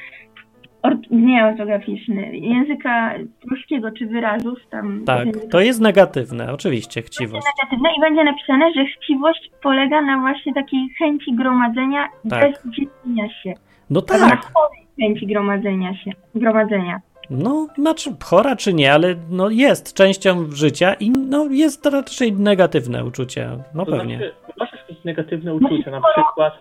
nie 1.12 1.46
ortograficzny, 1.46 2.38
języka 2.38 3.14
polskiego 3.50 3.92
czy 3.92 4.06
wyrazów 4.06 4.60
tam. 4.70 5.04
Tak, 5.06 5.28
to 5.52 5.60
jest 5.60 5.82
negatywne, 5.82 6.54
oczywiście, 6.54 7.02
chciwość. 7.02 7.46
Negatywne 7.58 7.90
i 7.98 8.02
będzie 8.02 8.24
napisane, 8.24 8.74
że 8.74 8.86
chciwość 8.86 9.52
polega 9.64 10.02
na 10.02 10.20
właśnie 10.20 10.54
takiej 10.54 10.90
chęci 11.00 11.36
gromadzenia 11.36 12.08
Tak. 12.30 12.42
bez 12.42 12.74
dzielenia 12.74 13.30
się. 13.44 13.54
No 13.90 14.02
Tak. 14.02 14.22
Na 14.22 14.28
chorej 14.28 14.88
chęci 15.02 15.28
gromadzenia 15.28 15.96
się, 15.96 16.12
gromadzenia. 16.36 17.02
No, 17.30 17.68
znaczy 17.78 18.10
chora 18.24 18.56
czy 18.56 18.74
nie, 18.74 18.94
ale 18.94 19.16
no 19.30 19.50
jest 19.50 19.94
częścią 19.94 20.52
życia 20.52 20.94
i 20.94 21.10
no 21.12 21.46
jest 21.52 21.84
to 21.84 21.90
raczej 21.90 22.34
negatywne 22.34 23.06
uczucie. 23.06 23.50
No 23.74 23.86
To 23.86 23.92
pewnie. 23.92 24.18
Znaczy, 24.18 24.34
masz 24.60 24.72
jakieś 24.74 25.04
negatywne 25.04 25.54
uczucia, 25.54 25.92
na 25.92 26.02
przykład, 26.16 26.54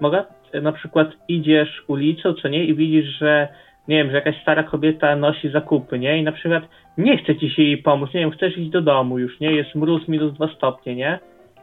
mogę? 0.00 0.24
Na 0.62 0.72
przykład 0.72 1.08
idziesz 1.28 1.84
ulicą, 1.86 2.34
co 2.34 2.48
nie, 2.48 2.64
i 2.64 2.74
widzisz, 2.74 3.18
że 3.18 3.48
nie 3.88 3.96
wiem, 3.96 4.10
że 4.10 4.14
jakaś 4.14 4.42
stara 4.42 4.62
kobieta 4.62 5.16
nosi 5.16 5.50
zakupy, 5.50 5.98
nie? 5.98 6.18
I 6.18 6.22
na 6.22 6.32
przykład 6.32 6.62
nie 6.98 7.18
chce 7.18 7.36
ci 7.36 7.50
się 7.50 7.62
jej 7.62 7.78
pomóc, 7.78 8.14
nie 8.14 8.20
wiem, 8.20 8.30
chcesz 8.30 8.58
iść 8.58 8.70
do 8.70 8.82
domu 8.82 9.18
już, 9.18 9.40
nie? 9.40 9.52
Jest 9.52 9.74
mróz 9.74 10.08
minus 10.08 10.32
dwa 10.32 10.48
stopnie, 10.56 10.94
nie? 10.94 11.18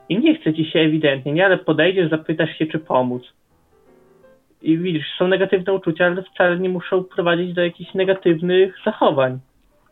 I 0.09 0.19
nie 0.19 0.35
chce 0.35 0.53
ci 0.53 0.65
się 0.65 0.79
ewidentnie, 0.79 1.31
nie? 1.31 1.45
Ale 1.45 1.57
podejdziesz, 1.57 2.09
zapytasz 2.09 2.57
się, 2.57 2.65
czy 2.65 2.79
pomóc. 2.79 3.23
I 4.61 4.77
widzisz, 4.77 5.05
są 5.17 5.27
negatywne 5.27 5.73
uczucia, 5.73 6.05
ale 6.05 6.23
wcale 6.23 6.59
nie 6.59 6.69
muszą 6.69 7.03
prowadzić 7.03 7.53
do 7.53 7.61
jakichś 7.61 7.93
negatywnych 7.93 8.75
zachowań. 8.85 9.39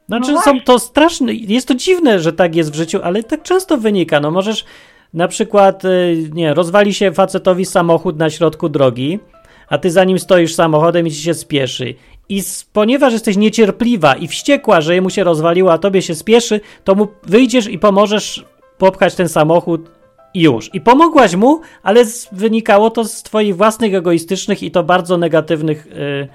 Znaczy 0.08 0.32
No 0.32 0.42
są 0.42 0.60
to 0.60 0.80
straszne, 0.80 1.34
jest 1.34 1.68
to 1.68 1.76
dziwne, 1.76 2.20
że 2.20 2.34
tak 2.34 2.56
jest 2.56 2.74
w 2.74 2.76
życiu, 2.76 3.00
ale 3.04 3.24
tak 3.24 3.44
często 3.44 3.78
wynika. 3.78 4.20
No 4.20 4.32
możesz 4.32 4.66
na 5.14 5.28
przykład, 5.28 5.86
y, 5.86 6.30
nie, 6.34 6.54
rozwali 6.54 6.94
się 6.94 7.12
facetowi 7.12 7.66
samochód 7.66 8.18
na 8.18 8.30
środku 8.30 8.70
drogi, 8.70 9.20
a 9.68 9.78
ty 9.78 9.92
za 9.92 10.04
nim 10.04 10.20
stoisz 10.20 10.56
samochodem 10.56 11.08
i 11.08 11.12
ci 11.12 11.22
się 11.22 11.34
spieszy. 11.34 11.96
I 12.30 12.44
ponieważ 12.74 13.14
jesteś 13.14 13.38
niecierpliwa 13.38 14.16
i 14.16 14.28
wściekła, 14.28 14.82
że 14.82 14.96
jemu 14.96 15.10
się 15.10 15.24
rozwaliło, 15.24 15.74
a 15.74 15.78
tobie 15.78 16.02
się 16.02 16.16
spieszy, 16.16 16.62
to 16.84 16.96
mu 16.96 17.08
wyjdziesz 17.24 17.68
i 17.68 17.80
pomożesz 17.80 18.46
popchać 18.78 19.16
ten 19.16 19.30
samochód 19.30 19.92
i 20.34 20.42
już. 20.42 20.76
I 20.76 20.82
pomogłaś 20.82 21.36
mu, 21.36 21.62
ale 21.84 22.04
wynikało 22.32 22.90
to 22.90 23.06
z 23.06 23.24
twoich 23.24 23.58
własnych 23.58 23.94
egoistycznych 23.94 24.64
i 24.64 24.72
to 24.72 24.84
bardzo 24.84 25.18
negatywnych 25.18 25.88
y, 25.88 26.28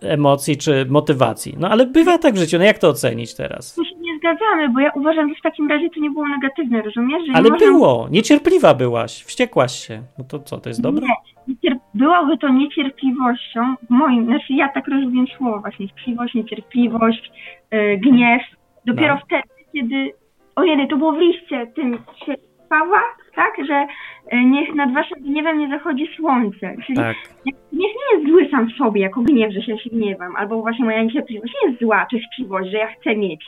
emocji 0.00 0.56
czy 0.56 0.86
motywacji. 0.88 1.56
No 1.58 1.68
ale 1.68 1.86
bywa 1.86 2.18
tak 2.18 2.34
w 2.34 2.38
życiu, 2.38 2.58
no 2.58 2.64
jak 2.64 2.78
to 2.78 2.88
ocenić 2.88 3.34
teraz? 3.34 3.76
Się 4.22 4.28
nie 4.28 4.34
zgadzamy, 4.34 4.68
bo 4.68 4.80
ja 4.80 4.90
uważam, 4.94 5.28
że 5.28 5.34
w 5.34 5.42
takim 5.42 5.68
razie 5.70 5.90
to 5.90 6.00
nie 6.00 6.10
było 6.10 6.28
negatywne, 6.28 6.82
rozumiesz? 6.82 7.22
Że 7.26 7.32
nie 7.32 7.36
Ale 7.38 7.50
można- 7.50 7.66
było, 7.66 8.08
niecierpliwa 8.10 8.74
byłaś, 8.74 9.22
wściekłaś 9.24 9.72
się. 9.86 10.02
No 10.18 10.24
to 10.24 10.38
co, 10.38 10.58
to 10.58 10.68
jest 10.70 10.82
dobre? 10.82 11.06
Nie, 11.06 11.54
niecier- 11.54 11.78
byłoby 11.94 12.38
to 12.38 12.48
niecierpliwością, 12.48 13.74
w 13.82 13.90
moim, 13.90 14.24
znaczy 14.26 14.52
ja 14.52 14.68
tak 14.68 14.88
rozumiem 14.88 15.26
słowo 15.36 15.58
właśnie, 15.60 15.86
chciwość, 15.88 16.34
niecierpliwość, 16.34 17.30
yy, 17.72 17.98
gniew, 17.98 18.42
dopiero 18.86 19.14
No. 19.14 19.20
wtedy, 19.26 19.48
kiedy, 19.72 20.12
o 20.56 20.62
jeden, 20.62 20.88
to 20.88 20.96
było 20.96 21.12
w 21.12 21.18
liście 21.18 21.66
tym 21.66 21.98
świętego 22.22 22.48
Pawła, 22.68 23.00
tak, 23.34 23.66
że 23.66 23.86
niech 24.32 24.74
nad 24.74 24.92
waszym 24.94 25.22
gniewem 25.22 25.58
nie 25.58 25.68
zachodzi 25.68 26.06
słońce, 26.16 26.74
czyli 26.86 26.96
Tak. 26.96 27.16
Gniew 27.72 27.92
nie 27.96 28.18
jest 28.18 28.30
zły 28.30 28.48
sam 28.50 28.68
w 28.70 28.72
sobie, 28.76 29.00
jako 29.00 29.20
gniew, 29.20 29.52
że 29.52 29.62
się, 29.62 29.78
się 29.78 29.90
gniewam, 29.90 30.36
albo 30.36 30.60
właśnie 30.60 30.84
moja 30.84 31.02
niecierpliwość 31.02 31.52
nie 31.62 31.68
jest 31.70 31.82
zła, 31.82 32.06
czy 32.10 32.18
chciwość, 32.18 32.70
że 32.70 32.76
ja 32.78 32.86
chcę 32.86 33.16
mieć. 33.16 33.44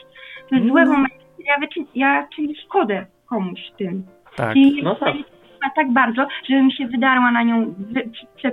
To 0.49 0.55
jest 0.55 0.67
złe 0.67 0.83
w 0.85 0.87
No. 0.87 0.93
momencie, 0.93 1.15
kiedy 1.37 1.43
ja, 1.49 1.57
ja 1.95 2.27
czynię 2.35 2.55
szkodę 2.55 3.05
komuś 3.25 3.59
tym. 3.77 4.03
Tak. 4.35 4.55
I 4.57 4.83
No 4.83 4.95
tak. 4.95 5.15
Tak 5.75 5.91
bardzo, 5.93 6.27
że 6.49 6.63
mi 6.63 6.71
się 6.73 6.87
wydarła 6.87 7.31
na 7.31 7.43
nią, 7.43 7.73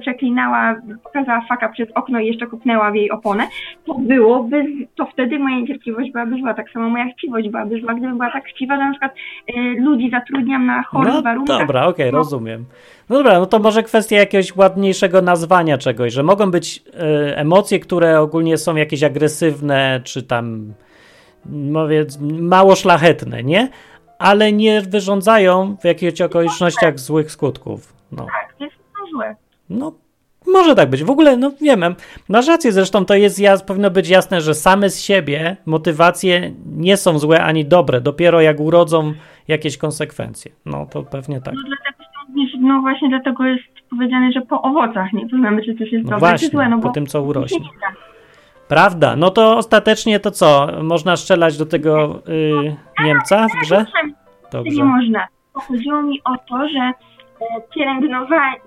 przeklinała, 0.01 0.77
pokazała 1.05 1.41
faka 1.49 1.69
przez 1.69 1.89
okno 1.95 2.21
i 2.21 2.27
jeszcze 2.27 2.47
kopnęła 2.47 2.91
w 2.91 2.95
jej 2.95 3.11
oponę, 3.11 3.45
to 3.87 3.95
byłoby, 3.95 4.65
to 4.97 5.07
wtedy 5.07 5.39
moja 5.39 5.57
niecierpliwość 5.61 6.13
byłaby 6.13 6.39
zła, 6.41 6.55
tak 6.55 6.71
samo 6.71 6.91
moja 6.91 7.07
chciwość 7.13 7.49
byłaby 7.49 7.81
zła, 7.81 7.95
gdybym 7.95 8.19
była 8.19 8.31
tak 8.33 8.45
chciwa, 8.45 8.77
że 8.77 8.85
na 8.85 8.91
przykład 8.91 9.15
y, 9.51 9.81
ludzi 9.81 10.11
zatrudniam 10.11 10.67
na 10.67 10.83
chorych 10.83 11.15
No 11.15 11.23
warunkach. 11.23 11.59
dobra, 11.59 11.87
okej, 11.87 12.13
no. 12.13 12.19
rozumiem. 12.19 12.65
No 13.11 13.17
dobra, 13.17 13.39
no 13.39 13.47
to 13.47 13.59
może 13.59 13.83
kwestia 13.83 14.17
jakiegoś 14.17 14.57
ładniejszego 14.57 15.23
nazwania 15.23 15.79
czegoś, 15.79 16.13
że 16.13 16.23
mogą 16.23 16.51
być 16.51 16.83
e, 16.95 17.37
emocje, 17.39 17.81
które 17.81 18.21
ogólnie 18.21 18.57
są 18.59 18.77
jakieś 18.77 19.03
agresywne, 19.03 20.01
czy 20.05 20.23
tam 20.23 20.73
mówię, 21.47 22.05
mało 22.41 22.75
szlachetne, 22.77 23.43
nie? 23.43 23.69
Ale 24.19 24.53
nie 24.53 24.81
wyrządzają 24.81 25.77
w 25.81 25.85
jakichś 25.85 26.21
okolicznościach 26.21 26.99
złych 26.99 27.31
skutków. 27.31 27.93
No. 28.13 28.27
Tak, 28.27 28.61
jest 28.61 28.77
to 28.77 29.11
złe. 29.11 29.37
No, 29.71 29.93
może 30.47 30.75
tak 30.75 30.91
być. 30.91 31.05
W 31.05 31.11
ogóle, 31.11 31.37
no 31.37 31.53
wiem, 31.61 31.95
masz 32.29 32.47
rację, 32.47 32.73
zresztą 32.73 33.05
to 33.05 33.15
jest, 33.15 33.39
jas, 33.39 33.63
powinno 33.63 33.91
być 33.91 34.09
jasne, 34.09 34.41
że 34.41 34.55
same 34.55 34.91
z 34.91 35.01
siebie 35.01 35.57
motywacje 35.67 36.53
nie 36.77 36.97
są 36.97 37.19
złe 37.19 37.45
ani 37.45 37.65
dobre, 37.65 38.01
dopiero 38.01 38.41
jak 38.41 38.61
urodzą 38.61 39.15
jakieś 39.49 39.79
konsekwencje. 39.79 40.53
No 40.67 40.87
to 40.87 41.03
pewnie 41.03 41.41
tak. 41.41 41.55
No 41.55 41.63
dlatego 41.67 41.99
no 42.61 42.81
właśnie 42.81 43.09
dlatego 43.09 43.45
jest 43.45 43.65
powiedziane, 43.91 44.33
że 44.33 44.41
po 44.41 44.63
owocach 44.63 45.13
nie 45.13 45.29
poznamy, 45.29 45.65
czy 45.65 45.75
coś 45.75 45.93
jest 45.93 46.05
No 46.05 46.11
dobre, 46.11 46.19
czy 46.19 46.21
właśnie, 46.21 46.49
złe, 46.49 46.69
no 46.69 46.79
po 46.79 46.89
bo 46.89 46.93
tym, 46.95 47.07
co 47.07 47.23
urośnie. 47.23 47.59
Prawda, 48.69 49.17
no 49.17 49.31
to 49.31 49.57
ostatecznie 49.57 50.21
to 50.21 50.31
co? 50.31 50.69
Można 50.83 51.17
strzelać 51.17 51.59
do 51.59 51.67
tego 51.67 52.23
y, 52.29 52.77
Niemca 53.05 53.47
w 53.49 53.61
grze? 53.61 53.85
Czasami 54.47 54.71
nie 54.71 54.85
można. 54.85 55.27
Chodziło 55.53 56.03
mi 56.03 56.21
o 56.25 56.37
to, 56.49 56.69
że 56.69 56.81
e, 56.81 56.93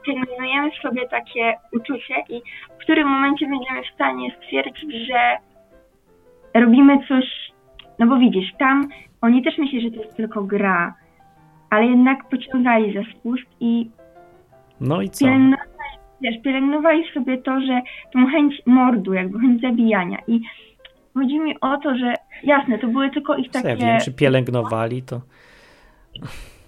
pielęgnujemy 0.03 0.71
w 0.71 0.81
sobie 0.81 1.07
takie 1.07 1.53
uczucie 1.73 2.15
i 2.29 2.41
w 2.75 2.77
którym 2.77 3.07
momencie 3.07 3.47
będziemy 3.47 3.83
w 3.83 3.93
stanie 3.95 4.35
stwierdzić, 4.37 5.07
że 5.07 5.37
robimy 6.61 6.97
coś, 7.07 7.25
no 7.99 8.07
bo 8.07 8.17
widzisz, 8.17 8.53
tam 8.59 8.89
oni 9.21 9.43
też 9.43 9.57
myśleli, 9.57 9.89
że 9.89 9.97
to 9.97 10.03
jest 10.03 10.17
tylko 10.17 10.43
gra, 10.43 10.93
ale 11.69 11.85
jednak 11.85 12.29
pociągali 12.29 12.93
za 12.93 13.01
spust 13.11 13.47
i 13.59 13.89
No 14.81 15.01
i 15.01 15.09
co? 15.09 15.25
Wiesz, 16.21 16.35
pielęgnowali 16.43 17.03
sobie 17.13 17.37
to, 17.37 17.61
że 17.61 17.81
tą 18.13 18.27
chęć 18.27 18.61
mordu, 18.65 19.13
jakby 19.13 19.39
chęć 19.39 19.61
zabijania 19.61 20.17
i 20.27 20.41
chodzi 21.13 21.39
mi 21.39 21.59
o 21.59 21.77
to, 21.77 21.97
że 21.97 22.13
jasne, 22.43 22.79
to 22.79 22.87
były 22.87 23.09
tylko 23.09 23.35
ich 23.35 23.51
Co 23.51 23.57
ja 23.57 23.63
takie... 23.63 23.85
wiem, 23.85 23.99
czy 23.99 24.13
pielęgnowali 24.13 25.01
to. 25.03 25.21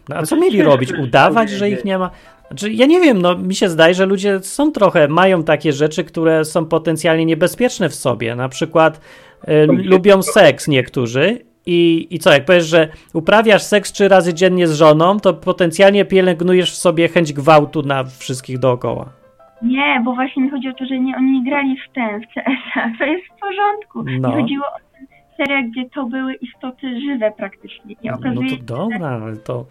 No, 0.10 0.16
a 0.16 0.24
co 0.24 0.36
mieli 0.36 0.62
robić? 0.62 0.94
Udawać, 0.94 1.50
że 1.50 1.70
ich 1.70 1.86
nie 1.86 1.98
ma? 1.98 2.10
Znaczy, 2.48 2.74
ja 2.74 2.86
nie 2.86 3.00
wiem, 3.00 3.22
no 3.22 3.38
mi 3.38 3.56
się 3.56 3.70
zdaje, 3.70 3.94
że 3.94 4.06
ludzie 4.06 4.40
są 4.40 4.72
trochę, 4.72 5.08
mają 5.08 5.44
takie 5.44 5.74
rzeczy, 5.74 6.04
które 6.04 6.46
są 6.46 6.66
potencjalnie 6.66 7.26
niebezpieczne 7.26 7.90
w 7.90 7.96
sobie. 7.96 8.36
Na 8.36 8.50
przykład 8.50 9.02
y, 9.48 9.66
lubią 9.66 10.22
seks 10.22 10.68
niektórzy 10.68 11.40
i, 11.66 12.08
i 12.10 12.20
co, 12.20 12.32
jak 12.32 12.46
powiesz, 12.46 12.66
że 12.66 12.88
uprawiasz 13.14 13.64
seks 13.64 13.92
trzy 13.92 14.08
razy 14.08 14.34
dziennie 14.34 14.68
z 14.68 14.74
żoną, 14.74 15.20
to 15.20 15.34
potencjalnie 15.34 16.06
pielęgnujesz 16.06 16.72
w 16.72 16.76
sobie 16.76 17.08
chęć 17.08 17.34
gwałtu 17.34 17.82
na 17.82 18.04
wszystkich 18.04 18.60
dookoła. 18.60 19.23
Nie, 19.64 20.02
bo 20.06 20.14
właśnie 20.16 20.44
mi 20.44 20.50
chodzi 20.50 20.70
o 20.70 20.74
to, 20.74 20.86
że 20.86 21.00
nie, 21.00 21.18
oni 21.18 21.32
nie 21.32 21.50
grali 21.50 21.78
w 21.78 21.94
ten, 21.94 22.22
w 22.22 22.26
CS-a. 22.34 22.90
To 23.00 23.06
jest 23.06 23.26
w 23.26 23.40
porządku. 23.40 24.04
No. 24.20 24.30
Mi 24.30 24.42
chodziło 24.42 24.66
o 24.66 24.80
ten 24.94 25.08
seria, 25.38 25.62
gdzie 25.62 25.90
to 25.90 26.06
były 26.06 26.34
istoty 26.34 27.02
żywe 27.02 27.32
praktycznie. 27.38 27.96
I 28.02 28.08
No 28.08 28.16
okazuje 28.16 28.50
to 28.50 28.56
się, 28.56 28.64
dobra, 28.64 29.08
ale 29.08 29.38
to, 29.38 29.66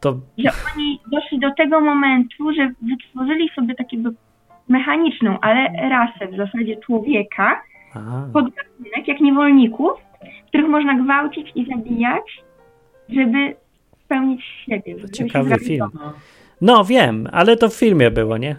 to 0.00 0.14
że 0.38 0.50
oni 0.74 1.00
doszli 1.12 1.38
do 1.38 1.54
tego 1.54 1.80
momentu, 1.80 2.52
że 2.52 2.70
wytworzyli 2.82 3.50
sobie 3.54 3.74
tak 3.74 3.92
jakby 3.92 4.10
mechaniczną, 4.68 5.40
ale 5.40 5.88
rasę 5.88 6.28
w 6.32 6.36
zasadzie 6.36 6.76
człowieka, 6.76 7.62
a, 7.94 7.98
podgatunek 8.32 9.08
jak 9.08 9.20
niewolników, 9.20 9.92
których 10.48 10.68
można 10.68 10.94
gwałcić 10.94 11.52
i 11.54 11.66
zabijać, 11.66 12.42
żeby 13.08 13.56
spełnić 14.04 14.44
siebie. 14.66 14.98
żeby 14.98 15.16
się 15.16 15.24
ciekawy 15.24 15.48
zrealizować. 15.48 15.92
film. 16.02 16.12
No 16.60 16.84
wiem, 16.84 17.28
ale 17.32 17.56
to 17.56 17.68
w 17.68 17.74
filmie 17.74 18.10
było, 18.10 18.38
nie? 18.38 18.56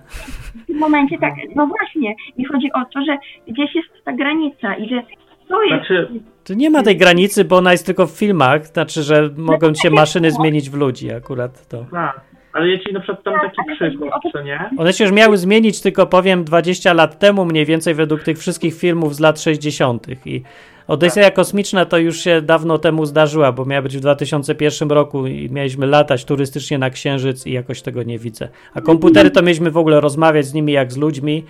W 0.64 0.66
tym 0.66 0.78
momencie 0.78 1.18
tak, 1.18 1.34
no 1.56 1.68
właśnie, 1.68 2.16
mi 2.38 2.46
chodzi 2.46 2.68
o 2.74 2.86
to, 2.86 3.06
że 3.06 3.18
gdzieś 3.48 3.76
jest 3.76 3.88
ta 4.06 4.14
granica 4.14 4.76
i 4.76 4.90
że 4.90 5.04
to 5.48 5.64
jest... 5.64 5.88
Znaczy, 5.88 6.10
Tu 6.44 6.54
nie 6.54 6.70
ma 6.70 6.84
tej 6.84 6.98
granicy, 6.98 7.46
bo 7.46 7.58
ona 7.58 7.72
jest 7.72 7.86
tylko 7.86 8.08
w 8.08 8.12
filmach, 8.12 8.66
znaczy, 8.66 9.04
że 9.04 9.30
mogą 9.38 9.68
to 9.68 9.76
się 9.76 9.90
tak 9.90 9.94
maszyny 9.94 10.28
no. 10.28 10.36
zmienić 10.36 10.70
w 10.70 10.74
ludzi 10.74 11.12
akurat 11.12 11.68
to. 11.68 11.86
a, 11.98 12.14
ale 12.54 12.70
ja 12.70 12.80
ci 12.80 12.94
na 12.94 13.00
przykład 13.00 13.24
tam 13.24 13.34
Tak, 13.34 13.56
taki 13.56 13.76
przykład, 13.76 14.22
co 14.32 14.42
nie? 14.42 14.70
One 14.78 14.94
się 14.94 15.04
już 15.04 15.14
miały 15.14 15.38
zmienić, 15.38 15.82
tylko 15.82 16.08
powiem 16.08 16.44
20 16.44 16.94
lat 16.94 17.20
temu 17.20 17.46
mniej 17.46 17.66
więcej 17.66 17.94
według 17.94 18.24
tych 18.24 18.38
wszystkich 18.38 18.76
filmów 18.76 19.16
z 19.16 19.20
lat 19.20 19.42
60. 19.42 20.08
i 20.26 20.42
Odyseja 20.88 21.32
Kosmiczna 21.32 21.86
to 21.86 21.98
już 21.98 22.20
się 22.20 22.42
dawno 22.42 22.78
temu 22.78 23.06
zdarzyła, 23.06 23.52
bo 23.52 23.66
miała 23.66 23.82
być 23.82 23.98
w 23.98 24.00
2001 24.00 24.92
roku 24.92 25.28
i 25.28 25.50
mieliśmy 25.50 25.88
latać 25.88 26.26
turystycznie 26.26 26.78
na 26.78 26.90
Księżyc 26.90 27.48
i 27.48 27.52
jakoś 27.52 27.82
tego 27.82 28.04
nie 28.04 28.20
widzę. 28.20 28.48
A 28.74 28.82
komputery 28.82 29.32
to 29.32 29.42
mieliśmy 29.42 29.72
w 29.72 29.78
ogóle 29.78 30.02
rozmawiać 30.02 30.46
z 30.46 30.54
nimi 30.54 30.74
jak 30.74 30.92
z 30.92 30.98
ludźmi. 30.98 31.44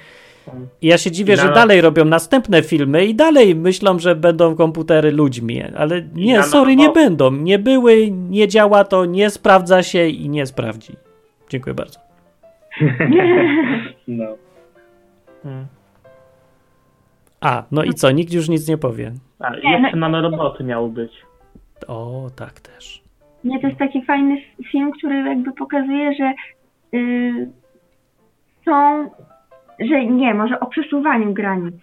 I 0.81 0.87
ja 0.87 0.97
się 0.97 1.11
dziwię, 1.11 1.37
że 1.37 1.49
dalej 1.53 1.81
robią 1.81 2.05
następne 2.05 2.63
filmy 2.63 3.05
i 3.05 3.15
dalej 3.15 3.55
myślą, 3.55 3.99
że 3.99 4.15
będą 4.15 4.55
komputery 4.55 5.11
ludźmi, 5.11 5.63
ale 5.77 6.01
nie, 6.13 6.37
na 6.37 6.43
sorry, 6.43 6.75
nie 6.75 6.89
będą. 6.89 7.31
Nie 7.31 7.59
były, 7.59 8.11
nie 8.11 8.47
działa 8.47 8.83
to, 8.83 9.05
nie 9.05 9.29
sprawdza 9.29 9.83
się 9.83 10.07
i 10.07 10.29
nie 10.29 10.45
sprawdzi. 10.45 10.93
Dziękuję 11.49 11.73
bardzo. 11.73 11.99
No. 14.07 14.25
A, 17.41 17.63
no 17.71 17.83
i 17.83 17.93
co, 17.93 18.11
nikt 18.11 18.33
już 18.33 18.49
nic 18.49 18.67
nie 18.67 18.77
powie. 18.77 19.11
A, 19.39 19.55
jeszcze 19.55 19.79
no- 19.81 19.97
nanoroboty 19.97 20.63
miały 20.63 20.89
być. 20.89 21.11
O, 21.87 22.29
tak 22.35 22.59
też. 22.59 23.03
Nie, 23.43 23.59
to 23.59 23.67
jest 23.67 23.79
taki 23.79 24.05
fajny 24.05 24.41
film, 24.71 24.91
który 24.91 25.15
jakby 25.15 25.51
pokazuje, 25.51 26.13
że 26.15 26.33
y, 26.97 27.49
są, 28.65 29.09
że 29.79 30.05
nie, 30.05 30.33
może 30.33 30.59
o 30.59 30.65
przesuwaniu 30.65 31.33
granic. 31.33 31.75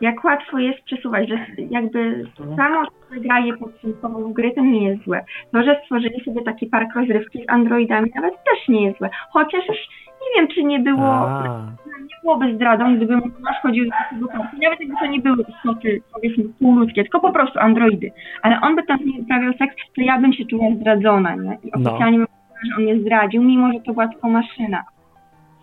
Jak 0.00 0.24
łatwo 0.24 0.58
jest 0.58 0.82
przesuwać, 0.84 1.28
że 1.28 1.46
jakby 1.70 2.24
samo 2.56 2.86
graje 3.10 3.56
podsumowanie 3.56 4.24
w 4.24 4.32
gry 4.32 4.52
to 4.54 4.60
nie 4.60 4.88
jest 4.88 5.04
złe. 5.04 5.24
To, 5.52 5.62
że 5.62 5.80
stworzyli 5.84 6.24
sobie 6.24 6.42
taki 6.42 6.66
park 6.66 6.94
rozrywki 6.96 7.38
z 7.44 7.50
androidami 7.50 8.10
nawet 8.14 8.34
też 8.34 8.68
nie 8.68 8.84
jest 8.86 8.98
złe. 8.98 9.10
Chociaż 9.30 9.68
już 9.68 9.76
nie 10.22 10.40
wiem, 10.40 10.48
czy 10.54 10.64
nie 10.64 10.80
było, 10.80 11.08
A, 11.28 11.66
nie 11.86 12.16
byłoby 12.22 12.54
zdradą, 12.54 12.96
gdyby 12.96 13.16
masz 13.16 13.56
chodził 13.62 13.84
do 13.84 13.90
takiego 13.90 14.28
parku. 14.28 14.56
Nawet 14.62 14.80
jakby 14.80 14.94
to 15.00 15.06
nie 15.06 15.20
były 15.20 15.44
istoty, 15.48 16.02
powiedzmy, 16.14 16.44
półludzkie, 16.60 17.02
tylko 17.02 17.20
po 17.20 17.32
prostu 17.32 17.58
androidy. 17.58 18.12
Ale 18.42 18.60
on 18.60 18.76
by 18.76 18.82
tam 18.82 18.98
z 18.98 19.04
nim 19.04 19.20
uprawiał 19.20 19.52
seks, 19.52 19.76
to 19.96 20.02
ja 20.02 20.18
bym 20.20 20.32
się 20.32 20.44
czuła 20.46 20.66
zdradzona, 20.76 21.34
nie? 21.34 21.58
I 21.64 21.70
No. 21.78 21.90
oficjalnie 21.90 22.18
bym 22.18 22.26
powiedziała, 22.26 22.60
że 22.70 22.76
on 22.76 22.82
mnie 22.82 23.00
zdradził, 23.00 23.42
mimo 23.42 23.72
że 23.72 23.80
to 23.80 23.92
była 23.92 24.08
tylko 24.08 24.28
maszyna. 24.28 24.84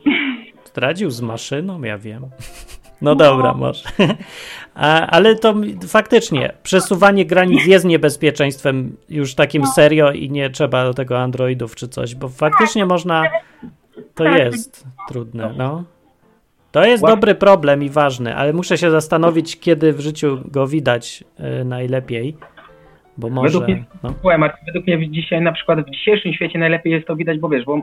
zdradził 0.72 1.10
z 1.10 1.22
maszyną, 1.22 1.84
ja 1.84 1.98
wiem. 1.98 2.26
No 3.02 3.16
dobra, 3.16 3.54
może. 3.54 3.90
A, 4.76 5.08
ale 5.08 5.36
to 5.36 5.56
faktycznie, 5.88 6.54
przesuwanie 6.64 7.26
granic 7.26 7.66
jest 7.66 7.86
niebezpieczeństwem 7.86 8.98
już 9.10 9.36
takim 9.36 9.68
serio 9.68 10.12
i 10.12 10.30
nie 10.30 10.50
trzeba 10.50 10.84
do 10.84 10.94
tego 10.94 11.20
androidów 11.20 11.76
czy 11.76 11.88
coś, 11.88 12.16
bo 12.16 12.30
faktycznie 12.30 12.86
można, 12.86 13.24
to 14.16 14.24
jest 14.24 14.88
trudne, 15.08 15.54
no. 15.58 15.84
To 16.72 16.86
jest 16.86 17.04
dobry 17.04 17.36
problem 17.36 17.84
i 17.84 17.90
ważny, 17.90 18.36
ale 18.36 18.54
muszę 18.54 18.78
się 18.78 18.92
zastanowić, 18.92 19.60
kiedy 19.60 19.94
w 19.94 20.00
życiu 20.00 20.38
go 20.46 20.68
widać 20.68 21.24
y, 21.62 21.66
najlepiej, 21.66 22.38
bo 23.18 23.30
może, 23.30 23.60
Według 23.60 23.68
mnie- 23.68 23.86
no. 24.04 24.14
Według 24.66 24.88
mnie 24.88 25.10
dzisiaj 25.10 25.42
na 25.42 25.52
przykład 25.52 25.88
w 25.88 25.90
dzisiejszym 25.90 26.34
świecie 26.34 26.60
najlepiej 26.60 26.94
jest 26.94 27.08
to 27.08 27.16
widać, 27.16 27.40
bo 27.40 27.50
wiesz, 27.50 27.66
bo 27.66 27.82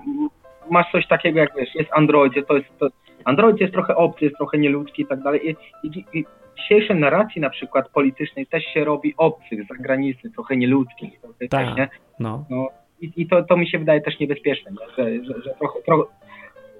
masz 0.70 0.92
coś 0.92 1.06
takiego 1.06 1.38
jak 1.38 1.52
wiesz, 1.56 1.74
jest 1.74 1.90
Android, 1.92 2.46
to 2.48 2.56
jest 2.56 2.78
to, 2.78 2.88
Android 3.24 3.60
jest 3.60 3.72
trochę 3.72 3.96
obcy, 3.96 4.24
jest 4.24 4.36
trochę 4.36 4.58
nieludzki 4.58 5.02
i 5.02 5.06
tak 5.06 5.22
dalej 5.22 5.50
i, 5.50 5.56
i, 5.88 6.04
i 6.12 6.24
w 6.24 6.58
dzisiejszej 6.58 6.96
narracji 6.96 7.40
na 7.40 7.50
przykład 7.50 7.88
politycznej 7.88 8.46
też 8.46 8.64
się 8.64 8.84
robi 8.84 9.14
obcych, 9.16 9.66
zagranicznych, 9.66 10.32
trochę 10.34 10.56
nieludzkich, 10.56 11.20
trochę 11.20 11.48
Tak. 11.48 11.76
nie? 11.76 11.88
no. 12.20 12.44
No, 12.50 12.68
i, 13.00 13.12
I 13.16 13.26
to, 13.26 13.42
to 13.42 13.56
mi 13.56 13.68
się 13.68 13.78
wydaje 13.78 14.00
też 14.00 14.18
niebezpieczne, 14.20 14.70
nie? 14.70 14.86
Że, 15.04 15.24
że, 15.24 15.42
że 15.42 15.54
trochę, 15.58 15.80
trochę, 15.82 16.02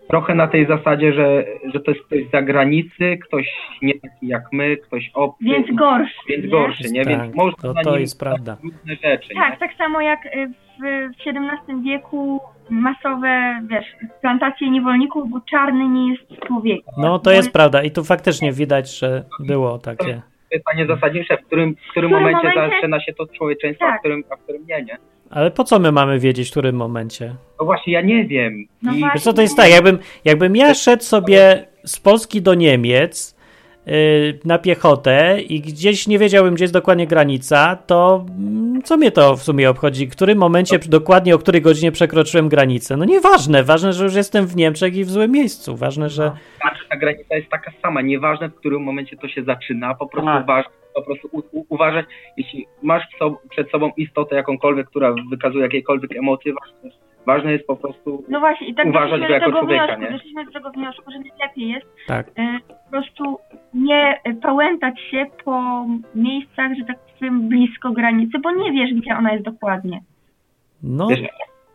trochę 0.09 0.35
na 0.35 0.47
tej 0.49 0.67
zasadzie, 0.67 1.13
że, 1.13 1.45
że 1.75 1.81
to 1.81 1.91
jest 1.91 2.05
ktoś 2.07 2.27
z 2.29 2.31
zagranicy, 2.31 3.19
ktoś 3.29 3.49
nie 3.83 3.95
taki 4.01 4.27
jak 4.29 4.43
my, 4.53 4.77
ktoś 4.77 5.11
obcy, 5.15 5.45
Więc 5.45 5.67
gorszy. 5.75 6.15
więc 6.29 6.45
nie? 6.45 6.51
gorszy, 6.51 6.91
nie? 6.93 7.05
Tak, 7.05 7.23
Więc 7.23 7.35
można 7.35 7.63
to- 7.63 7.73
na 7.73 7.83
to 7.83 7.91
nim 7.91 8.01
jest 8.01 8.21
prawda. 8.21 8.57
różne 8.63 8.95
rzeczy, 9.11 9.35
nie? 9.35 9.41
Tak, 9.41 9.59
tak 9.59 9.75
samo 9.75 10.01
jak 10.01 10.27
y, 10.27 10.49
w, 10.49 10.83
w 11.17 11.27
XVII 11.27 11.83
wieku 11.85 12.41
masowe, 12.71 13.61
wiesz, 13.71 13.85
plantacje 14.21 14.71
niewolników, 14.71 15.31
bo 15.31 15.41
czarny 15.51 15.89
nie 15.89 16.11
jest 16.13 16.23
człowiekiem. 16.47 16.95
No 16.99 17.19
to 17.19 17.31
jest 17.31 17.53
prawda 17.53 17.83
i 17.83 17.91
tu 17.91 18.05
faktycznie 18.05 18.53
widać, 18.53 18.99
że 18.99 19.25
było 19.41 19.79
takie. 19.79 20.23
pytanie 20.51 20.87
zasadnicze, 20.87 21.37
w 21.37 21.47
którym, 21.47 21.75
w 21.75 21.91
którym 21.91 22.11
W 22.11 22.15
którym 22.15 22.33
momencie, 22.33 22.49
momencie- 22.49 22.75
zaczyna 22.77 23.01
się 23.01 23.13
to 23.13 23.27
człowieczeństwo, 23.27 23.85
a, 23.85 23.89
Tak. 23.89 23.97
w 23.97 24.01
którym, 24.01 24.25
a 24.31 24.37
w 24.37 24.41
którym 24.41 24.63
nie, 24.69 24.83
nie? 24.83 24.99
Ale 25.31 25.51
po 25.51 25.65
co 25.65 25.79
my 25.79 25.93
mamy 25.93 26.19
wiedzieć, 26.19 26.49
w 26.49 26.51
którym 26.51 26.77
momencie? 26.77 27.35
No 27.61 27.65
właśnie, 27.65 27.93
ja 27.93 28.01
nie 28.01 28.25
wiem. 28.25 28.65
No 28.83 28.93
I 28.93 28.99
właśnie. 28.99 29.11
Wiesz 29.15 29.23
co 29.23 29.33
to 29.33 29.43
jest 29.43 29.57
tak, 29.57 29.71
jakbym, 29.71 29.99
jakbym 30.25 30.57
ja 30.57 30.75
szedł 30.75 31.03
sobie 31.03 31.67
z 31.85 32.01
Polski 32.01 32.43
do 32.43 32.55
Niemiec 32.55 33.36
na 34.45 34.59
piechotę 34.59 35.41
i 35.41 35.61
gdzieś 35.61 36.07
nie 36.09 36.19
wiedziałbym, 36.19 36.55
gdzie 36.55 36.65
jest 36.65 36.75
dokładnie 36.75 37.07
granica, 37.07 37.77
to 37.87 38.27
mm, 38.39 38.83
co 38.83 38.97
mnie 38.97 39.11
to 39.11 39.37
w 39.37 39.43
sumie 39.43 39.71
obchodzi? 39.71 40.07
W 40.07 40.11
którym 40.11 40.39
momencie, 40.39 40.79
dokładnie 40.79 41.35
o 41.35 41.39
której 41.39 41.63
godzinie 41.63 41.93
przekroczyłem 41.93 42.49
granicę? 42.49 42.97
No 42.97 43.05
nieważne, 43.05 43.63
ważne, 43.65 43.93
że 43.93 44.05
już 44.05 44.15
jestem 44.15 44.47
w 44.47 44.57
Niemczech 44.57 44.97
i 44.97 45.05
w 45.05 45.11
złym 45.11 45.31
miejscu. 45.31 45.77
Ważne, 45.77 46.09
że... 46.09 46.33
znaczy, 46.61 46.85
ta 46.91 46.97
granica 46.97 47.37
jest 47.37 47.49
taka 47.51 47.73
sama, 47.83 48.03
nieważne 48.03 48.49
w 48.49 48.55
którym 48.55 48.83
momencie 48.83 49.17
to 49.17 49.29
się 49.29 49.43
zaczyna, 49.45 49.95
po 49.95 50.07
prostu 50.07 50.27
Tak. 50.31 50.45
uważ, 50.45 50.67
po 50.95 51.03
prostu 51.03 51.29
u, 51.33 51.39
u, 51.53 51.67
uważać, 51.69 52.07
jeśli 52.37 52.67
masz 52.83 53.03
w 53.15 53.19
sob- 53.19 53.37
przed 53.51 53.71
sobą 53.71 53.91
istotę 53.97 54.37
jakąkolwiek, 54.37 54.87
która 54.87 55.15
wykazuje 55.31 55.63
jakiekolwiek 55.63 56.17
emocje, 56.17 56.53
ważne, 56.55 57.06
ważne 57.27 57.53
jest 57.53 57.67
po 57.67 57.77
prostu 57.77 58.25
No 58.29 58.41
właśnie, 58.41 58.67
i 58.67 58.75
tak 58.75 58.87
Uważać 58.87 59.21
go 59.21 59.29
jako 59.29 59.47
tego 59.47 59.59
człowieka, 59.59 59.87
wniosku, 59.87 60.03
nie? 60.03 60.11
doszliśmy 60.11 60.45
do 60.45 60.51
tego 60.53 60.71
wniosku, 60.71 61.11
że 61.11 61.19
najlepiej 61.19 61.69
jest 61.69 61.87
Tak. 62.07 62.29
y, 62.29 62.33
po 62.69 62.91
prostu 62.91 63.39
nie 63.75 64.21
pałętać 64.43 65.01
się 65.01 65.27
po 65.45 65.87
miejscach, 66.15 66.73
że 66.79 66.85
tak 66.85 66.97
powiem, 67.19 67.49
blisko 67.49 67.93
granicy, 67.93 68.39
bo 68.39 68.51
nie 68.51 68.73
wiesz, 68.73 68.95
gdzie 68.95 69.17
ona 69.17 69.33
jest 69.33 69.45
dokładnie. 69.45 70.01
No, 70.83 71.07
Wiesz, 71.07 71.21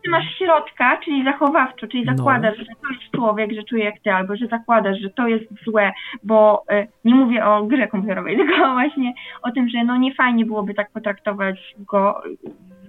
Ty 0.04 0.10
masz 0.10 0.24
środka, 0.38 0.96
czyli 1.04 1.24
zachowawczo, 1.24 1.86
czyli 1.86 2.04
No. 2.04 2.16
zakładasz, 2.16 2.58
że 2.58 2.64
to 2.64 2.88
jest 2.92 3.10
człowiek, 3.14 3.52
że 3.52 3.62
czuje 3.62 3.84
jak 3.84 3.98
ty, 4.00 4.12
albo 4.12 4.36
że 4.36 4.46
zakładasz, 4.46 4.98
że 5.00 5.10
to 5.10 5.28
jest 5.28 5.44
złe, 5.64 5.92
bo 6.24 6.62
y, 6.72 6.86
nie 7.04 7.14
mówię 7.14 7.46
o 7.46 7.62
grze 7.64 7.88
komputerowej, 7.88 8.36
tylko 8.46 8.72
właśnie 8.72 9.12
o 9.42 9.50
tym, 9.50 9.68
że 9.68 9.84
no 9.84 9.96
nie 9.96 10.14
fajnie 10.14 10.44
byłoby 10.46 10.74
tak 10.74 10.90
potraktować 10.90 11.74
go 11.78 12.22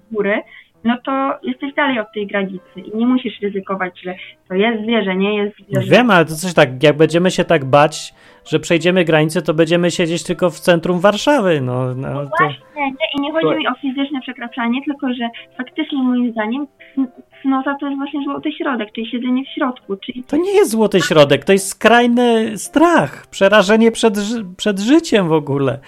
z 0.09 0.13
góry, 0.13 0.41
no 0.83 0.97
to 1.05 1.33
jesteś 1.43 1.73
dalej 1.73 1.99
od 1.99 2.07
tej 2.13 2.27
granicy 2.27 2.79
i 2.85 2.97
nie 2.97 3.07
musisz 3.07 3.41
ryzykować, 3.41 4.01
że 4.01 4.15
to 4.49 4.55
jest 4.55 4.83
zwierzę, 4.83 5.15
nie 5.15 5.35
jest 5.35 5.55
zwierzę. 5.69 5.91
wiem, 5.91 6.11
ale 6.11 6.25
to 6.25 6.35
coś 6.35 6.53
tak, 6.53 6.83
jak 6.83 6.97
będziemy 6.97 7.31
się 7.31 7.43
tak 7.43 7.65
bać, 7.65 8.13
że 8.45 8.59
przejdziemy 8.59 9.05
granicę, 9.05 9.41
to 9.41 9.53
będziemy 9.53 9.91
siedzieć 9.91 10.23
tylko 10.23 10.49
w 10.49 10.59
centrum 10.59 10.99
Warszawy. 10.99 11.61
No, 11.61 11.95
no 11.95 12.13
to... 12.39 12.45
Nie, 12.75 12.85
nie, 12.85 13.07
i 13.17 13.21
nie 13.21 13.31
chodzi 13.31 13.55
mi 13.59 13.67
o 13.67 13.73
fizyczne 13.81 14.21
przekraczanie, 14.21 14.81
tylko 14.85 15.07
że 15.13 15.29
faktycznie 15.57 16.03
moim 16.03 16.31
zdaniem 16.31 16.67
cn- 16.97 17.07
cnota 17.41 17.75
to 17.79 17.85
jest 17.85 17.97
właśnie 17.97 18.23
złoty 18.23 18.51
środek, 18.51 18.91
czyli 18.91 19.11
siedzenie 19.11 19.43
w 19.45 19.49
środku, 19.55 19.97
czyli 19.97 20.23
To 20.23 20.37
nie 20.37 20.51
jest 20.51 20.71
złoty 20.71 21.01
środek, 21.01 21.45
to 21.45 21.53
jest 21.53 21.67
skrajny 21.67 22.57
strach, 22.57 23.27
przerażenie 23.27 23.91
przed, 23.91 24.13
przed 24.57 24.79
życiem 24.79 25.27
w 25.27 25.33
ogóle. 25.33 25.79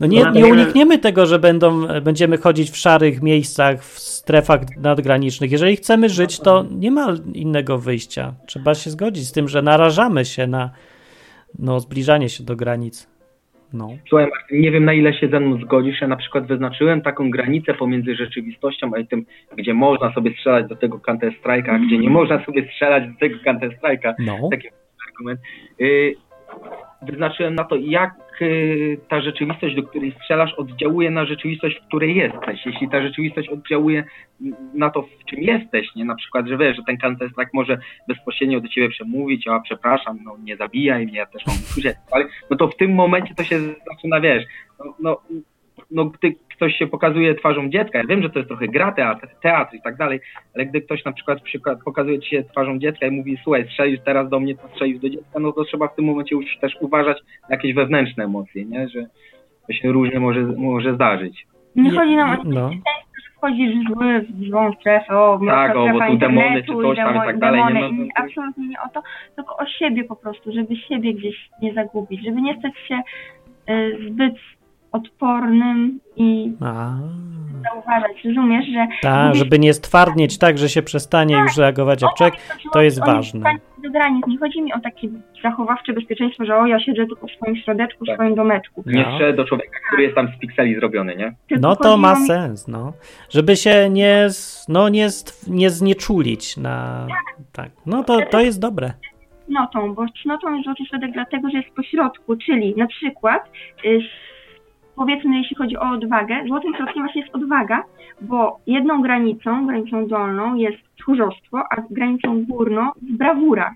No 0.00 0.06
nie, 0.06 0.24
nie 0.34 0.46
unikniemy 0.46 0.98
tego, 0.98 1.26
że 1.26 1.38
będą, 1.38 1.86
będziemy 2.02 2.36
chodzić 2.36 2.70
w 2.70 2.76
szarych 2.76 3.22
miejscach, 3.22 3.82
w 3.82 3.98
strefach 3.98 4.60
nadgranicznych. 4.76 5.52
Jeżeli 5.52 5.76
chcemy 5.76 6.08
żyć, 6.08 6.40
to 6.40 6.64
nie 6.70 6.90
ma 6.90 7.14
innego 7.34 7.78
wyjścia. 7.78 8.34
Trzeba 8.46 8.74
się 8.74 8.90
zgodzić 8.90 9.24
z 9.26 9.32
tym, 9.32 9.48
że 9.48 9.62
narażamy 9.62 10.24
się 10.24 10.46
na 10.46 10.70
no, 11.58 11.80
zbliżanie 11.80 12.28
się 12.28 12.44
do 12.44 12.56
granic. 12.56 13.10
No. 13.72 13.88
Słuchaj, 14.08 14.30
Martin, 14.30 14.60
nie 14.60 14.70
wiem 14.70 14.84
na 14.84 14.92
ile 14.92 15.14
się 15.14 15.28
ze 15.28 15.40
mną 15.40 15.60
zgodzisz. 15.60 16.00
Ja 16.00 16.08
na 16.08 16.16
przykład 16.16 16.46
wyznaczyłem 16.46 17.02
taką 17.02 17.30
granicę 17.30 17.74
pomiędzy 17.74 18.14
rzeczywistością 18.14 18.90
a 18.96 19.04
tym, 19.04 19.24
gdzie 19.56 19.74
można 19.74 20.12
sobie 20.12 20.32
strzelać 20.32 20.68
do 20.68 20.76
tego 20.76 20.98
Counter 20.98 21.32
Strike'a, 21.44 21.70
a 21.70 21.78
gdzie 21.78 21.98
nie 21.98 22.10
można 22.10 22.44
sobie 22.44 22.68
strzelać 22.72 23.08
do 23.08 23.18
tego 23.18 23.36
Counter 23.44 23.70
Strike'a. 23.82 24.14
No. 24.18 24.48
Taki 24.50 24.68
argument. 25.08 25.40
Y, 25.80 26.14
wyznaczyłem 27.02 27.54
na 27.54 27.64
to, 27.64 27.76
jak 27.76 28.14
ta 29.08 29.20
rzeczywistość, 29.20 29.76
do 29.76 29.82
której 29.82 30.12
strzelasz, 30.12 30.54
oddziałuje 30.54 31.10
na 31.10 31.26
rzeczywistość, 31.26 31.76
w 31.76 31.86
której 31.86 32.16
jesteś. 32.16 32.66
Jeśli 32.66 32.88
ta 32.88 33.02
rzeczywistość 33.02 33.48
oddziałuje 33.48 34.04
na 34.74 34.90
to, 34.90 35.02
w 35.02 35.24
czym 35.24 35.42
jesteś, 35.42 35.94
nie? 35.96 36.04
Na 36.04 36.14
przykład, 36.14 36.46
że 36.46 36.58
wiesz, 36.58 36.76
że 36.76 36.82
ten 36.86 36.96
kancer 36.96 37.30
tak 37.36 37.54
może 37.54 37.78
bezpośrednio 38.08 38.60
do 38.60 38.68
ciebie 38.68 38.88
przemówić, 38.88 39.48
a 39.48 39.60
przepraszam, 39.60 40.18
no 40.24 40.36
nie 40.44 40.56
zabijaj 40.56 41.06
mnie, 41.06 41.18
ja 41.18 41.26
też 41.26 41.46
mam 41.46 41.56
grzech, 41.76 41.96
ale 42.10 42.24
no 42.50 42.56
to 42.56 42.68
w 42.68 42.76
tym 42.76 42.94
momencie 42.94 43.34
to 43.34 43.44
się 43.44 43.58
zaczyna, 43.92 44.20
wiesz, 44.20 44.44
no, 44.78 44.94
no, 45.00 45.20
no 45.90 46.04
gdy 46.04 46.34
ktoś 46.60 46.74
się 46.76 46.86
pokazuje 46.86 47.34
twarzą 47.34 47.70
dziecka, 47.70 47.98
ja 47.98 48.04
wiem, 48.04 48.22
że 48.22 48.30
to 48.30 48.38
jest 48.38 48.48
trochę 48.48 48.68
gra, 48.68 48.92
teatr, 48.92 49.28
teatr 49.42 49.74
i 49.76 49.82
tak 49.82 49.96
dalej, 49.96 50.20
ale 50.54 50.66
gdy 50.66 50.80
ktoś 50.80 51.04
na 51.04 51.12
przykład, 51.12 51.42
przykład 51.42 51.78
pokazuje 51.84 52.20
ci 52.20 52.30
się 52.30 52.44
twarzą 52.44 52.78
dziecka 52.78 53.06
i 53.06 53.10
mówi, 53.10 53.38
słuchaj, 53.44 53.64
strzelisz 53.64 54.00
teraz 54.04 54.28
do 54.28 54.40
mnie, 54.40 54.54
to 54.54 54.68
strzelisz 54.68 55.00
do 55.00 55.08
dziecka, 55.08 55.38
no 55.40 55.52
to 55.52 55.64
trzeba 55.64 55.88
w 55.88 55.94
tym 55.94 56.04
momencie 56.04 56.36
już 56.36 56.58
też 56.60 56.76
uważać 56.80 57.18
na 57.48 57.56
jakieś 57.56 57.74
wewnętrzne 57.74 58.24
emocje, 58.24 58.64
nie? 58.64 58.88
Że 58.88 59.06
to 59.66 59.72
się 59.72 59.92
różnie 59.92 60.20
może, 60.20 60.40
może 60.42 60.94
zdarzyć. 60.94 61.46
Nie 61.76 61.90
chodzi 61.90 62.16
nam 62.16 62.40
o 62.40 62.42
No. 62.44 62.70
że 62.70 63.30
wchodzisz 63.36 63.74
zły 63.88 64.20
w 64.20 64.48
złą 64.48 64.72
strefę, 64.72 65.18
o 65.18 65.40
Tak, 65.46 65.76
o, 65.76 65.88
bo 65.92 66.06
tu 66.06 66.16
demony 66.16 66.62
czy 66.62 66.72
coś 66.72 66.96
tam 66.96 67.16
i 67.16 67.18
tak 67.18 67.38
dalej, 67.38 67.60
nie 67.64 67.74
demony 67.74 67.98
ma- 67.98 68.04
i 68.04 68.08
absolutnie 68.14 68.68
nie 68.68 68.80
o 68.80 68.88
to, 68.94 69.02
tylko 69.36 69.56
o 69.56 69.66
siebie 69.66 70.04
po 70.04 70.16
prostu, 70.16 70.52
żeby 70.52 70.76
siebie 70.76 71.14
gdzieś 71.14 71.50
nie 71.62 71.72
zagubić, 71.74 72.24
żeby 72.24 72.42
nie 72.42 72.58
stać 72.58 72.72
się 72.88 73.00
y, 73.74 73.98
zbyt 74.10 74.34
odpornym 74.92 76.00
i 76.16 76.52
A, 76.60 76.90
zauważać, 77.74 78.24
rozumiesz, 78.24 78.66
że 78.66 78.86
tak, 79.02 79.34
żeby 79.34 79.58
nie 79.58 79.74
stwardnieć 79.74 80.38
tak, 80.38 80.58
że 80.58 80.68
się 80.68 80.82
przestanie 80.82 81.36
już 81.36 81.56
reagować 81.56 82.02
jak 82.02 82.14
człowiek, 82.14 82.34
to 82.72 82.82
jest 82.82 83.00
ważne. 83.06 83.54
Do 83.82 83.90
granic. 83.90 84.26
Nie 84.26 84.38
chodzi 84.38 84.62
mi 84.62 84.72
o 84.72 84.80
takie 84.80 85.08
zachowawcze 85.42 85.92
bezpieczeństwo, 85.92 86.44
że 86.44 86.56
o, 86.56 86.66
ja 86.66 86.80
siedzę 86.80 87.06
tylko 87.06 87.26
w 87.26 87.30
swoim 87.30 87.56
środeczku, 87.56 88.04
w 88.04 88.06
Tak. 88.06 88.16
swoim 88.16 88.34
domeczku. 88.34 88.82
Nie 88.86 89.06
No. 89.20 89.32
do 89.32 89.44
człowieka, 89.44 89.78
który 89.88 90.02
jest 90.02 90.14
tam 90.14 90.28
z 90.36 90.38
pikseli 90.40 90.74
zrobiony, 90.74 91.16
nie? 91.16 91.34
Tylko 91.48 91.68
No 91.68 91.76
to 91.76 91.96
ma 91.96 92.14
mi- 92.20 92.26
sens, 92.26 92.68
no. 92.68 92.92
Żeby 93.30 93.56
się 93.56 93.88
nie, 93.90 94.26
no, 94.68 94.88
nie, 94.88 95.08
nie 95.48 95.70
znieczulić 95.70 96.56
na... 96.56 97.06
Tak, 97.52 97.70
no 97.86 98.04
to, 98.04 98.18
to 98.30 98.40
jest 98.40 98.60
dobre. 98.60 98.92
cnotą, 99.46 99.94
bo 99.94 100.06
cnotą 100.22 100.52
jest 100.54 100.64
złoty 100.64 100.84
środek 100.84 101.12
dlatego, 101.12 101.50
że 101.50 101.58
jest 101.58 101.70
pośrodku, 101.76 102.36
czyli 102.36 102.74
na 102.76 102.86
przykład 102.86 103.42
y, 103.84 104.00
powiedzmy, 105.00 105.36
jeśli 105.38 105.56
chodzi 105.56 105.76
o 105.76 105.90
odwagę, 105.90 106.34
złotym 106.46 106.74
środkiem 106.76 107.02
właśnie 107.02 107.20
jest 107.22 107.34
odwaga, 107.34 107.84
bo 108.20 108.58
jedną 108.66 109.02
granicą, 109.02 109.66
granicą 109.66 110.06
dolną 110.06 110.54
jest 110.54 110.78
tchórzostwo, 110.98 111.62
a 111.70 111.76
granicą 111.90 112.44
górną 112.44 112.90
jest 113.02 113.16
brawura. 113.18 113.74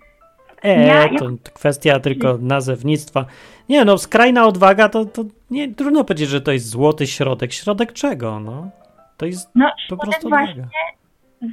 E, 0.63 0.87
Ja- 0.87 1.19
to 1.19 1.31
kwestia 1.55 2.01
tylko 2.01 2.39
nazewnictwa. 2.41 3.25
Nie 3.69 3.85
no, 3.85 3.99
skrajna 3.99 4.47
odwaga 4.47 4.89
to, 4.89 5.05
to 5.05 5.25
nie, 5.51 5.75
trudno 5.75 6.05
powiedzieć, 6.05 6.29
że 6.29 6.41
to 6.41 6.53
jest 6.53 6.69
złoty 6.69 7.07
środek. 7.07 7.53
Środek 7.53 7.93
czego, 7.93 8.41
no? 8.41 8.71
To 9.17 9.27
jest 9.27 9.51
No, 9.55 9.71
po 9.89 9.97
prostu 9.97 10.29
właśnie 10.29 10.67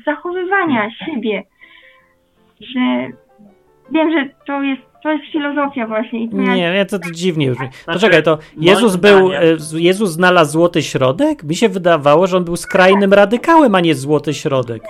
zachowywania 0.05 0.89
siebie, 1.05 1.43
że 2.59 3.07
wiem, 3.91 4.11
że 4.11 4.29
to 4.47 4.61
jest, 4.61 4.81
to 5.03 5.11
jest 5.11 5.23
filozofia 5.31 5.87
właśnie 5.87 6.23
i 6.23 6.29
to 6.29 6.37
ja- 6.37 6.55
Nie, 6.55 6.73
nie, 6.73 6.85
to, 6.85 6.99
to 6.99 7.11
dziwnie 7.11 7.51
brzmi. 7.51 7.67
To 7.69 7.83
Znaczy, 7.83 7.99
czekaj, 7.99 8.23
to 8.23 8.37
Jezus 8.57 8.95
był, 8.95 9.27
zdaniem- 9.29 9.75
e, 9.75 9.79
Jezus 9.81 10.09
znalazł 10.11 10.51
złoty 10.51 10.81
środek? 10.81 11.43
Mi 11.43 11.55
się 11.55 11.69
wydawało, 11.69 12.27
że 12.27 12.37
on 12.37 12.43
był 12.45 12.55
skrajnym 12.55 13.13
radykałem, 13.13 13.75
a 13.75 13.79
nie 13.79 13.95
złoty 13.95 14.33
środek. 14.33 14.83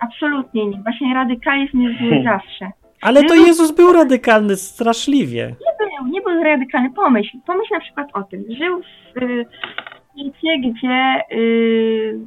absolutnie 0.00 0.66
nie. 0.66 0.82
Właśnie 0.82 1.14
radykalizm 1.14 1.80
jest 1.80 1.98
zły 1.98 2.22
zawsze. 2.24 2.70
Ale 3.02 3.24
to 3.24 3.34
Jezus 3.34 3.72
był 3.72 3.92
radykalny 3.92 4.56
straszliwie. 4.56 5.54
był, 5.78 6.06
nie 6.12 6.20
był 6.20 6.42
radykalny. 6.42 6.90
Pomyśl, 6.96 7.36
pomyśl 7.46 7.74
na 7.74 7.80
przykład 7.80 8.08
o 8.12 8.22
tym. 8.22 8.44
Żył 8.58 8.80
w 9.14 9.22
y, 9.22 9.46
świecie, 10.12 10.58
gdzie 10.70 11.20
y, 11.36 12.18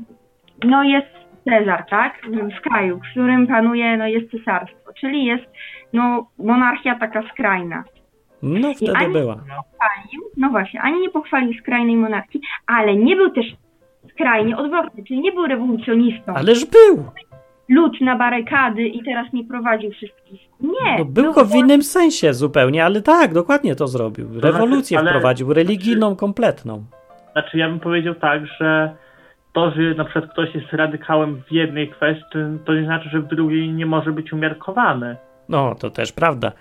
no 0.63 0.83
jest 0.83 1.07
Cezar, 1.49 1.85
tak? 1.89 2.21
W 2.57 2.61
kraju, 2.69 2.97
w 2.99 3.11
którym 3.11 3.47
panuje, 3.47 3.97
no 3.97 4.07
jest 4.07 4.31
cesarstwo, 4.31 4.93
czyli 4.99 5.25
jest 5.25 5.45
no 5.93 6.27
monarchia 6.37 6.95
taka 6.99 7.23
skrajna. 7.33 7.83
No 8.41 8.73
wtedy 8.73 8.93
ani- 8.95 9.13
była. 9.13 9.35
Pochwalił, 9.35 10.21
no 10.37 10.49
właśnie, 10.49 10.81
ani 10.81 11.01
nie 11.01 11.09
pochwalił 11.09 11.53
skrajnej 11.53 11.95
monarchii, 11.95 12.41
ale 12.67 12.95
nie 12.95 13.15
był 13.15 13.29
też 13.29 13.45
skrajnie 14.13 14.57
odwrotny, 14.57 15.03
czyli 15.03 15.19
nie 15.21 15.31
był 15.31 15.47
rewolucjonistą. 15.47 16.33
Ależ 16.33 16.65
był. 16.65 17.03
Lud 17.69 18.01
na 18.01 18.15
barykady 18.17 18.81
i 18.87 19.03
teraz 19.03 19.33
nie 19.33 19.43
prowadził 19.43 19.91
wszystkich. 19.91 20.41
Nie. 20.61 20.97
No, 20.99 21.05
był 21.05 21.33
go 21.33 21.45
w 21.45 21.55
innym 21.55 21.83
sensie 21.83 22.33
zupełnie, 22.33 22.85
ale 22.85 23.01
tak, 23.01 23.33
dokładnie 23.33 23.75
to 23.75 23.87
zrobił. 23.87 24.27
Rewolucję 24.41 24.99
ale- 24.99 25.09
wprowadził, 25.11 25.53
religijną, 25.53 26.15
kompletną. 26.15 26.83
Znaczy 27.31 27.57
ja 27.57 27.69
bym 27.69 27.79
powiedział 27.79 28.15
tak, 28.15 28.45
że 28.59 28.95
to, 29.53 29.71
że 29.71 29.81
na 29.81 30.03
przykład 30.05 30.31
ktoś 30.31 30.55
jest 30.55 30.73
radykałem 30.73 31.41
w 31.47 31.51
jednej 31.51 31.89
kwestii, 31.89 32.37
to 32.65 32.73
nie 32.73 32.83
znaczy, 32.85 33.09
że 33.09 33.19
w 33.19 33.27
drugiej 33.27 33.69
nie 33.73 33.85
może 33.85 34.11
być 34.11 34.33
umiarkowany. 34.33 35.17
No, 35.49 35.75
to 35.75 35.89
też 35.89 36.11
prawda. 36.11 36.51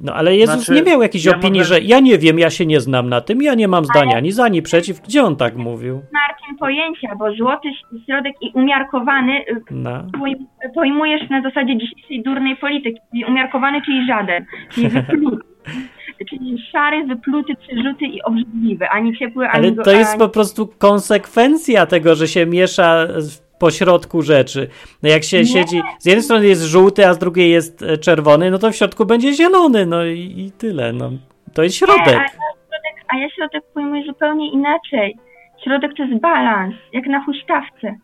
No, 0.00 0.14
ale 0.14 0.36
Jezus 0.36 0.54
Znaczy, 0.64 0.72
nie 0.84 0.90
miał 0.90 1.02
jakiejś 1.02 1.24
ja 1.24 1.32
opinii, 1.36 1.60
mogę- 1.60 1.64
że 1.64 1.80
ja 1.80 2.00
nie 2.00 2.18
wiem, 2.18 2.38
ja 2.38 2.50
się 2.50 2.66
nie 2.66 2.80
znam 2.80 3.08
na 3.08 3.20
tym, 3.20 3.42
ja 3.42 3.54
nie 3.54 3.68
mam 3.68 3.84
zdania 3.84 4.16
ani 4.16 4.32
za, 4.32 4.44
ani 4.44 4.62
przeciw. 4.62 5.00
Gdzie 5.00 5.22
on 5.22 5.36
tak 5.36 5.56
mówił? 5.56 5.94
Marcin 6.12 6.58
pojęcia, 6.58 7.14
bo 7.18 7.32
złoty 7.34 7.68
środek 8.06 8.34
i 8.40 8.50
umiarkowany 8.54 9.32
y, 9.32 9.60
No. 9.70 9.90
pojm- 9.90 10.44
pojmujesz 10.74 11.30
na 11.30 11.42
zasadzie 11.42 11.78
dzisiejszej 11.78 12.22
durnej 12.22 12.56
polityki, 12.56 12.98
czyli 13.10 13.24
umiarkowany, 13.24 13.82
czyli 13.82 14.06
żaden, 14.06 14.44
czyli 14.70 14.88
wypluty. 14.88 15.42
czyli 16.30 16.58
szary, 16.72 17.04
wypluty, 17.06 17.52
przerzuty 17.56 18.04
i 18.04 18.22
obrzydliwy, 18.22 18.88
ani 18.88 19.18
ciepły, 19.18 19.48
ani 19.48 19.66
Ale 19.66 19.84
to 19.84 19.90
jest 19.90 20.18
po 20.18 20.28
prostu 20.28 20.68
konsekwencja 20.78 21.86
tego, 21.86 22.14
że 22.14 22.28
się 22.28 22.46
miesza 22.46 23.06
w 23.06 23.45
pośrodku 23.58 24.22
rzeczy. 24.22 24.68
No 25.02 25.08
jak 25.08 25.24
się 25.24 25.38
Nie. 25.38 25.46
siedzi, 25.46 25.82
z 25.98 26.06
jednej 26.06 26.22
strony 26.22 26.46
jest 26.46 26.62
żółty, 26.62 27.06
a 27.06 27.14
z 27.14 27.18
drugiej 27.18 27.50
jest 27.50 27.82
e, 27.82 27.98
czerwony, 27.98 28.50
no 28.50 28.58
to 28.58 28.70
w 28.70 28.76
środku 28.76 29.06
będzie 29.06 29.32
zielony, 29.32 29.86
no 29.86 30.04
i, 30.04 30.34
i 30.36 30.52
tyle. 30.58 30.92
No. 30.92 31.10
To 31.54 31.62
jest 31.62 31.80
Nie, 31.82 31.86
środek. 31.86 32.08
a, 32.18 32.22
ja 32.22 32.28
środek, 32.28 33.04
a 33.08 33.16
ja 33.16 33.30
środek 33.30 33.64
pojmuję 33.74 34.04
zupełnie 34.06 34.50
inaczej. 34.52 35.16
Środek 35.64 35.90
to 35.96 36.02
jest 36.02 36.20
balans, 36.20 36.74
jak 36.92 37.06
na 37.06 37.24
huśtawce. 37.24 37.94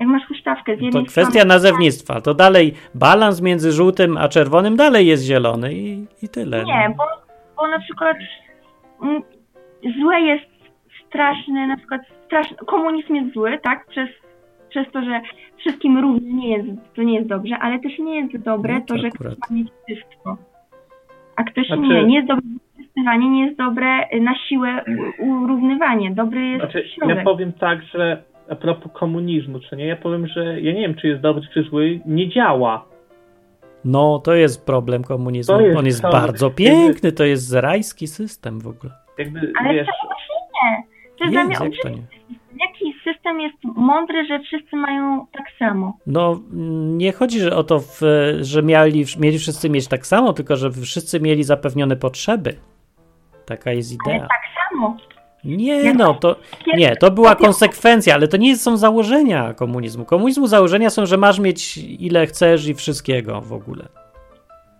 Jak 0.00 0.08
masz 0.08 0.26
huśtawkę 0.28 0.76
z 0.76 0.80
jednej 0.80 1.04
To 1.04 1.10
kwestia 1.10 1.30
strony... 1.30 1.48
nazewnictwa. 1.48 2.20
To 2.20 2.34
dalej 2.34 2.74
balans 2.94 3.40
między 3.40 3.72
żółtym 3.72 4.16
a 4.16 4.28
czerwonym 4.28 4.76
dalej 4.76 5.06
jest 5.06 5.24
zielony 5.24 5.74
i, 5.74 6.06
i 6.22 6.28
tyle. 6.28 6.64
Nie, 6.64 6.88
no. 6.88 6.94
bo, 6.94 7.04
bo 7.56 7.68
na 7.68 7.78
przykład 7.78 8.16
mm, 9.02 9.22
złe 10.02 10.20
jest 10.20 10.44
straszne, 11.08 11.66
na 11.66 11.76
przykład 11.76 12.00
straszny, 12.26 12.56
komunizm 12.56 13.14
jest 13.14 13.34
zły, 13.34 13.58
tak? 13.62 13.86
Przez, 13.86 14.08
przez 14.72 14.92
to, 14.92 15.02
że 15.02 15.20
wszystkim 15.58 15.98
równie 15.98 16.32
nie 16.32 16.48
jest, 16.56 16.68
to 16.96 17.02
nie 17.02 17.14
jest 17.14 17.28
dobrze, 17.28 17.58
ale 17.58 17.78
też 17.78 17.98
nie 17.98 18.16
jest 18.20 18.36
dobre 18.44 18.74
No 18.74 18.80
to, 18.80 18.86
to 18.86 18.98
że 18.98 19.06
akurat. 19.06 19.34
ktoś 19.34 19.50
ma 19.50 19.56
mieć 19.56 19.68
wszystko. 19.86 20.36
A 21.36 21.44
ktoś 21.44 21.66
Znaczy- 21.66 21.82
nie, 21.82 22.04
nie 22.04 22.14
jest 22.16 22.28
dobre 22.28 22.42
wykorzystywanie, 22.76 23.30
nie 23.30 23.44
jest 23.46 23.58
dobre 23.58 24.20
na 24.20 24.34
siłę 24.48 24.84
u- 25.18 25.42
urównywanie. 25.42 26.10
Dobry 26.10 26.46
jest 26.46 26.60
Znaczy, 26.64 26.88
środek. 26.94 27.16
ja 27.16 27.24
powiem 27.24 27.52
tak, 27.52 27.82
że 27.82 28.22
a 28.50 28.54
propos 28.54 28.92
komunizmu, 28.92 29.58
czy 29.60 29.76
nie, 29.76 29.86
ja 29.86 29.96
powiem, 29.96 30.26
że 30.26 30.60
ja 30.60 30.72
nie 30.72 30.80
wiem, 30.80 30.94
czy 30.94 31.08
jest 31.08 31.20
dobry, 31.22 31.42
czy 31.54 31.62
zły, 31.62 32.00
nie 32.06 32.28
działa. 32.28 32.84
No, 33.84 34.18
to 34.24 34.34
jest 34.34 34.66
problem 34.66 35.04
komunizmu. 35.04 35.54
To 35.54 35.60
jest 35.60 35.78
On 35.78 35.86
jest 35.86 36.02
to. 36.02 36.10
bardzo 36.10 36.50
piękny, 36.50 37.12
to 37.12 37.24
jest 37.24 37.54
rajski 37.54 38.06
system 38.06 38.60
w 38.60 38.66
ogóle. 38.66 38.92
Jakby, 39.18 39.52
Ale 39.60 39.74
wiesz, 39.74 39.86
to 39.86 40.06
właśnie 40.06 40.34
nie. 40.54 40.82
To 41.18 41.24
jest 41.24 41.34
dla 41.34 41.44
mnie 41.44 41.56
system 43.04 43.40
jest 43.40 43.56
mądry, 43.64 44.26
że 44.26 44.38
wszyscy 44.40 44.76
mają 44.76 45.26
tak 45.32 45.46
samo? 45.58 45.98
No, 46.06 46.40
nie 46.96 47.12
chodzi 47.12 47.40
że 47.40 47.56
o 47.56 47.64
to, 47.64 47.80
że 48.40 48.62
mieli, 48.62 49.04
mieli 49.18 49.38
wszyscy 49.38 49.70
mieć 49.70 49.88
tak 49.88 50.06
samo, 50.06 50.32
tylko 50.32 50.56
że 50.56 50.70
wszyscy 50.70 51.20
mieli 51.20 51.44
zapewnione 51.44 51.96
potrzeby. 51.96 52.56
Taka 53.46 53.72
jest 53.72 53.96
Ale 54.06 54.14
idea. 54.16 54.28
tak 54.28 54.70
samo. 54.70 54.96
Nie, 55.44 55.94
no 55.94 56.14
to 56.14 56.36
nie, 56.76 56.96
to 56.96 57.10
była 57.10 57.34
konsekwencja, 57.34 58.14
ale 58.14 58.28
to 58.28 58.36
nie 58.36 58.56
są 58.56 58.76
założenia 58.76 59.54
komunizmu. 59.54 60.04
Komunizmu 60.04 60.46
założenia 60.46 60.90
są, 60.90 61.06
że 61.06 61.16
masz 61.16 61.38
mieć 61.38 61.78
ile 61.78 62.26
chcesz 62.26 62.66
i 62.66 62.74
wszystkiego 62.74 63.40
w 63.40 63.52
ogóle. 63.52 63.88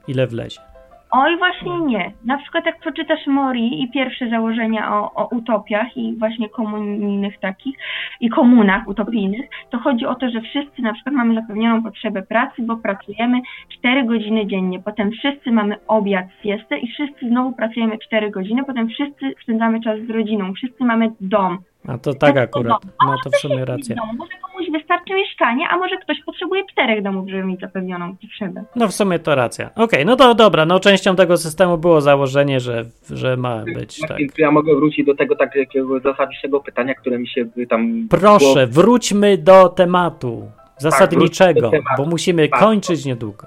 Ile 0.08 0.26
wlezie. 0.26 0.71
Oj, 1.14 1.38
właśnie 1.38 1.80
nie. 1.80 2.12
Na 2.24 2.38
przykład 2.38 2.66
jak 2.66 2.80
przeczytasz 2.80 3.26
Mori 3.26 3.82
i 3.82 3.90
pierwsze 3.90 4.28
założenia 4.28 4.94
o, 4.94 5.14
o 5.14 5.26
utopiach 5.36 5.96
i 5.96 6.16
właśnie 6.18 6.48
komunijnych 6.48 7.38
takich 7.38 7.76
i 8.20 8.28
komunach 8.28 8.88
utopijnych, 8.88 9.50
to 9.70 9.78
chodzi 9.78 10.06
o 10.06 10.14
to, 10.14 10.30
że 10.30 10.40
wszyscy 10.40 10.82
na 10.82 10.92
przykład 10.92 11.14
mamy 11.14 11.34
zapewnioną 11.34 11.82
potrzebę 11.82 12.22
pracy, 12.22 12.62
bo 12.62 12.76
pracujemy 12.76 13.40
4 13.68 14.04
godziny 14.04 14.46
dziennie. 14.46 14.80
Potem 14.80 15.10
wszyscy 15.10 15.52
mamy 15.52 15.76
obiad, 15.86 16.26
siestę 16.42 16.78
i 16.78 16.88
wszyscy 16.92 17.28
znowu 17.28 17.52
pracujemy 17.52 17.98
4 17.98 18.30
godziny. 18.30 18.64
Potem 18.64 18.88
wszyscy 18.88 19.34
spędzamy 19.42 19.80
czas 19.80 20.00
z 20.00 20.10
rodziną. 20.10 20.52
Wszyscy 20.52 20.84
mamy 20.84 21.10
dom. 21.20 21.58
A 21.88 21.98
to 21.98 22.14
tak 22.14 22.34
No, 22.34 22.40
akurat, 22.40 22.78
A 22.98 23.04
ma 23.04 23.10
może 23.10 23.22
to 23.24 23.30
w 23.30 23.36
sumie 23.36 23.64
rację. 23.64 23.96
domu, 23.96 24.12
Może 24.18 24.32
komuś 24.42 24.70
wystarczy 24.72 25.14
mieszkanie, 25.14 25.68
a 25.70 25.76
może 25.76 25.96
ktoś 25.96 26.16
potrzebuje 26.26 26.62
czterech 26.72 27.02
domów, 27.02 27.28
żeby 27.30 27.44
mieć 27.44 27.60
zapewnioną 27.60 28.16
potrzebę. 28.16 28.64
No 28.76 28.88
w 28.88 28.92
sumie 28.92 29.18
to 29.18 29.34
racja. 29.34 29.70
Okej, 29.76 30.06
no 30.06 30.16
to 30.16 30.34
dobra, 30.34 30.66
no 30.66 30.80
częścią 30.80 31.16
tego 31.16 31.36
systemu 31.36 31.78
było 31.78 32.00
założenie, 32.00 32.60
że, 32.60 32.84
że 33.10 33.36
ma 33.36 33.64
być 33.74 34.00
tak. 34.08 34.18
Czy 34.36 34.42
ja 34.42 34.50
mogę 34.50 34.74
wrócić 34.76 35.06
do 35.06 35.14
tego 35.14 35.36
takiego 35.36 36.00
zasadniczego 36.00 36.60
pytania, 36.60 36.94
które 36.94 37.18
mi 37.18 37.28
się 37.28 37.46
y, 37.58 37.66
tam... 37.66 38.06
Proszę, 38.10 38.66
wróćmy 38.66 39.38
do 39.38 39.68
tematu 39.68 40.42
zasadniczego, 40.78 41.20
wróćmy 41.20 41.54
do 41.62 41.70
tematu. 41.70 42.02
bo 42.02 42.10
musimy 42.10 42.48
Tak. 42.48 42.60
kończyć 42.60 43.04
niedługo. 43.04 43.46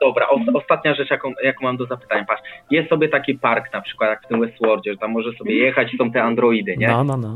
Dobra, 0.00 0.28
o, 0.28 0.38
ostatnia 0.54 0.94
rzecz, 0.94 1.10
jaką, 1.10 1.32
jaką 1.44 1.64
mam 1.64 1.76
do 1.76 1.86
zapytania. 1.86 2.24
Patrz, 2.24 2.42
jest 2.70 2.88
sobie 2.88 3.08
taki 3.08 3.34
park 3.34 3.72
na 3.72 3.80
przykład, 3.80 4.10
jak 4.10 4.24
w 4.24 4.28
tym 4.28 4.40
Westworldzie, 4.40 4.92
że 4.92 4.98
tam 4.98 5.10
możesz 5.10 5.36
sobie 5.36 5.54
jechać, 5.54 5.88
są 5.98 6.10
te 6.10 6.22
androidy, 6.22 6.76
nie? 6.76 6.88
No, 6.88 7.04
no, 7.04 7.16
no. 7.16 7.34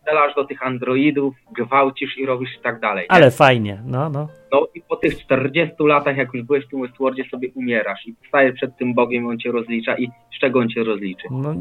Strzelasz 0.00 0.34
do 0.34 0.44
tych 0.44 0.66
androidów, 0.66 1.34
gwałcisz 1.56 2.18
i 2.18 2.26
robisz 2.26 2.50
i 2.58 2.62
tak 2.62 2.80
dalej. 2.80 3.02
Nie? 3.02 3.10
Ale 3.16 3.30
fajnie, 3.30 3.82
no, 3.86 4.08
no. 4.10 4.28
No 4.52 4.66
i 4.74 4.80
po 4.80 4.96
tych 4.96 5.18
40 5.24 5.74
latach, 5.80 6.16
jak 6.16 6.34
już 6.34 6.42
byłeś 6.42 6.66
w 6.66 6.68
tym 6.68 6.82
Westworldzie, 6.82 7.24
sobie 7.30 7.48
umierasz 7.54 8.06
i 8.06 8.14
stajesz 8.28 8.54
przed 8.54 8.76
tym 8.76 8.94
Bogiem, 8.94 9.26
on 9.26 9.38
cię 9.38 9.52
rozlicza 9.52 9.96
i 9.98 10.08
z 10.36 10.40
czego 10.40 10.60
on 10.60 10.68
cię 10.68 10.84
rozliczy? 10.84 11.28
no 11.30 11.54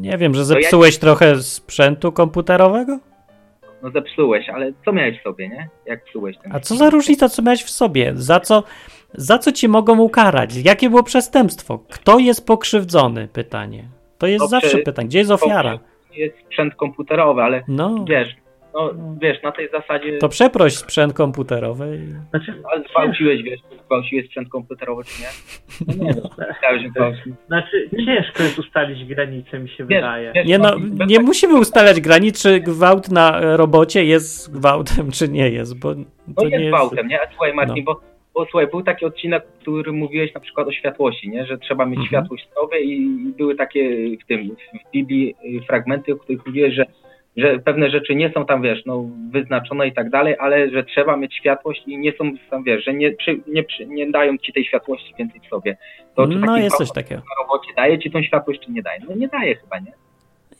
nie 0.00 0.18
wiem, 0.18 0.34
że 0.34 0.40
ja- 0.40 0.44
zepsułeś 0.44 0.98
trochę 0.98 1.36
sprzętu 1.36 2.12
komputerowego? 2.12 2.98
No 3.82 3.90
zepsułeś, 3.90 4.48
ale 4.48 4.72
co 4.84 4.92
miałeś 4.92 5.20
w 5.20 5.22
sobie, 5.22 5.48
nie? 5.48 5.68
Jak 5.86 6.04
psułeś 6.04 6.36
ten 6.38 6.56
A 6.56 6.60
co 6.60 6.76
za 6.76 6.90
różnica, 6.90 7.28
co 7.28 7.42
miałeś 7.42 7.62
w 7.62 7.70
sobie? 7.70 8.12
Za 8.14 8.40
co, 8.40 8.62
za 9.14 9.38
co 9.38 9.52
ci 9.52 9.68
mogą 9.68 9.98
ukarać? 10.00 10.56
Jakie 10.56 10.90
było 10.90 11.02
przestępstwo? 11.02 11.78
Kto 11.90 12.18
jest 12.18 12.46
pokrzywdzony? 12.46 13.28
Pytanie. 13.32 13.84
To 14.18 14.26
jest 14.26 14.40
No, 14.42 14.48
zawsze 14.48 14.78
pytanie. 14.78 15.08
Gdzie 15.08 15.18
jest 15.18 15.30
ofiara? 15.30 15.78
Jest 16.16 16.34
sprzęt 16.46 16.74
komputerowy, 16.74 17.42
ale 17.42 17.62
No, 17.68 18.04
wiesz, 18.08 18.28
no 18.74 18.90
wiesz, 19.22 19.42
na 19.42 19.52
tej 19.52 19.68
zasadzie... 19.70 20.18
to 20.18 20.28
przeproś 20.28 20.76
sprzęt 20.76 21.12
komputerowy. 21.12 21.96
i- 22.04 22.30
Znaczy, 22.30 22.62
Ale 22.72 22.82
zgwałciłeś, 22.88 23.42
wiesz, 23.42 23.60
zgwałciłeś 23.84 24.26
sprzęt 24.26 24.48
komputerowy, 24.48 25.02
czy 25.04 25.22
nie? 25.22 25.28
No 25.96 26.04
nie 26.78 26.90
gwałcił. 26.96 27.34
znaczy 27.46 27.88
ciężko 28.06 28.42
jest 28.42 28.58
ustalić 28.58 29.04
granicę, 29.04 29.58
mi 29.58 29.68
się 29.68 29.84
Wiesz, 29.86 29.98
wydaje. 30.00 30.32
wiesz, 30.34 30.46
Nie 30.46 30.58
no, 30.58 30.76
bez- 30.80 31.08
nie 31.08 31.20
musimy 31.20 31.58
ustalać 31.60 32.00
granic, 32.00 32.42
czy 32.42 32.60
gwałt 32.60 33.10
na 33.10 33.56
robocie 33.56 34.04
jest 34.04 34.52
gwałtem, 34.52 35.10
czy 35.10 35.28
nie 35.28 35.48
jest, 35.50 35.78
bo 35.80 35.94
No 35.94 36.04
to 36.36 36.44
jest 36.46 36.62
nie 36.62 36.68
gwałtem, 36.68 37.08
nie? 37.08 37.22
A 37.22 37.26
słuchaj 37.30 37.54
Marcin, 37.54 37.84
No. 37.86 37.92
bo, 37.94 38.00
bo 38.34 38.44
słuchaj, 38.44 38.66
był 38.66 38.82
taki 38.82 39.04
odcinek, 39.04 39.42
który 39.60 39.92
mówiłeś 39.92 40.34
na 40.34 40.40
przykład 40.40 40.68
o 40.68 40.72
światłości, 40.72 41.28
nie? 41.28 41.46
Że 41.46 41.58
trzeba 41.58 41.84
mieć 41.86 41.98
Mhm. 41.98 42.06
światłość 42.08 42.46
w 42.50 42.54
sobie 42.54 42.80
i 42.80 43.08
były 43.38 43.54
takie 43.54 43.90
w 44.24 44.26
tym, 44.26 44.56
w 44.86 44.90
Biblii 44.92 45.34
y, 45.44 45.66
fragmenty, 45.66 46.12
o 46.12 46.16
których 46.16 46.46
mówiłeś, 46.46 46.74
że 46.74 46.86
że 47.36 47.58
pewne 47.58 47.90
rzeczy 47.90 48.14
nie 48.14 48.30
są 48.32 48.46
tam, 48.46 48.62
wiesz, 48.62 48.84
no, 48.86 49.04
wyznaczone 49.30 49.88
i 49.88 49.92
tak 49.92 50.10
dalej, 50.10 50.34
ale 50.38 50.70
że 50.70 50.84
trzeba 50.84 51.16
mieć 51.16 51.34
światłość 51.34 51.82
i 51.86 51.98
nie 51.98 52.12
są 52.12 52.32
tam, 52.50 52.64
wiesz, 52.64 52.84
że 52.84 52.94
nie, 52.94 53.12
przy, 53.12 53.40
nie, 53.46 53.62
przy, 53.64 53.86
nie 53.86 54.10
dają 54.10 54.38
ci 54.38 54.52
tej 54.52 54.64
światłości 54.64 55.14
więcej 55.18 55.40
w 55.40 55.46
sobie. 55.48 55.76
To 56.16 56.28
czy 56.28 56.38
No 56.38 56.58
jest 56.58 56.76
coś 56.76 56.92
takiego. 56.92 57.20
na 57.20 57.42
robocie 57.42 57.70
daje 57.76 57.98
ci 57.98 58.10
tą 58.10 58.22
światłość, 58.22 58.60
czy 58.64 58.70
nie 58.72 58.82
daje? 58.82 59.00
No 59.08 59.14
nie 59.16 59.28
daje 59.28 59.54
chyba, 59.54 59.78
nie? 59.78 59.92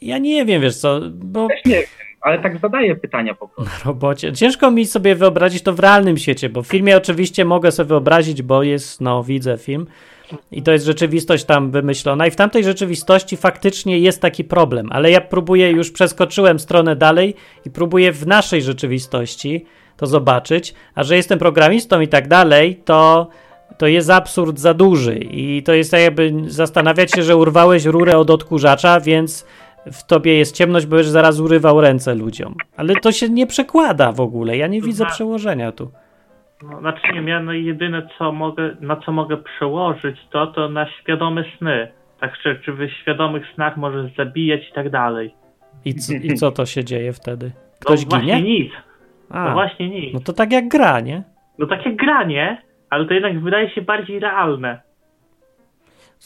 Ja 0.02 0.18
nie 0.18 0.44
wiem, 0.44 0.62
wiesz 0.62 0.76
co, 0.76 1.00
bo 1.14 1.48
Też 1.48 1.64
nie 1.64 1.72
wiem, 1.74 1.84
ale 2.22 2.38
tak 2.38 2.58
zadaję 2.58 2.96
pytania 2.96 3.34
po 3.34 3.48
prostu. 3.48 3.72
na 3.78 3.84
robocie. 3.84 4.32
Ciężko 4.32 4.70
mi 4.70 4.86
sobie 4.86 5.14
wyobrazić 5.14 5.62
to 5.62 5.72
w 5.72 5.80
realnym 5.80 6.18
świecie, 6.18 6.48
bo 6.48 6.62
w 6.62 6.66
filmie 6.66 6.96
oczywiście 6.96 7.44
mogę 7.44 7.72
sobie 7.72 7.88
wyobrazić, 7.88 8.42
bo 8.42 8.62
jest, 8.62 9.00
no 9.00 9.24
widzę 9.24 9.58
film 9.58 9.86
i 10.52 10.62
to 10.62 10.72
jest 10.72 10.84
rzeczywistość 10.84 11.44
tam 11.44 11.70
wymyślona 11.70 12.26
i 12.26 12.30
w 12.30 12.36
tamtej 12.36 12.64
rzeczywistości 12.64 13.36
faktycznie 13.36 13.98
jest 13.98 14.20
taki 14.20 14.44
problem, 14.44 14.88
ale 14.92 15.10
ja 15.10 15.20
próbuję, 15.20 15.70
już 15.70 15.90
przeskoczyłem 15.90 16.58
stronę 16.58 16.96
dalej 16.96 17.34
i 17.66 17.70
próbuję 17.70 18.12
w 18.12 18.26
naszej 18.26 18.62
rzeczywistości 18.62 19.66
to 19.96 20.06
zobaczyć, 20.06 20.74
a 20.94 21.04
że 21.04 21.16
jestem 21.16 21.38
programistą 21.38 22.00
i 22.00 22.08
tak 22.08 22.28
dalej, 22.28 22.80
to 22.84 23.28
to 23.78 23.86
jest 23.86 24.10
absurd 24.10 24.58
za 24.58 24.74
duży 24.74 25.14
i 25.18 25.62
to 25.62 25.72
jest 25.72 25.90
tak 25.90 26.00
jakby 26.00 26.32
zastanawiać 26.46 27.12
się, 27.12 27.22
że 27.22 27.36
urwałeś 27.36 27.84
rurę 27.84 28.18
od 28.18 28.30
odkurzacza, 28.30 29.00
więc 29.00 29.46
w 29.92 30.06
tobie 30.06 30.34
jest 30.38 30.56
ciemność, 30.56 30.86
bo 30.86 30.96
już 30.98 31.06
zaraz 31.06 31.40
urywał 31.40 31.80
ręce 31.80 32.14
ludziom. 32.14 32.54
Ale 32.76 32.94
to 32.94 33.12
się 33.12 33.28
nie 33.28 33.46
przekłada 33.46 34.12
w 34.12 34.20
ogóle. 34.20 34.56
Ja 34.56 34.66
nie 34.66 34.80
widzę 34.80 35.04
Zna- 35.04 35.10
przełożenia 35.14 35.72
tu. 35.72 35.90
No, 36.62 36.80
znaczy 36.80 37.00
nie, 37.22 37.30
ja 37.30 37.40
no 37.40 37.52
jedyne 37.52 38.08
co 38.18 38.32
mogę, 38.32 38.76
na 38.80 38.96
co 38.96 39.12
mogę 39.12 39.36
przełożyć 39.36 40.16
to, 40.30 40.46
to 40.46 40.68
na 40.68 40.86
świadome 40.90 41.44
sny. 41.58 41.88
Tak, 42.20 42.38
czy, 42.42 42.60
czy 42.64 42.72
w 42.72 42.88
świadomych 43.02 43.42
snach 43.54 43.76
możesz 43.76 44.14
zabijać 44.16 44.60
i 44.70 44.72
tak 44.72 44.90
dalej. 44.90 45.34
I, 45.84 45.94
c- 45.94 46.16
I 46.16 46.34
co 46.34 46.50
to 46.50 46.66
się 46.66 46.84
dzieje 46.84 47.12
wtedy? 47.12 47.46
No 47.46 47.52
Ktoś 47.80 48.06
właśnie 48.06 48.36
ginie? 48.40 48.58
nic. 48.58 48.72
No 49.30 49.36
A, 49.36 49.52
właśnie 49.52 49.88
nic. 49.88 50.14
no 50.14 50.20
to 50.20 50.32
tak 50.32 50.52
jak 50.52 50.68
gra, 50.68 51.00
nie? 51.00 51.22
No 51.58 51.66
takie 51.66 51.92
granie, 51.92 52.62
ale 52.90 53.06
to 53.06 53.14
jednak 53.14 53.40
wydaje 53.40 53.70
się 53.70 53.82
bardziej 53.82 54.20
realne. 54.20 54.80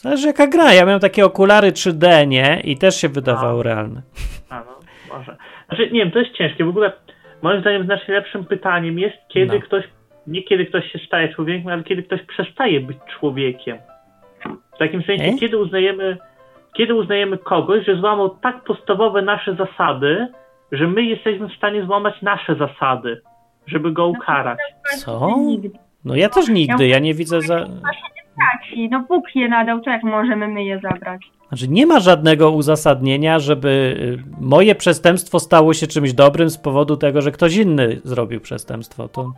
Zależy 0.02 0.26
jaka 0.26 0.46
gra. 0.46 0.72
Ja 0.74 0.84
miałem 0.84 1.00
takie 1.00 1.24
okulary 1.24 1.72
3D, 1.72 2.26
nie? 2.26 2.60
I 2.64 2.76
też 2.78 2.96
się 3.00 3.08
wydawały 3.08 3.60
A. 3.60 3.62
realne. 3.62 4.02
A 4.50 4.60
no, 4.60 4.78
może. 5.18 5.36
Znaczy, 5.68 5.90
nie 5.92 6.00
wiem, 6.00 6.10
to 6.10 6.18
jest 6.18 6.32
ciężkie. 6.32 6.64
W 6.64 6.68
ogóle, 6.68 6.92
moim 7.42 7.60
zdaniem, 7.60 7.84
znacznie 7.84 8.14
lepszym 8.14 8.44
pytaniem 8.44 8.98
jest, 8.98 9.16
kiedy 9.28 9.54
No. 9.54 9.62
ktoś, 9.62 9.84
nie 10.26 10.42
kiedy 10.42 10.66
ktoś 10.66 10.92
się 10.92 10.98
staje 11.06 11.34
człowiekiem, 11.34 11.68
ale 11.68 11.84
kiedy 11.84 12.02
ktoś 12.02 12.22
przestaje 12.22 12.80
być 12.80 12.98
człowiekiem. 13.18 13.78
W 14.74 14.78
takim 14.78 15.02
sensie, 15.02 15.24
E? 15.24 15.34
kiedy 15.38 15.58
uznajemy, 15.58 16.16
kiedy 16.76 16.94
uznajemy 16.94 17.38
kogoś, 17.38 17.86
że 17.86 17.96
złamał 17.96 18.28
tak 18.30 18.64
podstawowe 18.64 19.22
nasze 19.22 19.54
zasady, 19.54 20.26
że 20.72 20.86
my 20.86 21.02
jesteśmy 21.02 21.48
w 21.48 21.56
stanie 21.56 21.84
złamać 21.86 22.22
nasze 22.22 22.54
zasady, 22.54 23.20
żeby 23.66 23.92
go 23.92 24.06
ukarać. 24.06 24.58
Co? 24.98 25.28
No 26.04 26.16
ja 26.16 26.28
też 26.28 26.48
nigdy. 26.48 26.88
Ja 26.88 26.98
nie 26.98 27.14
widzę 27.14 27.40
za... 27.42 27.66
Traci. 28.36 28.88
No 28.90 29.04
Bóg 29.08 29.24
je 29.34 29.48
nadał, 29.48 29.80
to 29.80 29.90
jak 29.90 30.02
możemy 30.02 30.48
my 30.48 30.64
je 30.64 30.80
zabrać? 30.80 31.20
Znaczy 31.48 31.68
nie 31.68 31.86
ma 31.86 32.00
żadnego 32.00 32.50
uzasadnienia, 32.50 33.38
żeby 33.38 33.68
y, 33.68 34.18
moje 34.40 34.74
przestępstwo 34.74 35.38
stało 35.40 35.74
się 35.74 35.86
czymś 35.86 36.12
dobrym 36.12 36.50
z 36.50 36.58
powodu 36.58 36.96
tego, 36.96 37.22
że 37.22 37.30
ktoś 37.30 37.56
inny 37.56 38.00
zrobił 38.04 38.40
przestępstwo. 38.40 39.08
To 39.08 39.32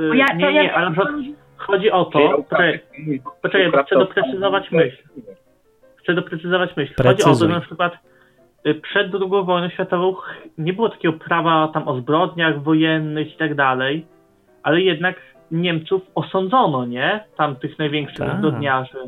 Y, 0.00 0.08
Bo 0.08 0.14
ja, 0.14 0.26
to 0.26 0.34
nie, 0.34 0.44
ja, 0.44 0.62
nie, 0.62 0.74
ale 0.74 0.90
na 0.90 0.92
przykład 0.92 1.14
chodzi 1.56 1.90
o 1.90 2.04
to, 2.04 2.18
poczekaj, 2.48 2.80
poczekaj, 3.42 3.72
chcę 3.86 3.96
doprecyzować 3.98 4.70
myśl. 4.70 4.96
chcę 6.02 6.14
doprecyzować 6.14 6.76
myśl. 6.76 6.94
Chodzi 6.96 7.08
o 7.08 7.10
to, 7.10 7.24
Precyzuj. 7.24 7.48
że 7.48 7.54
na 7.54 7.60
przykład 7.60 7.92
y, 8.66 8.74
przed 8.74 9.14
II 9.14 9.44
wojną 9.44 9.68
światową 9.68 10.14
nie 10.58 10.72
było 10.72 10.88
takiego 10.88 11.18
prawa 11.18 11.68
tam 11.74 11.88
o 11.88 11.96
zbrodniach 12.00 12.62
wojennych 12.62 13.34
i 13.34 13.38
tak 13.38 13.54
dalej, 13.54 14.06
ale 14.62 14.80
jednak 14.80 15.16
Niemców 15.50 16.02
osądzono, 16.14 16.86
nie? 16.86 17.24
Tam 17.36 17.56
tych 17.56 17.78
największych 17.78 18.18
Tak. 18.26 18.38
zbrodniarzy. 18.38 18.98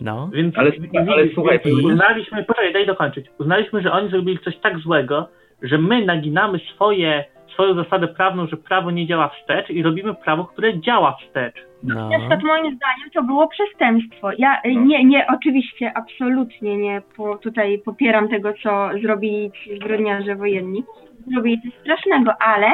no. 0.00 0.28
Więc 0.32 0.58
Ale- 0.58 0.70
ale 1.10 1.26
i- 1.26 1.34
słuchaj, 1.34 1.60
więc 1.64 1.84
uznaliśmy, 1.84 2.44
poczekaj, 2.44 2.72
daj 2.72 2.86
dokończyć. 2.86 3.26
Uznaliśmy, 3.38 3.82
że 3.82 3.92
oni 3.92 4.10
zrobili 4.10 4.38
coś 4.38 4.56
tak 4.56 4.78
złego, 4.78 5.28
że 5.62 5.78
my 5.78 6.04
naginamy 6.04 6.58
swoje, 6.74 7.24
swoją 7.52 7.74
zasadę 7.74 8.08
prawną, 8.08 8.46
że 8.46 8.56
prawo 8.56 8.90
nie 8.90 9.06
działa 9.06 9.28
wstecz 9.28 9.70
i 9.70 9.82
robimy 9.82 10.14
prawo, 10.14 10.44
które 10.44 10.80
działa 10.80 11.16
wstecz. 11.20 11.54
no. 11.82 12.08
Na 12.10 12.18
przykład 12.18 12.42
moim 12.42 12.64
zdaniem 12.76 13.10
to 13.14 13.22
było 13.22 13.48
przestępstwo. 13.48 14.30
Ja 14.38 14.60
y, 14.66 14.74
nie, 14.74 15.04
nie, 15.04 15.26
oczywiście, 15.34 15.92
absolutnie 15.94 16.76
nie 16.76 17.02
po, 17.16 17.38
tutaj 17.38 17.78
popieram 17.84 18.28
tego, 18.28 18.52
co 18.62 18.88
zrobili 19.02 19.50
ci 19.52 19.76
zbrodniarze 19.76 20.36
wojenni. 20.36 20.84
Zrobili 21.32 21.62
coś 21.62 21.72
strasznego, 21.80 22.32
ale 22.42 22.66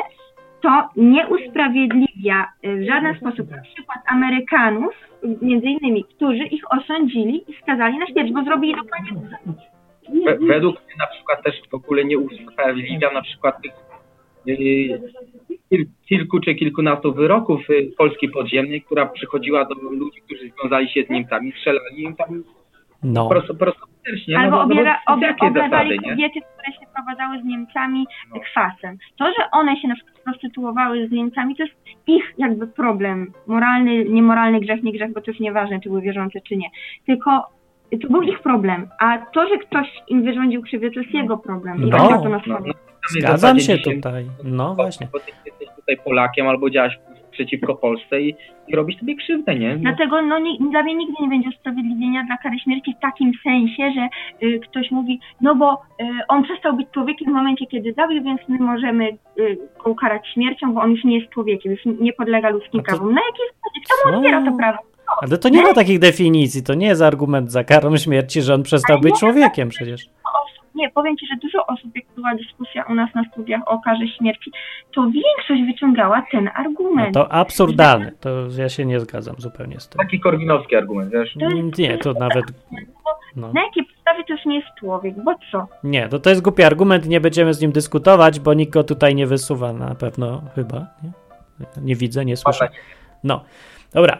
to 0.66 0.88
nie 0.96 1.26
usprawiedliwia 1.28 2.46
y, 2.64 2.76
w 2.76 2.86
żaden 2.86 3.16
sposób 3.16 3.50
na 3.50 3.62
przykład 3.62 3.98
Amerykanów, 4.06 4.94
między 5.42 5.66
innymi, 5.66 6.04
którzy 6.04 6.44
ich 6.44 6.72
osądzili 6.72 7.44
i 7.50 7.54
skazali 7.62 7.98
na 7.98 8.06
śmierć, 8.06 8.32
bo 8.32 8.44
zrobili 8.44 8.74
dokładnie 8.74 9.10
to 9.12 9.20
samo. 9.20 9.54
We, 10.24 10.46
według 10.46 10.76
mnie 10.76 10.94
na 10.98 11.06
przykład 11.06 11.42
też 11.42 11.54
w 11.70 11.74
ogóle 11.74 12.04
nie 12.04 12.18
usprawiedliwia 12.18 13.12
na 13.12 13.22
przykład 13.22 13.62
tych 13.62 13.72
kil, 15.68 15.86
kilku 16.08 16.40
czy 16.40 16.54
kilkunastu 16.54 17.12
wyroków 17.12 17.70
y, 17.70 17.92
Polski 17.98 18.28
podziemnej, 18.28 18.82
która 18.82 19.06
przychodziła 19.06 19.64
do 19.64 19.74
ludzi, 19.74 20.20
którzy 20.20 20.50
związali 20.50 20.88
się 20.88 21.04
z 21.04 21.10
Niemcami, 21.10 21.52
strzelali 21.52 22.02
im 22.02 22.16
tam 22.16 22.42
no. 23.02 23.24
po 23.24 23.30
prostu 23.30 23.56
serdecznie. 24.06 24.38
Albo 24.38 24.56
no, 24.56 24.62
bo- 24.62 24.74
no, 24.74 24.74
obiera, 24.74 25.00
obie, 25.06 25.26
jakie 25.26 25.46
oblewali 25.46 25.98
kobiety, 26.00 26.40
które 26.40 26.72
się 26.72 26.86
prowadzały 26.94 27.42
z 27.42 27.44
Niemcami 27.44 28.06
No. 28.34 28.40
kwasem. 28.40 28.98
To, 29.18 29.24
że 29.26 29.50
one 29.52 29.76
się 29.76 29.88
na 29.88 29.94
przykład 29.94 30.18
prostytuowały 30.24 31.08
z 31.08 31.10
Niemcami, 31.10 31.56
to 31.56 31.62
jest 31.62 31.74
ich 32.06 32.34
jakby 32.38 32.66
problem. 32.66 33.32
Moralny, 33.46 34.04
niemoralny 34.04 34.60
grzech, 34.60 34.82
nie 34.82 34.92
grzech, 34.92 35.12
bo 35.12 35.20
to 35.20 35.30
już 35.30 35.40
nieważne, 35.40 35.80
czy 35.80 35.88
były 35.88 36.00
wierzące, 36.02 36.40
czy 36.40 36.56
nie. 36.56 36.68
Tylko 37.06 37.30
to 38.02 38.08
był 38.08 38.22
ich 38.22 38.40
problem. 38.40 38.88
A 39.00 39.18
to, 39.18 39.48
że 39.48 39.58
ktoś 39.58 39.86
im 40.08 40.22
wyrządził 40.24 40.62
krzywdę, 40.62 40.90
to 40.90 41.00
jest 41.00 41.14
jego 41.14 41.38
problem. 41.38 41.76
I 41.82 41.90
No. 41.90 41.98
to 41.98 42.28
na 42.28 42.40
No, 42.46 42.46
no, 42.46 42.60
tej 42.62 42.72
Zgadzam 43.22 43.58
się 43.60 43.78
dzisiaj, 43.78 43.94
tutaj. 43.96 44.26
No 44.44 44.74
właśnie. 44.74 45.08
Bo 45.12 45.18
ty 45.20 45.32
jesteś 45.46 45.68
tutaj 45.76 45.96
Polakiem 46.04 46.48
albo 46.48 46.70
działaś 46.70 46.98
przeciwko 47.36 47.74
Polsce 47.74 48.20
i, 48.20 48.34
i 48.68 48.76
robić 48.76 48.98
sobie 49.00 49.16
krzywdę, 49.16 49.56
nie? 49.56 49.72
No, 49.74 49.78
Dlatego 49.82 50.22
no, 50.22 50.38
ni- 50.38 50.58
dla 50.70 50.82
mnie 50.82 50.94
nigdy 50.94 51.14
nie 51.22 51.28
będzie 51.28 51.48
usprawiedliwienia 51.48 52.24
dla 52.24 52.36
kary 52.36 52.58
śmierci 52.58 52.94
w 52.98 53.00
takim 53.00 53.32
sensie, 53.44 53.92
że 53.94 54.08
y, 54.46 54.60
ktoś 54.60 54.90
mówi, 54.90 55.20
no 55.40 55.54
bo 55.54 55.72
y, 55.74 56.04
on 56.28 56.42
przestał 56.44 56.76
być 56.76 56.86
człowiekiem 56.90 57.32
w 57.32 57.34
momencie, 57.34 57.66
kiedy 57.66 57.92
zabił, 57.92 58.22
więc 58.24 58.40
my 58.48 58.58
możemy 58.58 59.08
y, 59.38 59.58
go 59.84 59.90
ukarać 59.90 60.28
śmiercią, 60.34 60.72
bo 60.74 60.80
on 60.80 60.90
już 60.90 61.04
nie 61.04 61.18
jest 61.18 61.30
człowiekiem, 61.32 61.72
już 61.72 61.80
nie 62.00 62.12
podlega 62.12 62.48
ludzkim 62.50 62.80
to- 62.80 62.86
prawom. 62.86 63.14
Na 63.14 63.20
jakiej 63.26 63.46
zasadzie? 63.46 63.80
Kto 63.84 63.94
mu 64.08 64.12
Co? 64.12 64.16
odbiera 64.18 64.44
to 64.50 64.56
prawo? 64.56 64.78
Ale 65.22 65.38
to 65.38 65.48
nie 65.48 65.62
ma 65.62 65.72
takich 65.74 65.98
definicji, 65.98 66.62
to 66.62 66.74
nie 66.74 66.86
jest 66.86 67.02
argument 67.02 67.52
za 67.52 67.64
karą 67.64 67.96
śmierci, 67.96 68.42
że 68.42 68.54
on 68.54 68.62
przestał 68.62 69.00
być 69.00 69.14
człowiekiem 69.20 69.68
przecież. 69.68 70.06
Nie, 70.76 70.90
powiem 70.90 71.16
Ci, 71.16 71.26
że 71.26 71.34
dużo 71.42 71.66
osób, 71.66 71.90
jak 71.96 72.04
była 72.14 72.34
dyskusja 72.34 72.84
u 72.88 72.94
nas 72.94 73.14
na 73.14 73.24
studiach 73.32 73.62
o 73.66 73.78
karze 73.80 74.08
śmierci, 74.08 74.50
to 74.94 75.02
większość 75.02 75.62
wyciągała 75.72 76.22
ten 76.30 76.44
No 76.44 76.50
argument. 76.52 77.14
to 77.14 77.32
absurdalne, 77.32 78.12
to 78.20 78.30
ja 78.58 78.68
się 78.68 78.84
nie 78.84 79.00
zgadzam 79.00 79.34
zupełnie 79.38 79.80
z 79.80 79.88
tym. 79.88 79.98
Taki 79.98 80.20
korwinowski 80.20 80.76
argument, 80.76 81.12
wiesz? 81.12 81.36
Nie, 81.78 81.98
to 81.98 82.12
nawet... 82.12 82.44
No. 83.36 83.52
Na 83.52 83.62
jakiej 83.62 83.84
podstawie 83.84 84.24
to 84.24 84.32
już 84.32 84.44
nie 84.44 84.56
jest 84.56 84.68
człowiek, 84.78 85.14
bo 85.24 85.34
co? 85.52 85.66
Nie, 85.84 86.08
to 86.08 86.18
to 86.18 86.30
jest 86.30 86.42
głupi 86.42 86.62
argument, 86.62 87.06
nie 87.08 87.20
będziemy 87.20 87.54
z 87.54 87.60
nim 87.60 87.72
dyskutować, 87.72 88.40
bo 88.40 88.54
nikt 88.54 88.72
go 88.72 88.84
tutaj 88.84 89.14
nie 89.14 89.26
wysuwa 89.26 89.72
na 89.72 89.94
pewno 89.94 90.42
chyba. 90.54 90.86
Nie, 91.02 91.66
nie 91.82 91.96
widzę, 91.96 92.24
nie 92.24 92.36
słyszę. 92.36 92.68
No, 93.24 93.44
dobra. 93.94 94.18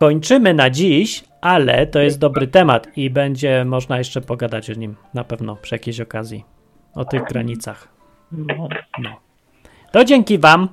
Kończymy 0.00 0.54
na 0.54 0.70
dziś, 0.70 1.24
ale 1.40 1.86
to 1.86 2.00
jest 2.00 2.18
dobry 2.18 2.46
temat 2.46 2.98
i 2.98 3.10
będzie 3.10 3.64
można 3.64 3.98
jeszcze 3.98 4.20
pogadać 4.20 4.70
o 4.70 4.72
nim 4.72 4.94
na 5.14 5.24
pewno 5.24 5.56
przy 5.56 5.74
jakiejś 5.74 6.00
okazji. 6.00 6.44
O 6.94 7.04
tych 7.04 7.22
granicach. 7.22 7.88
No. 8.32 8.68
No. 9.02 9.10
To 9.92 10.04
dzięki 10.04 10.38
wam. 10.38 10.68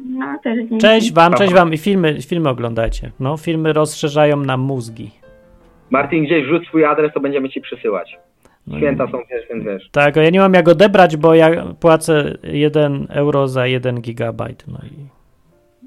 No, 0.00 0.38
też 0.44 0.56
dzięki. 0.56 0.78
Cześć 0.78 1.12
wam, 1.12 1.34
cześć 1.34 1.54
wam 1.54 1.72
i 1.72 1.78
filmy, 1.78 2.22
filmy 2.22 2.48
oglądajcie. 2.48 3.10
No, 3.20 3.36
filmy 3.36 3.72
rozszerzają 3.72 4.36
nam 4.36 4.60
mózgi. 4.60 5.10
Martin, 5.90 6.24
gdzieś 6.24 6.46
wrzuć 6.46 6.68
swój 6.68 6.84
adres, 6.84 7.12
to 7.14 7.20
będziemy 7.20 7.48
ci 7.48 7.60
przesyłać. 7.60 8.18
No, 8.66 8.78
Święta 8.78 9.06
są, 9.06 9.18
wiesz, 9.30 9.48
więc 9.50 9.64
wiesz. 9.64 9.90
Tak, 9.92 10.16
ja 10.16 10.30
nie 10.30 10.38
mam 10.40 10.54
jak 10.54 10.68
odebrać, 10.68 11.16
bo 11.16 11.34
ja 11.34 11.50
płacę 11.80 12.38
1 12.42 13.06
euro 13.10 13.48
za 13.48 13.66
1 13.66 14.00
gigabajt. 14.00 14.64
No 14.68 14.78
i, 14.78 15.19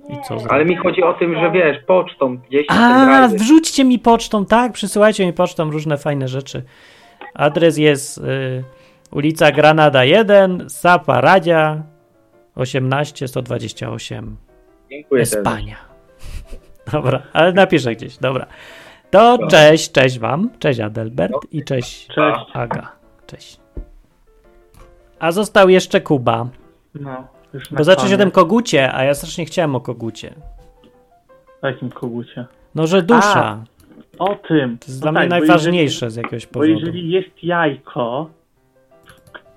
i 0.09 0.17
co? 0.27 0.37
Ale 0.49 0.65
mi 0.65 0.75
chodzi 0.75 1.03
o 1.03 1.13
tym, 1.13 1.35
że 1.35 1.51
wiesz, 1.51 1.77
pocztą 1.87 2.37
gdzieś 2.37 2.65
A, 2.69 3.27
wrzućcie 3.27 3.83
mi 3.83 3.99
pocztą, 3.99 4.45
tak, 4.45 4.71
przysyłajcie 4.71 5.25
mi 5.25 5.33
pocztą 5.33 5.71
różne 5.71 5.97
fajne 5.97 6.27
rzeczy. 6.27 6.63
Adres 7.33 7.77
jest 7.77 8.17
y, 8.17 8.63
ulica 9.11 9.51
Granada 9.51 10.03
1, 10.03 10.69
Sapa 10.69 11.21
Radzia 11.21 11.83
18 12.55 13.27
128 13.27 14.37
Dziękuję. 14.91 15.21
Espania. 15.21 15.75
Dobra, 16.91 17.21
ale 17.33 17.53
napiszę 17.53 17.95
gdzieś, 17.95 18.17
dobra. 18.17 18.45
To 19.11 19.37
cześć, 19.47 19.91
cześć 19.91 20.19
wam, 20.19 20.49
cześć 20.59 20.79
Adelbert 20.79 21.33
i 21.51 21.63
cześć, 21.63 22.07
Cześć. 22.07 22.39
Aga, 22.53 22.91
cześć. 23.27 23.59
A 25.19 25.31
został 25.31 25.69
jeszcze 25.69 26.01
Kuba, 26.01 26.47
No, 26.95 27.27
bo 27.71 27.83
zaczął 27.83 28.07
się 28.07 28.15
o 28.15 28.17
tym 28.17 28.31
kogucie, 28.31 28.93
a 28.95 29.03
ja 29.03 29.13
strasznie 29.13 29.45
chciałem 29.45 29.75
o 29.75 29.81
kogucie. 29.81 30.33
W 31.61 31.65
jakim 31.65 31.89
kogucie? 31.89 32.45
No, 32.75 32.87
że 32.87 33.01
dusza, 33.01 33.63
O 34.19 34.35
tym. 34.35 34.77
to 34.77 34.85
jest 34.87 35.03
No 35.05 35.11
dla 35.11 35.11
mnie 35.11 35.29
tak, 35.29 35.29
bo 35.29 35.45
najważniejsze 35.45 36.11
z 36.11 36.15
jakiegoś 36.15 36.45
Bo 36.45 36.51
powodu. 36.53 36.69
jeżeli 36.71 37.09
jest 37.11 37.43
jajko 37.43 38.29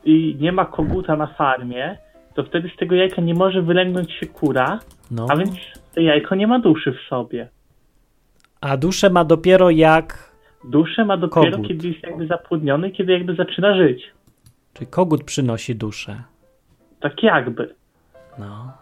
i 0.04 0.36
nie 0.40 0.52
ma 0.52 0.64
koguta 0.64 1.16
na 1.16 1.26
farmie, 1.26 1.98
to 2.34 2.44
wtedy 2.44 2.70
z 2.74 2.78
tego 2.78 2.94
jajka 2.94 3.22
nie 3.22 3.34
może 3.34 3.62
wylęgnąć 3.62 4.12
się 4.12 4.26
kura, 4.26 4.78
No. 5.10 5.26
a 5.30 5.36
więc 5.36 5.50
to 5.94 6.00
jajko 6.00 6.34
nie 6.34 6.46
ma 6.46 6.58
duszy 6.58 6.92
w 6.92 7.08
sobie. 7.08 7.48
A 8.60 8.76
duszę 8.76 9.10
ma 9.10 9.24
dopiero 9.24 9.70
jak. 9.70 10.32
Duszę 10.64 11.04
ma 11.04 11.16
dopiero, 11.16 11.50
Kogut. 11.50 11.68
kiedy 11.68 11.88
jest 11.88 12.02
jakby 12.02 12.26
zapłodniony, 12.26 12.90
kiedy 12.90 13.12
jakby 13.12 13.34
zaczyna 13.34 13.76
żyć. 13.76 14.02
Czyli 14.74 14.86
kogut 14.86 15.24
przynosi 15.24 15.76
duszę. 15.76 16.22
Tak 17.00 17.22
jakby. 17.22 17.74
No. 18.38 18.72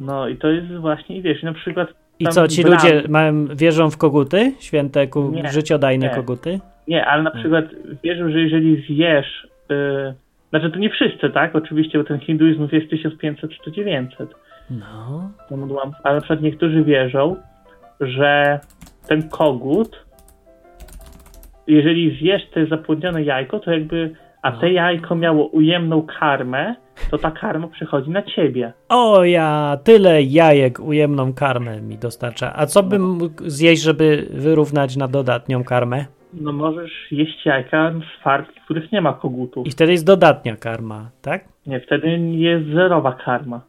No 0.00 0.28
i 0.28 0.36
to 0.36 0.48
jest 0.48 0.76
właśnie, 0.76 1.16
i 1.16 1.22
wiesz, 1.22 1.42
na 1.42 1.52
przykład... 1.52 1.88
I 2.18 2.26
co, 2.26 2.48
ci 2.48 2.62
bram- 2.62 2.70
ludzie 2.70 3.02
mają, 3.08 3.46
wierzą 3.46 3.90
w 3.90 3.96
koguty? 3.96 4.52
Święte, 4.60 5.06
ku, 5.06 5.30
Nie, 5.30 5.48
życiodajne 5.48 6.06
nie. 6.06 6.14
koguty? 6.14 6.60
Nie, 6.88 7.06
ale 7.06 7.22
na 7.22 7.30
przykład 7.30 7.64
wierzą, 8.04 8.30
że 8.30 8.40
jeżeli 8.40 8.82
zjesz... 8.86 9.48
Yy, 9.68 10.14
znaczy 10.50 10.70
to 10.70 10.78
nie 10.78 10.90
wszyscy, 10.90 11.30
tak? 11.30 11.56
Oczywiście, 11.56 11.98
bo 11.98 12.04
ten 12.04 12.20
hinduizm 12.20 12.68
jest 12.72 12.90
1500 12.90 13.50
czy 13.64 13.72
900. 13.72 14.34
No. 14.70 15.30
odłam. 15.50 15.92
Ale 16.02 16.14
na 16.14 16.20
przykład 16.20 16.42
niektórzy 16.42 16.84
wierzą, 16.84 17.36
że 18.00 18.60
ten 19.08 19.28
kogut, 19.28 20.04
jeżeli 21.66 22.18
zjesz 22.18 22.42
te 22.50 22.66
zapłodnione 22.66 23.22
jajko, 23.22 23.60
to 23.60 23.72
jakby, 23.72 24.14
a 24.42 24.50
No. 24.50 24.58
te 24.60 24.72
jajko 24.72 25.14
miało 25.14 25.46
ujemną 25.46 26.06
karmę, 26.20 26.74
to 27.10 27.18
ta 27.18 27.30
karma 27.30 27.68
przychodzi 27.68 28.10
na 28.10 28.22
ciebie. 28.22 28.72
O 28.88 29.24
ja, 29.24 29.78
tyle 29.84 30.22
jajek 30.22 30.80
ujemną 30.80 31.32
karmę 31.32 31.80
mi 31.80 31.98
dostarcza. 31.98 32.52
A 32.56 32.66
co 32.66 32.82
bym 32.82 33.02
mógł 33.10 33.42
zjeść, 33.46 33.82
żeby 33.82 34.26
wyrównać 34.30 34.96
na 34.96 35.08
dodatnią 35.08 35.64
karmę? 35.64 36.04
No 36.32 36.52
możesz 36.52 36.92
jeść 37.10 37.46
jajka 37.46 37.92
z 37.92 38.22
farm, 38.22 38.44
w 38.60 38.64
których 38.64 38.92
nie 38.92 39.00
ma 39.00 39.12
kogutów. 39.12 39.66
I 39.66 39.70
wtedy 39.70 39.92
jest 39.92 40.06
dodatnia 40.06 40.56
karma, 40.56 41.10
tak? 41.22 41.44
Nie, 41.66 41.80
wtedy 41.80 42.18
jest 42.18 42.66
zerowa 42.74 43.12
karma. 43.24 43.60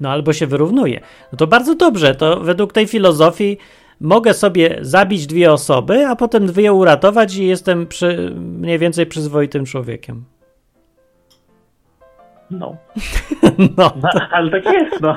No 0.00 0.10
albo 0.10 0.32
się 0.32 0.46
wyrównuje. 0.46 1.00
No 1.32 1.36
to 1.38 1.46
bardzo 1.46 1.74
dobrze, 1.74 2.14
to 2.14 2.40
według 2.40 2.72
tej 2.72 2.86
filozofii 2.86 3.56
mogę 4.00 4.34
sobie 4.34 4.78
zabić 4.80 5.26
dwie 5.26 5.52
osoby, 5.52 6.06
a 6.06 6.16
potem 6.16 6.46
dwie 6.46 6.72
uratować 6.72 7.36
i 7.36 7.46
jestem 7.46 7.86
przy, 7.86 8.32
mniej 8.36 8.78
więcej 8.78 9.06
przyzwoitym 9.06 9.64
człowiekiem. 9.64 10.24
No. 12.50 12.76
No, 13.76 13.92
no 14.02 14.08
ale 14.32 14.50
tak 14.50 14.64
jest, 14.74 15.00
no. 15.00 15.16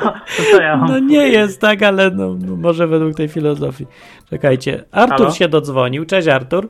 Ja 0.60 0.78
no 0.78 1.00
nie 1.00 1.28
jest 1.28 1.62
tak, 1.62 1.84
ale 1.84 2.12
no, 2.12 2.36
no 2.46 2.56
może 2.56 2.88
według 2.88 3.16
tej 3.16 3.28
filozofii. 3.28 3.86
Czekajcie, 4.30 4.84
Artur 4.92 5.18
Halo? 5.18 5.32
się 5.32 5.48
dodzwonił. 5.48 6.06
Cześć 6.06 6.28
Artur. 6.28 6.70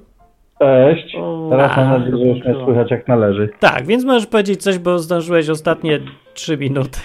Cześć. 0.59 1.17
Teraz 1.49 1.77
mam 1.77 1.89
nadzieję, 1.89 2.17
że 2.17 2.25
już 2.27 2.45
mnie 2.45 2.65
słychać 2.65 2.91
jak 2.91 3.07
należy. 3.07 3.49
Tak, 3.59 3.85
więc 3.85 4.05
możesz 4.05 4.25
powiedzieć 4.25 4.63
coś, 4.63 4.77
bo 4.79 4.99
zdążyłeś 4.99 5.49
ostatnie 5.49 5.99
trzy 6.33 6.57
minuty. 6.57 6.99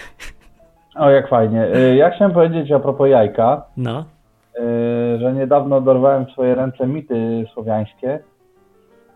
O, 0.96 1.10
jak 1.10 1.28
fajnie. 1.28 1.76
Y, 1.76 1.96
Ja 1.96 2.10
chciałem 2.10 2.32
powiedzieć 2.34 2.72
a 2.72 2.78
propos 2.78 3.08
jajka, 3.10 3.62
No, 3.76 4.04
że 5.20 5.32
niedawno 5.32 5.80
dorwałem 5.80 6.26
w 6.26 6.30
swoje 6.30 6.54
ręce 6.54 6.86
mity 6.86 7.44
słowiańskie 7.54 8.18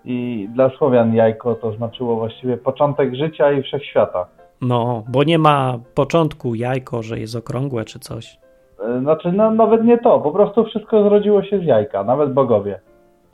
i 0.05 0.49
dla 0.55 0.71
Słowian 0.71 1.15
jajko 1.15 1.55
to 1.55 1.73
znaczyło 1.73 2.17
właściwie 2.17 2.57
początek 2.57 3.15
życia 3.15 3.53
i 3.53 3.63
wszechświata. 3.63 4.27
no, 4.61 5.03
bo 5.09 5.25
nie 5.25 5.39
ma 5.39 5.79
początku 5.95 6.55
jajko, 6.55 7.03
że 7.03 7.19
jest 7.19 7.37
okrągłe 7.37 7.85
czy 7.85 7.99
coś. 7.99 8.39
Y, 8.99 9.01
Znaczy, 9.01 9.33
no 9.33 9.51
nawet 9.51 9.85
nie 9.85 9.99
to, 9.99 10.21
po 10.21 10.31
prostu 10.31 10.65
wszystko 10.65 11.03
zrodziło 11.03 11.43
się 11.43 11.59
z 11.59 11.65
jajka, 11.65 12.05
nawet 12.05 12.33
bogowie. 12.33 12.81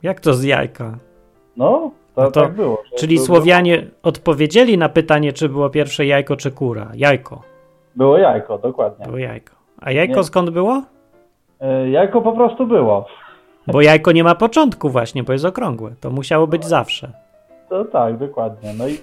Jak 0.03 0.19
to 0.19 0.33
z 0.33 0.43
jajka? 0.43 0.97
No, 1.57 1.91
to, 2.15 2.21
No 2.21 2.31
to- 2.31 2.41
tak 2.41 2.53
było. 2.53 2.81
Czyli 2.97 3.17
to- 3.17 3.23
Słowianie 3.23 3.83
odpowiedzieli 4.03 4.77
na 4.77 4.89
pytanie, 4.89 5.33
czy 5.33 5.49
było 5.49 5.69
pierwsze 5.69 6.05
jajko 6.05 6.35
czy 6.35 6.51
kura. 6.51 6.87
Jajko, 6.95 7.41
Było 7.95 8.17
jajko, 8.17 8.57
dokładnie. 8.57 9.05
było 9.05 9.17
jajko. 9.17 9.53
A 9.81 9.91
jajko 9.91 10.15
Nie. 10.17 10.23
skąd 10.23 10.49
było? 10.49 10.81
Y, 11.85 11.89
Jajko 11.89 12.21
po 12.21 12.31
prostu 12.31 12.67
było. 12.67 13.05
Bo 13.67 13.81
jajko 13.81 14.11
nie 14.11 14.23
ma 14.23 14.35
początku 14.35 14.89
właśnie, 14.89 15.23
bo 15.23 15.33
jest 15.33 15.45
okrągłe. 15.45 15.91
To 16.01 16.09
musiało 16.09 16.47
być 16.47 16.65
zawsze. 16.65 17.11
To 17.69 17.85
tak, 17.85 18.17
dokładnie. 18.17 18.73
No 18.77 18.87
i 18.87 18.93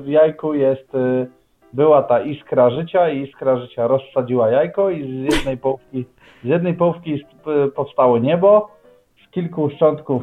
w 0.00 0.06
jajku 0.06 0.54
jest, 0.54 0.94
y, 0.94 1.26
była 1.72 2.02
ta 2.02 2.20
iskra 2.20 2.70
życia 2.70 3.08
i 3.10 3.22
iskra 3.22 3.56
życia 3.56 3.86
rozsadziła 3.86 4.50
jajko 4.50 4.90
i 4.90 5.02
z 5.02 5.34
jednej 5.34 5.56
połówki, 5.56 6.04
z 6.44 6.46
jednej 6.46 6.74
połówki 6.74 7.24
powstało 7.76 8.18
niebo, 8.18 8.68
z 9.28 9.30
kilku 9.30 9.70
szczątków 9.70 10.22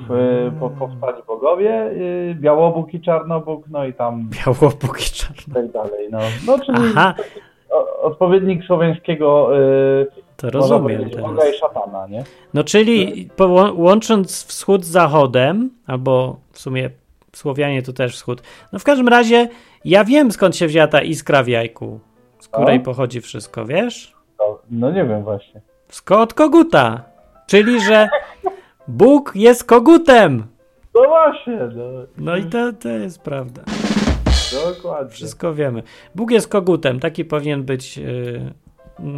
po, 0.59 0.69
powstali 0.69 1.23
bogowie, 1.27 1.91
białobóg 2.33 2.93
i 2.93 3.01
czarnobóg, 3.01 3.65
no 3.71 3.85
i 3.85 3.93
tam 3.93 4.23
Białobóg 4.45 4.99
i 5.01 5.11
czarno. 5.13 5.53
tak 5.53 5.71
dalej. 5.71 6.07
No, 6.11 6.19
no 6.47 6.59
czyli 6.65 6.77
Aha, 6.95 7.13
odpowiednik 8.01 8.65
słowiańskiego 8.65 9.49
to 10.41 10.47
można 10.47 10.59
rozumiem 10.59 10.81
powiedzieć, 10.99 11.21
Boga 11.21 11.33
i 11.33 11.37
teraz. 11.37 11.55
szatana, 11.59 12.07
nie? 12.07 12.23
No 12.53 12.63
czyli 12.63 13.29
łącząc 13.73 14.45
wschód 14.45 14.85
z 14.85 14.87
zachodem, 14.87 15.69
albo 15.87 16.39
w 16.51 16.59
sumie 16.59 16.89
Słowianie 17.35 17.81
to 17.81 17.93
też 17.93 18.15
wschód. 18.15 18.41
No 18.73 18.79
w 18.79 18.83
każdym 18.83 19.07
razie 19.07 19.49
ja 19.85 20.03
wiem 20.03 20.31
skąd 20.31 20.55
się 20.55 20.67
wzięła 20.67 20.87
ta 20.87 21.01
iskra 21.01 21.43
w 21.43 21.47
jajku, 21.47 21.99
z 22.39 22.47
której 22.47 22.77
A? 22.77 22.79
pochodzi 22.79 23.21
wszystko, 23.21 23.65
wiesz? 23.65 24.13
No, 24.39 24.59
no 24.71 24.91
nie 24.91 25.05
wiem 25.05 25.23
właśnie. 25.23 25.61
Skąd 25.89 26.33
koguta. 26.33 27.03
Czyli, 27.47 27.81
że 27.81 28.09
Bóg 28.87 29.31
jest 29.35 29.63
kogutem. 29.63 30.43
No 30.95 31.01
właśnie, 31.07 31.57
no, 31.75 31.83
No 32.17 32.37
i 32.37 32.43
to, 32.45 32.73
to 32.73 32.89
jest 32.89 33.21
prawda. 33.21 33.61
dokładnie. 34.75 35.11
Wszystko 35.13 35.53
wiemy. 35.53 35.83
Bóg 36.15 36.31
jest 36.31 36.47
kogutem. 36.47 36.99
Taki 36.99 37.25
powinien 37.25 37.63
być 37.63 37.97
yy, 37.97 38.53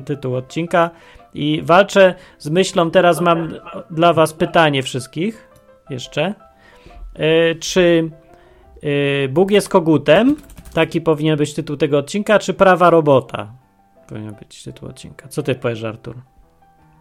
tytuł 0.06 0.36
odcinka. 0.36 0.90
I 1.34 1.62
walczę 1.64 2.16
z 2.38 2.50
myślą, 2.50 2.92
teraz 2.92 3.22
mam 3.22 3.54
dla 3.92 4.14
was 4.14 4.34
pytanie 4.34 4.84
wszystkich 4.84 5.48
jeszcze. 5.90 6.34
Yy, 7.20 7.56
czy 7.56 8.10
yy, 8.84 9.30
Bóg 9.30 9.52
jest 9.52 9.70
kogutem? 9.70 10.36
Taki 10.74 11.02
powinien 11.02 11.38
być 11.38 11.54
tytuł 11.54 11.78
tego 11.78 11.98
odcinka, 11.98 12.40
czy 12.40 12.54
prawa 12.54 12.90
robota? 12.90 13.48
Powinien 14.08 14.36
być 14.36 14.64
tytuł 14.64 14.90
odcinka. 14.90 15.28
Co 15.28 15.44
ty 15.44 15.56
powiesz, 15.56 15.84
Artur? 15.84 16.16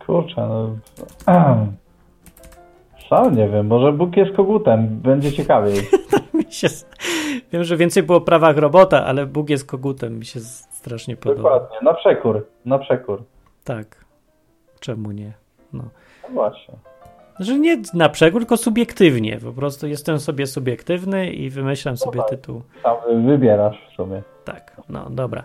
Kurczę, 0.06 0.48
no... 0.48 0.76
Sam 3.10 3.36
nie 3.36 3.48
wiem, 3.48 3.66
może 3.66 3.92
Bóg 3.92 4.16
jest 4.16 4.36
kogutem, 4.36 4.88
będzie 4.88 5.32
ciekawiej. 5.32 5.76
Wiem, 7.52 7.64
że 7.64 7.76
więcej 7.76 8.02
było 8.02 8.18
o 8.18 8.20
prawach 8.20 8.56
robota, 8.56 9.06
ale 9.06 9.26
Bóg 9.26 9.50
jest 9.50 9.66
kogutem, 9.66 10.18
mi 10.18 10.24
się 10.24 10.40
strasznie 10.80 11.16
podoba. 11.16 11.42
Dokładnie, 11.42 11.76
na 11.82 11.94
przekór, 11.94 12.46
na 12.64 12.78
przekór. 12.78 13.22
Tak, 13.64 14.04
czemu 14.80 15.10
nie? 15.10 15.32
No. 15.72 15.84
No 16.22 16.28
właśnie. 16.30 16.74
Że 17.40 17.58
nie 17.58 17.82
na 17.94 18.08
przekór, 18.08 18.40
tylko 18.40 18.56
subiektywnie. 18.56 19.38
Po 19.44 19.52
prostu 19.52 19.86
jestem 19.86 20.20
sobie 20.20 20.46
subiektywny 20.46 21.30
i 21.30 21.50
wymyślam 21.50 21.96
sobie 21.96 22.20
tytuł. 22.28 22.62
Sam 22.82 23.26
wybierasz 23.26 23.76
w 23.90 23.96
sumie. 23.96 24.22
Tak, 24.44 24.76
no 24.88 25.10
dobra. 25.10 25.42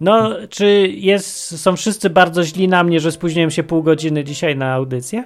No, 0.00 0.30
czy 0.50 0.66
jest, 0.88 1.62
są 1.62 1.76
wszyscy 1.76 2.10
bardzo 2.10 2.42
źli 2.42 2.68
na 2.68 2.84
mnie, 2.84 3.00
że 3.00 3.12
spóźniłem 3.12 3.50
się 3.50 3.62
pół 3.62 3.82
godziny 3.82 4.24
dzisiaj 4.24 4.56
na 4.56 4.72
audycję? 4.72 5.24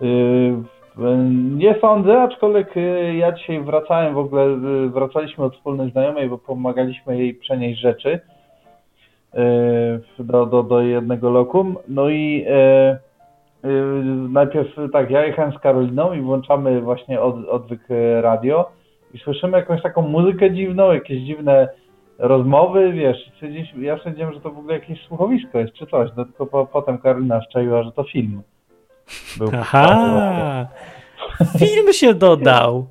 Yy, 0.00 0.62
nie 1.56 1.74
sądzę, 1.80 2.22
aczkolwiek 2.22 2.76
yy, 2.76 3.16
ja 3.16 3.32
dzisiaj 3.32 3.60
wracałem 3.60 4.14
w 4.14 4.18
ogóle, 4.18 4.46
yy, 4.46 4.90
wracaliśmy 4.90 5.44
od 5.44 5.56
wspólnej 5.56 5.90
znajomej, 5.90 6.28
bo 6.28 6.38
pomagaliśmy 6.38 7.18
jej 7.18 7.34
przenieść 7.34 7.80
rzeczy 7.80 8.20
do, 10.18 10.46
do, 10.46 10.62
do 10.62 10.80
jednego 10.80 11.30
lokum. 11.30 11.76
No 11.88 12.08
i 12.08 12.44
yy, 13.62 13.70
yy, 13.70 14.04
najpierw 14.30 14.68
tak, 14.92 15.10
ja 15.10 15.26
jechałem 15.26 15.52
z 15.52 15.58
Karoliną 15.58 16.12
i 16.12 16.20
włączamy 16.20 16.80
właśnie 16.80 17.20
od, 17.20 17.48
odwyk 17.48 17.80
radio 18.20 18.70
i 19.14 19.18
słyszymy 19.18 19.58
jakąś 19.58 19.82
taką 19.82 20.02
muzykę 20.02 20.50
dziwną, 20.50 20.92
jakieś 20.92 21.22
dziwne 21.22 21.68
rozmowy, 22.18 22.92
wiesz, 22.92 23.30
stwierdziliśmy- 23.34 23.82
ja 23.82 23.98
stwierdziłem, 23.98 24.34
że 24.34 24.40
to 24.40 24.50
w 24.50 24.58
ogóle 24.58 24.74
jakieś 24.74 25.02
słuchowisko 25.06 25.58
jest 25.58 25.72
czy 25.72 25.86
coś, 25.86 26.10
no 26.16 26.24
tylko 26.24 26.46
po, 26.46 26.66
potem 26.66 26.98
Karolina 26.98 27.42
szczaiła, 27.42 27.82
że 27.82 27.92
to 27.92 28.04
film. 28.04 28.42
Był 29.38 29.50
Aha! 29.60 30.66
Film 31.58 31.92
się 31.92 32.14
dodał. 32.14 32.86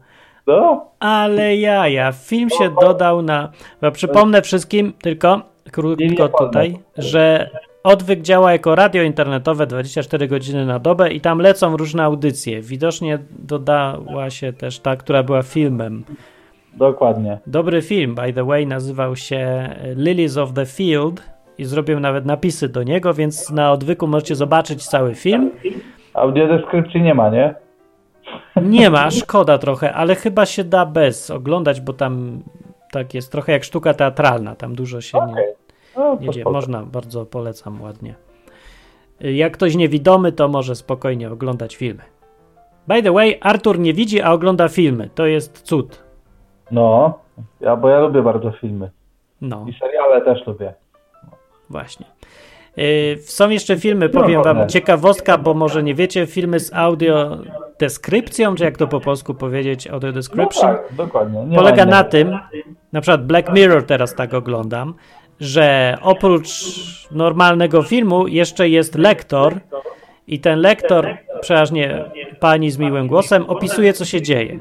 No, 0.48 0.86
Ale 1.00 1.56
jaja, 1.56 2.12
film 2.12 2.50
się 2.50 2.70
dodał 2.82 3.22
na. 3.22 3.50
Bo 3.82 3.92
przypomnę 3.92 4.42
wszystkim 4.42 4.94
tylko 5.02 5.42
krótko 5.72 6.04
nie, 6.04 6.30
tutaj, 6.30 6.78
że 6.98 7.50
odwyk 7.84 8.22
działa 8.22 8.52
jako 8.52 8.76
radio 8.76 9.04
internetowe 9.04 9.68
24 9.68 10.28
godziny 10.28 10.66
na 10.66 10.80
dobę 10.80 11.12
i 11.12 11.22
tam 11.22 11.40
lecą 11.40 11.78
różne 11.78 12.04
audycje. 12.04 12.62
Widocznie 12.62 13.20
dodała 13.40 14.30
się 14.30 14.54
też 14.54 14.80
ta, 14.80 14.96
która 14.96 15.24
była 15.24 15.44
filmem. 15.44 16.04
dokładnie. 16.74 17.38
Dobry 17.48 17.82
film, 17.82 18.16
by 18.16 18.34
the 18.34 18.44
way, 18.44 18.68
nazywał 18.68 19.16
się 19.16 19.70
Lilies 19.96 20.38
of 20.38 20.54
the 20.54 20.66
Field 20.66 21.24
i 21.58 21.66
zrobiłem 21.66 22.02
nawet 22.02 22.26
napisy 22.26 22.70
do 22.70 22.84
niego, 22.84 23.14
więc 23.14 23.50
na 23.50 23.72
odwyku 23.72 24.08
możecie 24.08 24.36
zobaczyć 24.36 24.88
cały 24.88 25.16
film. 25.16 25.52
Audiodeskrypcji 26.14 27.02
nie 27.02 27.14
ma, 27.14 27.30
nie? 27.30 27.56
Nie 28.62 28.90
ma, 28.90 29.12
szkoda 29.12 29.58
trochę, 29.58 29.94
ale 29.94 30.16
chyba 30.16 30.46
się 30.46 30.64
da 30.64 30.86
bez 30.86 31.32
oglądać, 31.32 31.82
bo 31.82 31.94
tam 31.94 32.44
tak 32.92 33.14
jest 33.14 33.32
trochę 33.32 33.52
jak 33.52 33.64
sztuka 33.64 33.94
teatralna, 33.94 34.56
tam 34.56 34.76
dużo 34.76 35.02
się 35.02 35.18
nie, 35.18 35.34
Okej. 35.34 35.46
No, 35.98 36.18
nie 36.22 36.28
to 36.28 36.34
dzieje. 36.34 36.44
spoko. 36.44 36.54
Można, 36.54 36.84
bardzo 36.84 37.26
polecam 37.26 37.82
ładnie. 37.82 38.16
Jak 39.20 39.54
ktoś 39.54 39.76
niewidomy, 39.76 40.32
to 40.32 40.48
może 40.48 40.76
spokojnie 40.76 41.32
oglądać 41.32 41.76
filmy. 41.76 42.02
By 42.88 43.04
the 43.04 43.12
way, 43.12 43.38
Artur 43.42 43.80
nie 43.80 43.94
widzi, 43.94 44.22
a 44.22 44.32
ogląda 44.32 44.68
filmy. 44.68 45.10
To 45.16 45.26
jest 45.26 45.62
cud. 45.62 46.04
No, 46.72 47.20
ja, 47.62 47.76
bo 47.76 47.90
ja 47.90 48.00
lubię 48.00 48.22
bardzo 48.22 48.52
filmy. 48.52 48.90
No, 49.42 49.66
I 49.70 49.74
seriale 49.80 50.22
też 50.22 50.48
lubię. 50.48 50.74
właśnie. 51.70 52.06
Yy, 52.78 53.18
Są 53.22 53.50
jeszcze 53.50 53.78
filmy, 53.78 54.10
No, 54.14 54.22
powiem 54.22 54.44
wam 54.44 54.56
pewnie. 54.58 54.68
ciekawostka, 54.70 55.38
bo 55.38 55.54
może 55.54 55.84
nie 55.84 55.96
wiecie, 55.96 56.26
filmy 56.28 56.60
z 56.60 56.74
audio 56.74 57.38
deskrypcją, 57.80 58.56
czy 58.56 58.64
jak 58.64 58.78
to 58.78 58.88
po 58.88 59.00
polsku 59.00 59.34
powiedzieć, 59.34 59.88
audio 59.88 60.08
No 60.10 60.14
description. 60.14 60.76
tak, 60.76 60.94
dokładnie. 60.96 61.46
Nie 61.46 61.58
polega 61.58 61.86
na 61.86 62.04
tym, 62.04 62.40
na 62.94 63.02
przykład 63.02 63.26
Black 63.26 63.54
Mirror 63.54 63.84
teraz 63.86 64.16
tak 64.16 64.34
oglądam, 64.34 64.94
że 65.40 65.98
oprócz 66.02 66.50
normalnego 67.12 67.84
filmu 67.84 68.28
jeszcze 68.28 68.70
jest 68.70 68.96
lektor 68.96 69.54
i 70.28 70.40
ten 70.40 70.60
lektor, 70.60 71.18
przeważnie 71.42 72.06
pani 72.40 72.72
z 72.72 72.78
miłym 72.78 73.08
głosem, 73.08 73.46
opisuje 73.48 73.94
co 73.94 74.06
się 74.06 74.22
dzieje. 74.22 74.60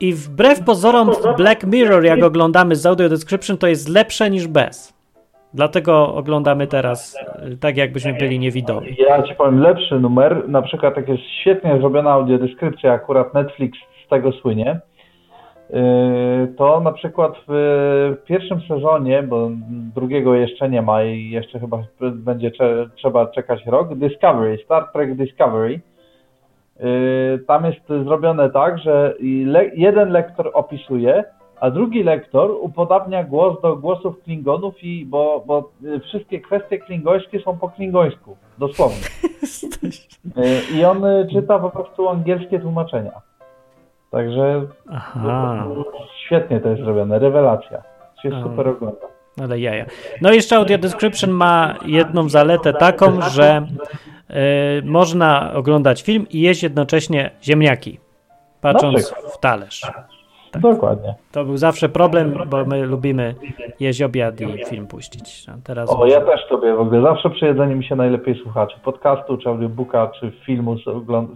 I 0.00 0.12
wbrew 0.12 0.64
pozorom 0.64 1.10
Black 1.36 1.64
Mirror, 1.64 2.04
jak 2.04 2.22
oglądamy 2.22 2.76
z 2.76 2.86
audio 2.86 3.08
description, 3.08 3.58
to 3.58 3.66
jest 3.66 3.88
lepsze 3.88 4.30
niż 4.30 4.46
bez. 4.46 4.96
Dlatego 5.54 6.14
oglądamy 6.14 6.66
teraz 6.66 7.16
y, 7.52 7.56
tak, 7.56 7.76
jakbyśmy 7.76 8.14
byli 8.14 8.38
niewidomi. 8.38 8.96
Ja 9.08 9.22
ci 9.22 9.34
powiem 9.34 9.60
lepszy 9.60 10.00
numer, 10.00 10.48
na 10.48 10.62
przykład 10.62 10.96
jak 10.96 11.08
jest 11.08 11.22
świetnie 11.40 11.78
zrobiona 11.78 12.10
audiodeskrypcja, 12.10 12.92
akurat 12.92 13.34
Netflix 13.34 13.78
z 14.06 14.08
tego 14.08 14.32
słynie, 14.32 14.80
to 16.56 16.80
na 16.80 16.92
przykład 16.92 17.32
w 17.48 18.16
pierwszym 18.24 18.60
sezonie, 18.60 19.22
bo 19.22 19.50
drugiego 19.94 20.34
jeszcze 20.34 20.70
nie 20.70 20.82
ma 20.82 21.02
i 21.02 21.30
jeszcze 21.30 21.60
chyba 21.60 21.82
będzie 22.00 22.50
trzeba 22.96 23.26
czekać 23.26 23.66
rok, 23.66 23.94
Discovery, 23.94 24.58
Star 24.64 24.92
Trek 24.92 25.16
Discovery, 25.16 25.80
yy, 26.80 27.38
tam 27.46 27.64
jest 27.64 27.88
zrobione 27.88 28.50
tak, 28.50 28.78
że 28.78 29.14
jeden 29.74 30.10
lektor 30.10 30.50
opisuje, 30.54 31.24
a 31.60 31.70
drugi 31.70 32.02
lektor 32.02 32.50
upodabnia 32.60 33.24
głos 33.24 33.62
do 33.62 33.76
głosów 33.76 34.22
Klingonów, 34.22 34.84
i 34.84 35.06
bo, 35.06 35.44
bo 35.46 35.70
wszystkie 36.02 36.40
kwestie 36.40 36.78
klingońskie 36.78 37.40
są 37.40 37.58
po 37.58 37.68
klingońsku, 37.68 38.36
dosłownie. 38.58 38.96
Y, 40.36 40.76
I 40.78 40.84
on 40.84 41.02
czyta 41.32 41.58
po 41.58 41.70
prostu 41.70 42.08
angielskie 42.08 42.60
tłumaczenia. 42.60 43.12
Także 44.10 44.62
Aha. 44.90 45.66
świetnie 46.26 46.60
to 46.60 46.68
jest 46.68 46.82
zrobione, 46.82 47.18
rewelacja. 47.18 47.82
Się 48.22 48.30
super 48.42 48.68
ogląda. 48.68 49.06
Ale 49.42 49.60
jaja. 49.60 49.84
No 50.22 50.32
i 50.32 50.34
jeszcze 50.34 50.56
Audio 50.56 50.78
Description 50.78 51.30
ma 51.30 51.74
jedną 51.86 52.28
zaletę 52.28 52.72
taką, 52.72 53.20
że 53.20 53.66
y, 54.30 54.34
można 54.84 55.52
oglądać 55.54 56.02
film 56.02 56.26
i 56.30 56.40
jeść 56.40 56.62
jednocześnie 56.62 57.30
ziemniaki, 57.42 57.98
patrząc 58.60 59.04
przykład. 59.04 59.32
w 59.34 59.38
talerz. 59.40 59.82
Dokładnie. 60.60 61.14
To 61.32 61.44
był 61.44 61.56
zawsze 61.56 61.88
problem, 61.88 62.34
bo 62.46 62.64
my 62.64 62.86
lubimy 62.86 63.34
jeść 63.80 64.02
obiad 64.02 64.40
i 64.40 64.64
film 64.64 64.86
puścić. 64.86 65.46
A 65.48 65.52
teraz 65.64 65.90
O, 65.90 66.06
ja 66.06 66.20
też 66.20 66.50
lubię 66.50 66.74
w 66.74 66.80
ogóle. 66.80 67.02
Zawsze 67.02 67.30
przy 67.30 67.46
jedzeniu 67.46 67.76
mi 67.76 67.84
się 67.84 67.96
najlepiej 67.96 68.34
słucha, 68.42 68.66
czy 68.66 68.80
podcastu, 68.80 69.38
czy 69.38 69.48
audiobooka, 69.48 70.10
czy 70.20 70.32
filmu, 70.46 70.76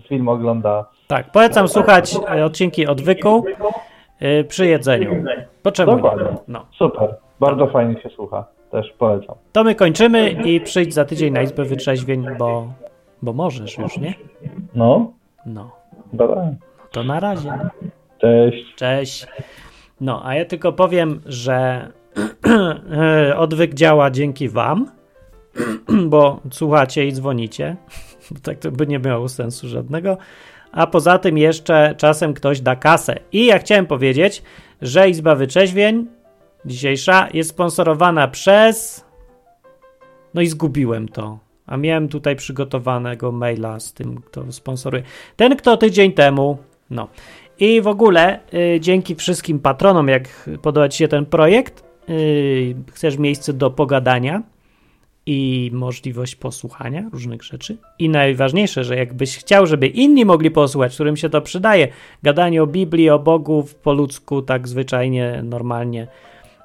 film 0.08 0.28
ogląda. 0.28 0.84
Tak, 1.10 1.32
polecam 1.32 1.68
słuchać 1.68 2.16
e, 2.36 2.44
odcinki 2.44 2.86
odwyku 2.86 3.44
y, 4.22 4.44
przy 4.44 4.66
jedzeniu. 4.66 5.24
Po 5.62 5.72
czemu? 5.72 5.92
Dokładnie. 5.96 6.26
No. 6.48 6.66
Super. 6.78 7.16
Bardzo 7.40 7.66
fajnie 7.66 8.00
się 8.02 8.08
słucha. 8.08 8.44
Też 8.70 8.92
polecam. 8.98 9.36
To 9.52 9.64
my 9.64 9.74
kończymy 9.74 10.30
i 10.30 10.60
przyjdź 10.60 10.94
za 10.94 11.04
tydzień 11.04 11.32
na 11.32 11.42
Izbę 11.42 11.64
Wytrzeźwień, 11.64 12.26
bo, 12.38 12.72
bo 13.22 13.32
możesz 13.32 13.78
już, 13.78 13.96
nie? 13.98 14.14
No, 14.74 15.12
No. 15.46 15.70
dobra. 16.12 16.48
To 16.90 17.04
na 17.04 17.20
razie. 17.20 17.52
Cześć. 18.18 18.74
Cześć. 18.76 19.26
No, 20.00 20.22
a 20.24 20.34
ja 20.34 20.44
tylko 20.44 20.72
powiem, 20.72 21.20
że 21.26 21.88
odwyk 23.36 23.74
działa 23.74 24.10
dzięki 24.10 24.48
Wam, 24.48 24.86
bo 26.12 26.40
słuchacie 26.50 27.06
i 27.06 27.12
dzwonicie. 27.12 27.76
Tak 28.42 28.58
to 28.58 28.70
by 28.70 28.86
nie 28.86 28.98
miało 28.98 29.28
sensu 29.28 29.68
żadnego. 29.68 30.18
A 30.72 30.86
poza 30.86 31.18
tym 31.18 31.38
jeszcze 31.38 31.94
czasem 31.98 32.34
ktoś 32.34 32.60
da 32.60 32.76
kasę. 32.76 33.16
I 33.32 33.46
ja 33.46 33.58
chciałem 33.58 33.86
powiedzieć, 33.86 34.42
że 34.82 35.10
Izba 35.10 35.34
Wyczeźwień 35.34 36.06
dzisiejsza 36.64 37.28
jest 37.34 37.50
sponsorowana 37.50 38.28
przez. 38.28 39.04
No 40.34 40.40
i 40.40 40.46
zgubiłem 40.46 41.08
to. 41.08 41.38
A 41.66 41.76
miałem 41.76 42.08
tutaj 42.08 42.36
przygotowanego 42.36 43.32
maila 43.32 43.80
z 43.80 43.92
tym, 43.92 44.20
kto 44.20 44.52
sponsoruje. 44.52 45.02
Ten, 45.36 45.56
kto 45.56 45.76
tydzień 45.76 46.12
temu. 46.12 46.58
No. 46.90 47.08
I 47.60 47.80
w 47.80 47.86
ogóle 47.86 48.40
y, 48.54 48.80
dzięki 48.80 49.14
wszystkim 49.14 49.58
patronom, 49.58 50.08
jak 50.08 50.50
podoba 50.62 50.88
Ci 50.88 50.98
się 50.98 51.08
ten 51.08 51.26
projekt, 51.26 51.84
y, 52.08 52.74
chcesz 52.92 53.18
miejsce 53.18 53.52
do 53.52 53.70
pogadania 53.70 54.42
i 55.32 55.70
możliwość 55.72 56.36
posłuchania 56.36 57.08
różnych 57.12 57.42
rzeczy. 57.42 57.76
I 57.98 58.08
najważniejsze, 58.08 58.84
że 58.84 58.96
jakbyś 58.96 59.38
chciał, 59.38 59.66
żeby 59.66 59.86
inni 59.86 60.24
mogli 60.24 60.50
posłuchać, 60.50 60.94
którym 60.94 61.16
się 61.16 61.28
to 61.28 61.40
przydaje, 61.40 61.88
gadanie 62.22 62.62
o 62.62 62.66
Biblii, 62.66 63.10
o 63.10 63.18
Bogu 63.18 63.68
po 63.82 63.92
ludzku, 63.92 64.42
tak 64.42 64.68
zwyczajnie, 64.68 65.42
normalnie, 65.44 66.06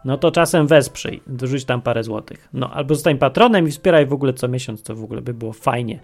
no 0.05 0.17
to 0.17 0.31
czasem 0.31 0.67
wesprzyj, 0.67 1.21
dorzuć 1.27 1.65
tam 1.65 1.81
parę 1.81 2.03
złotych. 2.03 2.49
No, 2.53 2.71
albo 2.73 2.95
zostań 2.95 3.17
patronem 3.17 3.67
i 3.67 3.71
wspieraj 3.71 4.05
w 4.05 4.13
ogóle 4.13 4.33
co 4.33 4.47
miesiąc, 4.47 4.83
to 4.83 4.95
w 4.95 5.03
ogóle 5.03 5.21
by 5.21 5.33
było 5.33 5.53
fajnie. 5.53 5.99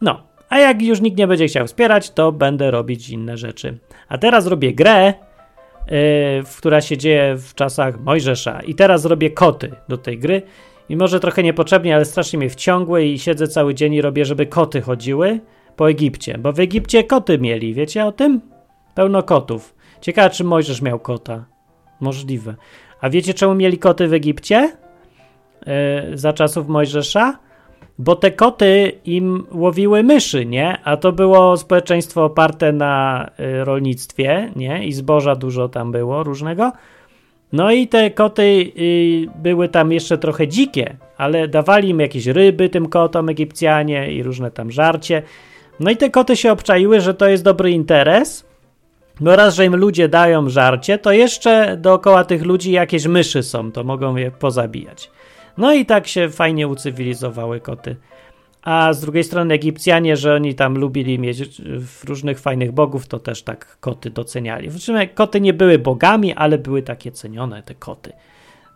No, 0.00 0.22
a 0.48 0.58
jak 0.58 0.82
już 0.82 1.00
nikt 1.00 1.18
nie 1.18 1.26
będzie 1.26 1.46
chciał 1.46 1.66
wspierać, 1.66 2.10
to 2.10 2.32
będę 2.32 2.70
robić 2.70 3.10
inne 3.10 3.36
rzeczy. 3.36 3.78
A 4.08 4.18
teraz 4.18 4.46
robię 4.46 4.74
grę, 4.74 5.14
yy, 5.86 5.94
która 6.58 6.80
się 6.80 6.96
dzieje 6.96 7.36
w 7.36 7.54
czasach 7.54 8.00
Mojżesza. 8.00 8.60
I 8.60 8.74
teraz 8.74 9.04
robię 9.04 9.30
koty 9.30 9.72
do 9.88 9.98
tej 9.98 10.18
gry. 10.18 10.42
I 10.92 10.96
może 10.96 11.20
trochę 11.20 11.42
niepotrzebnie, 11.42 11.94
ale 11.94 12.04
strasznie 12.04 12.38
mnie 12.38 12.50
wciągły 12.50 13.04
i 13.04 13.18
siedzę 13.18 13.48
cały 13.48 13.74
dzień 13.74 13.94
i 13.94 14.02
robię, 14.02 14.24
żeby 14.24 14.46
koty 14.46 14.80
chodziły 14.80 15.40
po 15.76 15.90
Egipcie. 15.90 16.38
Bo 16.38 16.52
w 16.52 16.60
Egipcie 16.60 17.04
koty 17.04 17.38
mieli, 17.38 17.74
wiecie 17.74 18.06
o 18.06 18.12
tym? 18.12 18.40
Pełno 18.94 19.22
kotów. 19.22 19.74
Ciekawe, 20.00 20.30
czy 20.30 20.44
Mojżesz 20.44 20.82
miał 20.82 20.98
kota. 20.98 21.44
Możliwe. 22.00 22.54
A 23.00 23.10
wiecie, 23.10 23.34
czemu 23.34 23.54
mieli 23.54 23.78
koty 23.78 24.08
w 24.08 24.12
Egipcie? 24.12 24.76
Yy, 25.66 26.18
za 26.18 26.32
czasów 26.32 26.68
Mojżesza? 26.68 27.38
Bo 27.98 28.16
te 28.16 28.30
koty 28.30 28.92
im 29.04 29.46
łowiły 29.52 30.02
myszy, 30.02 30.46
nie? 30.46 30.78
A 30.84 30.96
to 30.96 31.12
było 31.12 31.56
społeczeństwo 31.56 32.24
oparte 32.24 32.72
na 32.72 33.26
y, 33.40 33.64
rolnictwie, 33.64 34.52
nie? 34.56 34.86
I 34.86 34.92
zboża 34.92 35.36
dużo 35.36 35.68
tam 35.68 35.92
było 35.92 36.22
różnego. 36.22 36.72
No 37.52 37.70
i 37.70 37.88
te 37.88 38.10
koty 38.10 38.42
y, 38.42 39.26
były 39.42 39.68
tam 39.68 39.92
jeszcze 39.92 40.18
trochę 40.18 40.48
dzikie, 40.48 40.96
ale 41.16 41.48
dawali 41.48 41.88
im 41.88 42.00
jakieś 42.00 42.26
ryby 42.26 42.68
tym 42.68 42.88
kotom 42.88 43.28
Egipcjanie 43.28 44.12
i 44.12 44.22
różne 44.22 44.50
tam 44.50 44.70
żarcie. 44.70 45.22
No 45.80 45.90
i 45.90 45.96
te 45.96 46.10
koty 46.10 46.36
się 46.36 46.52
obczaiły, 46.52 47.00
że 47.00 47.14
to 47.14 47.28
jest 47.28 47.44
dobry 47.44 47.70
interes. 47.70 48.46
No 49.20 49.36
raz, 49.36 49.54
że 49.54 49.64
im 49.64 49.76
ludzie 49.76 50.08
dają 50.08 50.48
żarcie, 50.48 50.98
to 50.98 51.12
jeszcze 51.12 51.76
dookoła 51.76 52.24
tych 52.24 52.44
ludzi 52.44 52.72
jakieś 52.72 53.06
myszy 53.06 53.42
są, 53.42 53.72
to 53.72 53.84
mogą 53.84 54.16
je 54.16 54.30
pozabijać. 54.30 55.10
No 55.58 55.72
i 55.72 55.86
tak 55.86 56.06
się 56.06 56.28
fajnie 56.28 56.68
ucywilizowały 56.68 57.60
koty. 57.60 57.96
A 58.62 58.92
z 58.92 59.00
drugiej 59.00 59.24
strony 59.24 59.54
Egipcjanie, 59.54 60.16
że 60.16 60.34
oni 60.34 60.54
tam 60.54 60.78
lubili 60.78 61.18
mieć 61.18 61.42
różnych 62.04 62.40
fajnych 62.40 62.72
bogów, 62.72 63.06
to 63.06 63.18
też 63.18 63.42
tak 63.42 63.76
koty 63.80 64.10
doceniali. 64.10 64.70
W 64.70 64.80
czym 64.80 64.96
koty 65.14 65.40
nie 65.40 65.52
były 65.52 65.78
bogami, 65.78 66.34
ale 66.34 66.58
były 66.58 66.82
takie 66.82 67.12
cenione, 67.12 67.62
te 67.62 67.74
koty. 67.74 68.12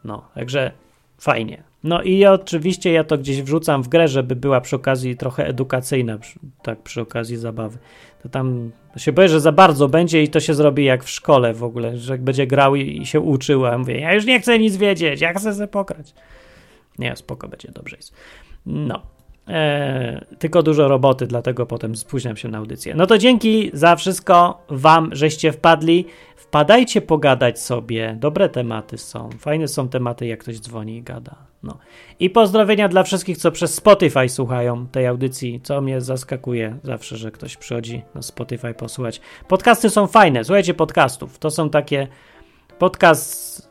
No, 0.05 0.28
także 0.34 0.70
fajnie. 1.18 1.62
No 1.84 2.03
i 2.03 2.26
oczywiście 2.26 2.93
ja 2.93 3.05
to 3.05 3.18
gdzieś 3.18 3.43
wrzucam 3.43 3.82
w 3.82 3.89
grę, 3.89 4.09
żeby 4.09 4.37
była 4.37 4.61
przy 4.61 4.76
okazji 4.76 5.16
trochę 5.16 5.47
edukacyjna, 5.47 6.18
tak 6.62 6.82
przy 6.82 7.01
okazji 7.01 7.37
zabawy. 7.37 7.78
To 8.22 8.28
tam 8.28 8.70
się 8.97 9.12
boję, 9.12 9.28
że 9.28 9.41
za 9.41 9.53
bardzo 9.53 9.89
będzie 9.89 10.22
i 10.22 10.28
to 10.28 10.41
się 10.41 10.55
zrobi 10.55 10.84
jak 10.84 11.05
w 11.05 11.11
szkole 11.11 11.55
w 11.55 11.64
ogóle, 11.64 11.97
że 11.97 12.12
jak 12.12 12.22
będzie 12.22 12.47
grał 12.47 12.76
i, 12.76 13.03
i 13.03 13.07
się 13.07 13.20
uczył, 13.20 13.66
a 13.66 13.70
ja 13.70 13.78
mówię, 13.78 14.01
ja 14.01 14.14
już 14.14 14.24
nie 14.24 14.41
chcę 14.41 14.59
nic 14.59 14.76
wiedzieć, 14.76 15.20
ja 15.20 15.34
chcę 15.34 15.55
sobie 15.55 15.68
pokrać. 15.68 16.14
Nie, 16.99 17.16
spoko, 17.16 17.49
będzie 17.49 17.72
dobrze 17.72 17.97
jest. 17.97 18.14
No. 18.66 19.16
Eee, 19.49 20.24
tylko 20.38 20.62
dużo 20.62 20.88
roboty, 20.88 21.26
dlatego 21.26 21.66
potem 21.66 21.97
spóźniam 21.97 22.36
się 22.36 22.49
na 22.49 22.59
audycję. 22.59 22.94
No 22.94 23.07
to 23.07 23.18
dzięki 23.18 23.70
za 23.72 23.97
wszystko 23.97 24.64
Wam, 24.68 25.11
żeście 25.12 25.53
wpadli. 25.53 26.07
Wpadajcie 26.36 27.01
pogadać 27.01 27.61
sobie. 27.61 28.16
Dobre 28.20 28.49
tematy 28.49 28.99
są. 28.99 29.30
Fajne 29.38 29.68
są 29.68 29.88
tematy, 29.88 30.26
jak 30.26 30.40
ktoś 30.40 30.61
dzwoni 30.61 30.97
i 30.97 31.03
gada. 31.03 31.34
No. 31.62 31.78
I 32.20 32.30
pozdrowienia 32.30 32.88
dla 32.88 33.03
wszystkich, 33.03 33.36
co 33.38 33.53
przez 33.53 33.74
Spotify 33.74 34.28
słuchają 34.28 34.86
tej 34.86 35.07
audycji, 35.07 35.61
co 35.62 35.80
mnie 35.80 36.01
zaskakuje 36.01 36.78
zawsze, 36.82 37.16
że 37.16 37.30
ktoś 37.30 37.57
przychodzi 37.57 38.03
na 38.14 38.22
Spotify 38.22 38.74
posłuchać. 38.74 39.20
Podcasty 39.49 39.90
są 39.90 40.07
fajne. 40.07 40.44
Słuchajcie 40.44 40.74
podcastów. 40.74 41.38
To 41.38 41.51
są 41.51 41.70
takie 41.70 42.09
podcast 42.78 43.66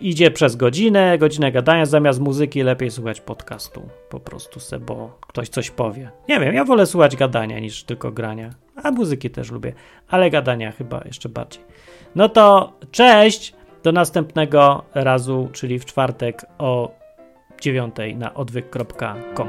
idzie 0.00 0.30
przez 0.30 0.56
godzinę, 0.56 1.18
godzinę 1.18 1.52
gadania, 1.52 1.86
zamiast 1.86 2.20
muzyki 2.20 2.62
lepiej 2.62 2.90
słuchać 2.90 3.20
podcastu. 3.20 3.88
Po 4.08 4.20
prostu 4.20 4.60
se, 4.60 4.78
bo 4.78 5.18
ktoś 5.20 5.48
coś 5.48 5.70
powie. 5.70 6.10
Nie 6.28 6.40
wiem, 6.40 6.54
ja 6.54 6.64
wolę 6.64 6.86
słuchać 6.86 7.16
gadania 7.16 7.58
niż 7.58 7.84
tylko 7.84 8.12
grania. 8.12 8.50
A 8.82 8.90
muzyki 8.90 9.30
też 9.30 9.50
lubię, 9.50 9.72
ale 10.08 10.30
gadania 10.30 10.72
chyba 10.72 11.02
jeszcze 11.04 11.28
bardziej. 11.28 11.62
No 12.14 12.28
to 12.28 12.72
cześć! 12.90 13.58
Do 13.82 13.92
następnego 13.92 14.84
razu, 14.94 15.48
czyli 15.52 15.78
w 15.78 15.84
czwartek 15.84 16.46
o 16.58 16.94
dziewiątej 17.60 18.16
na 18.16 18.34
odwyk.com. 18.34 19.48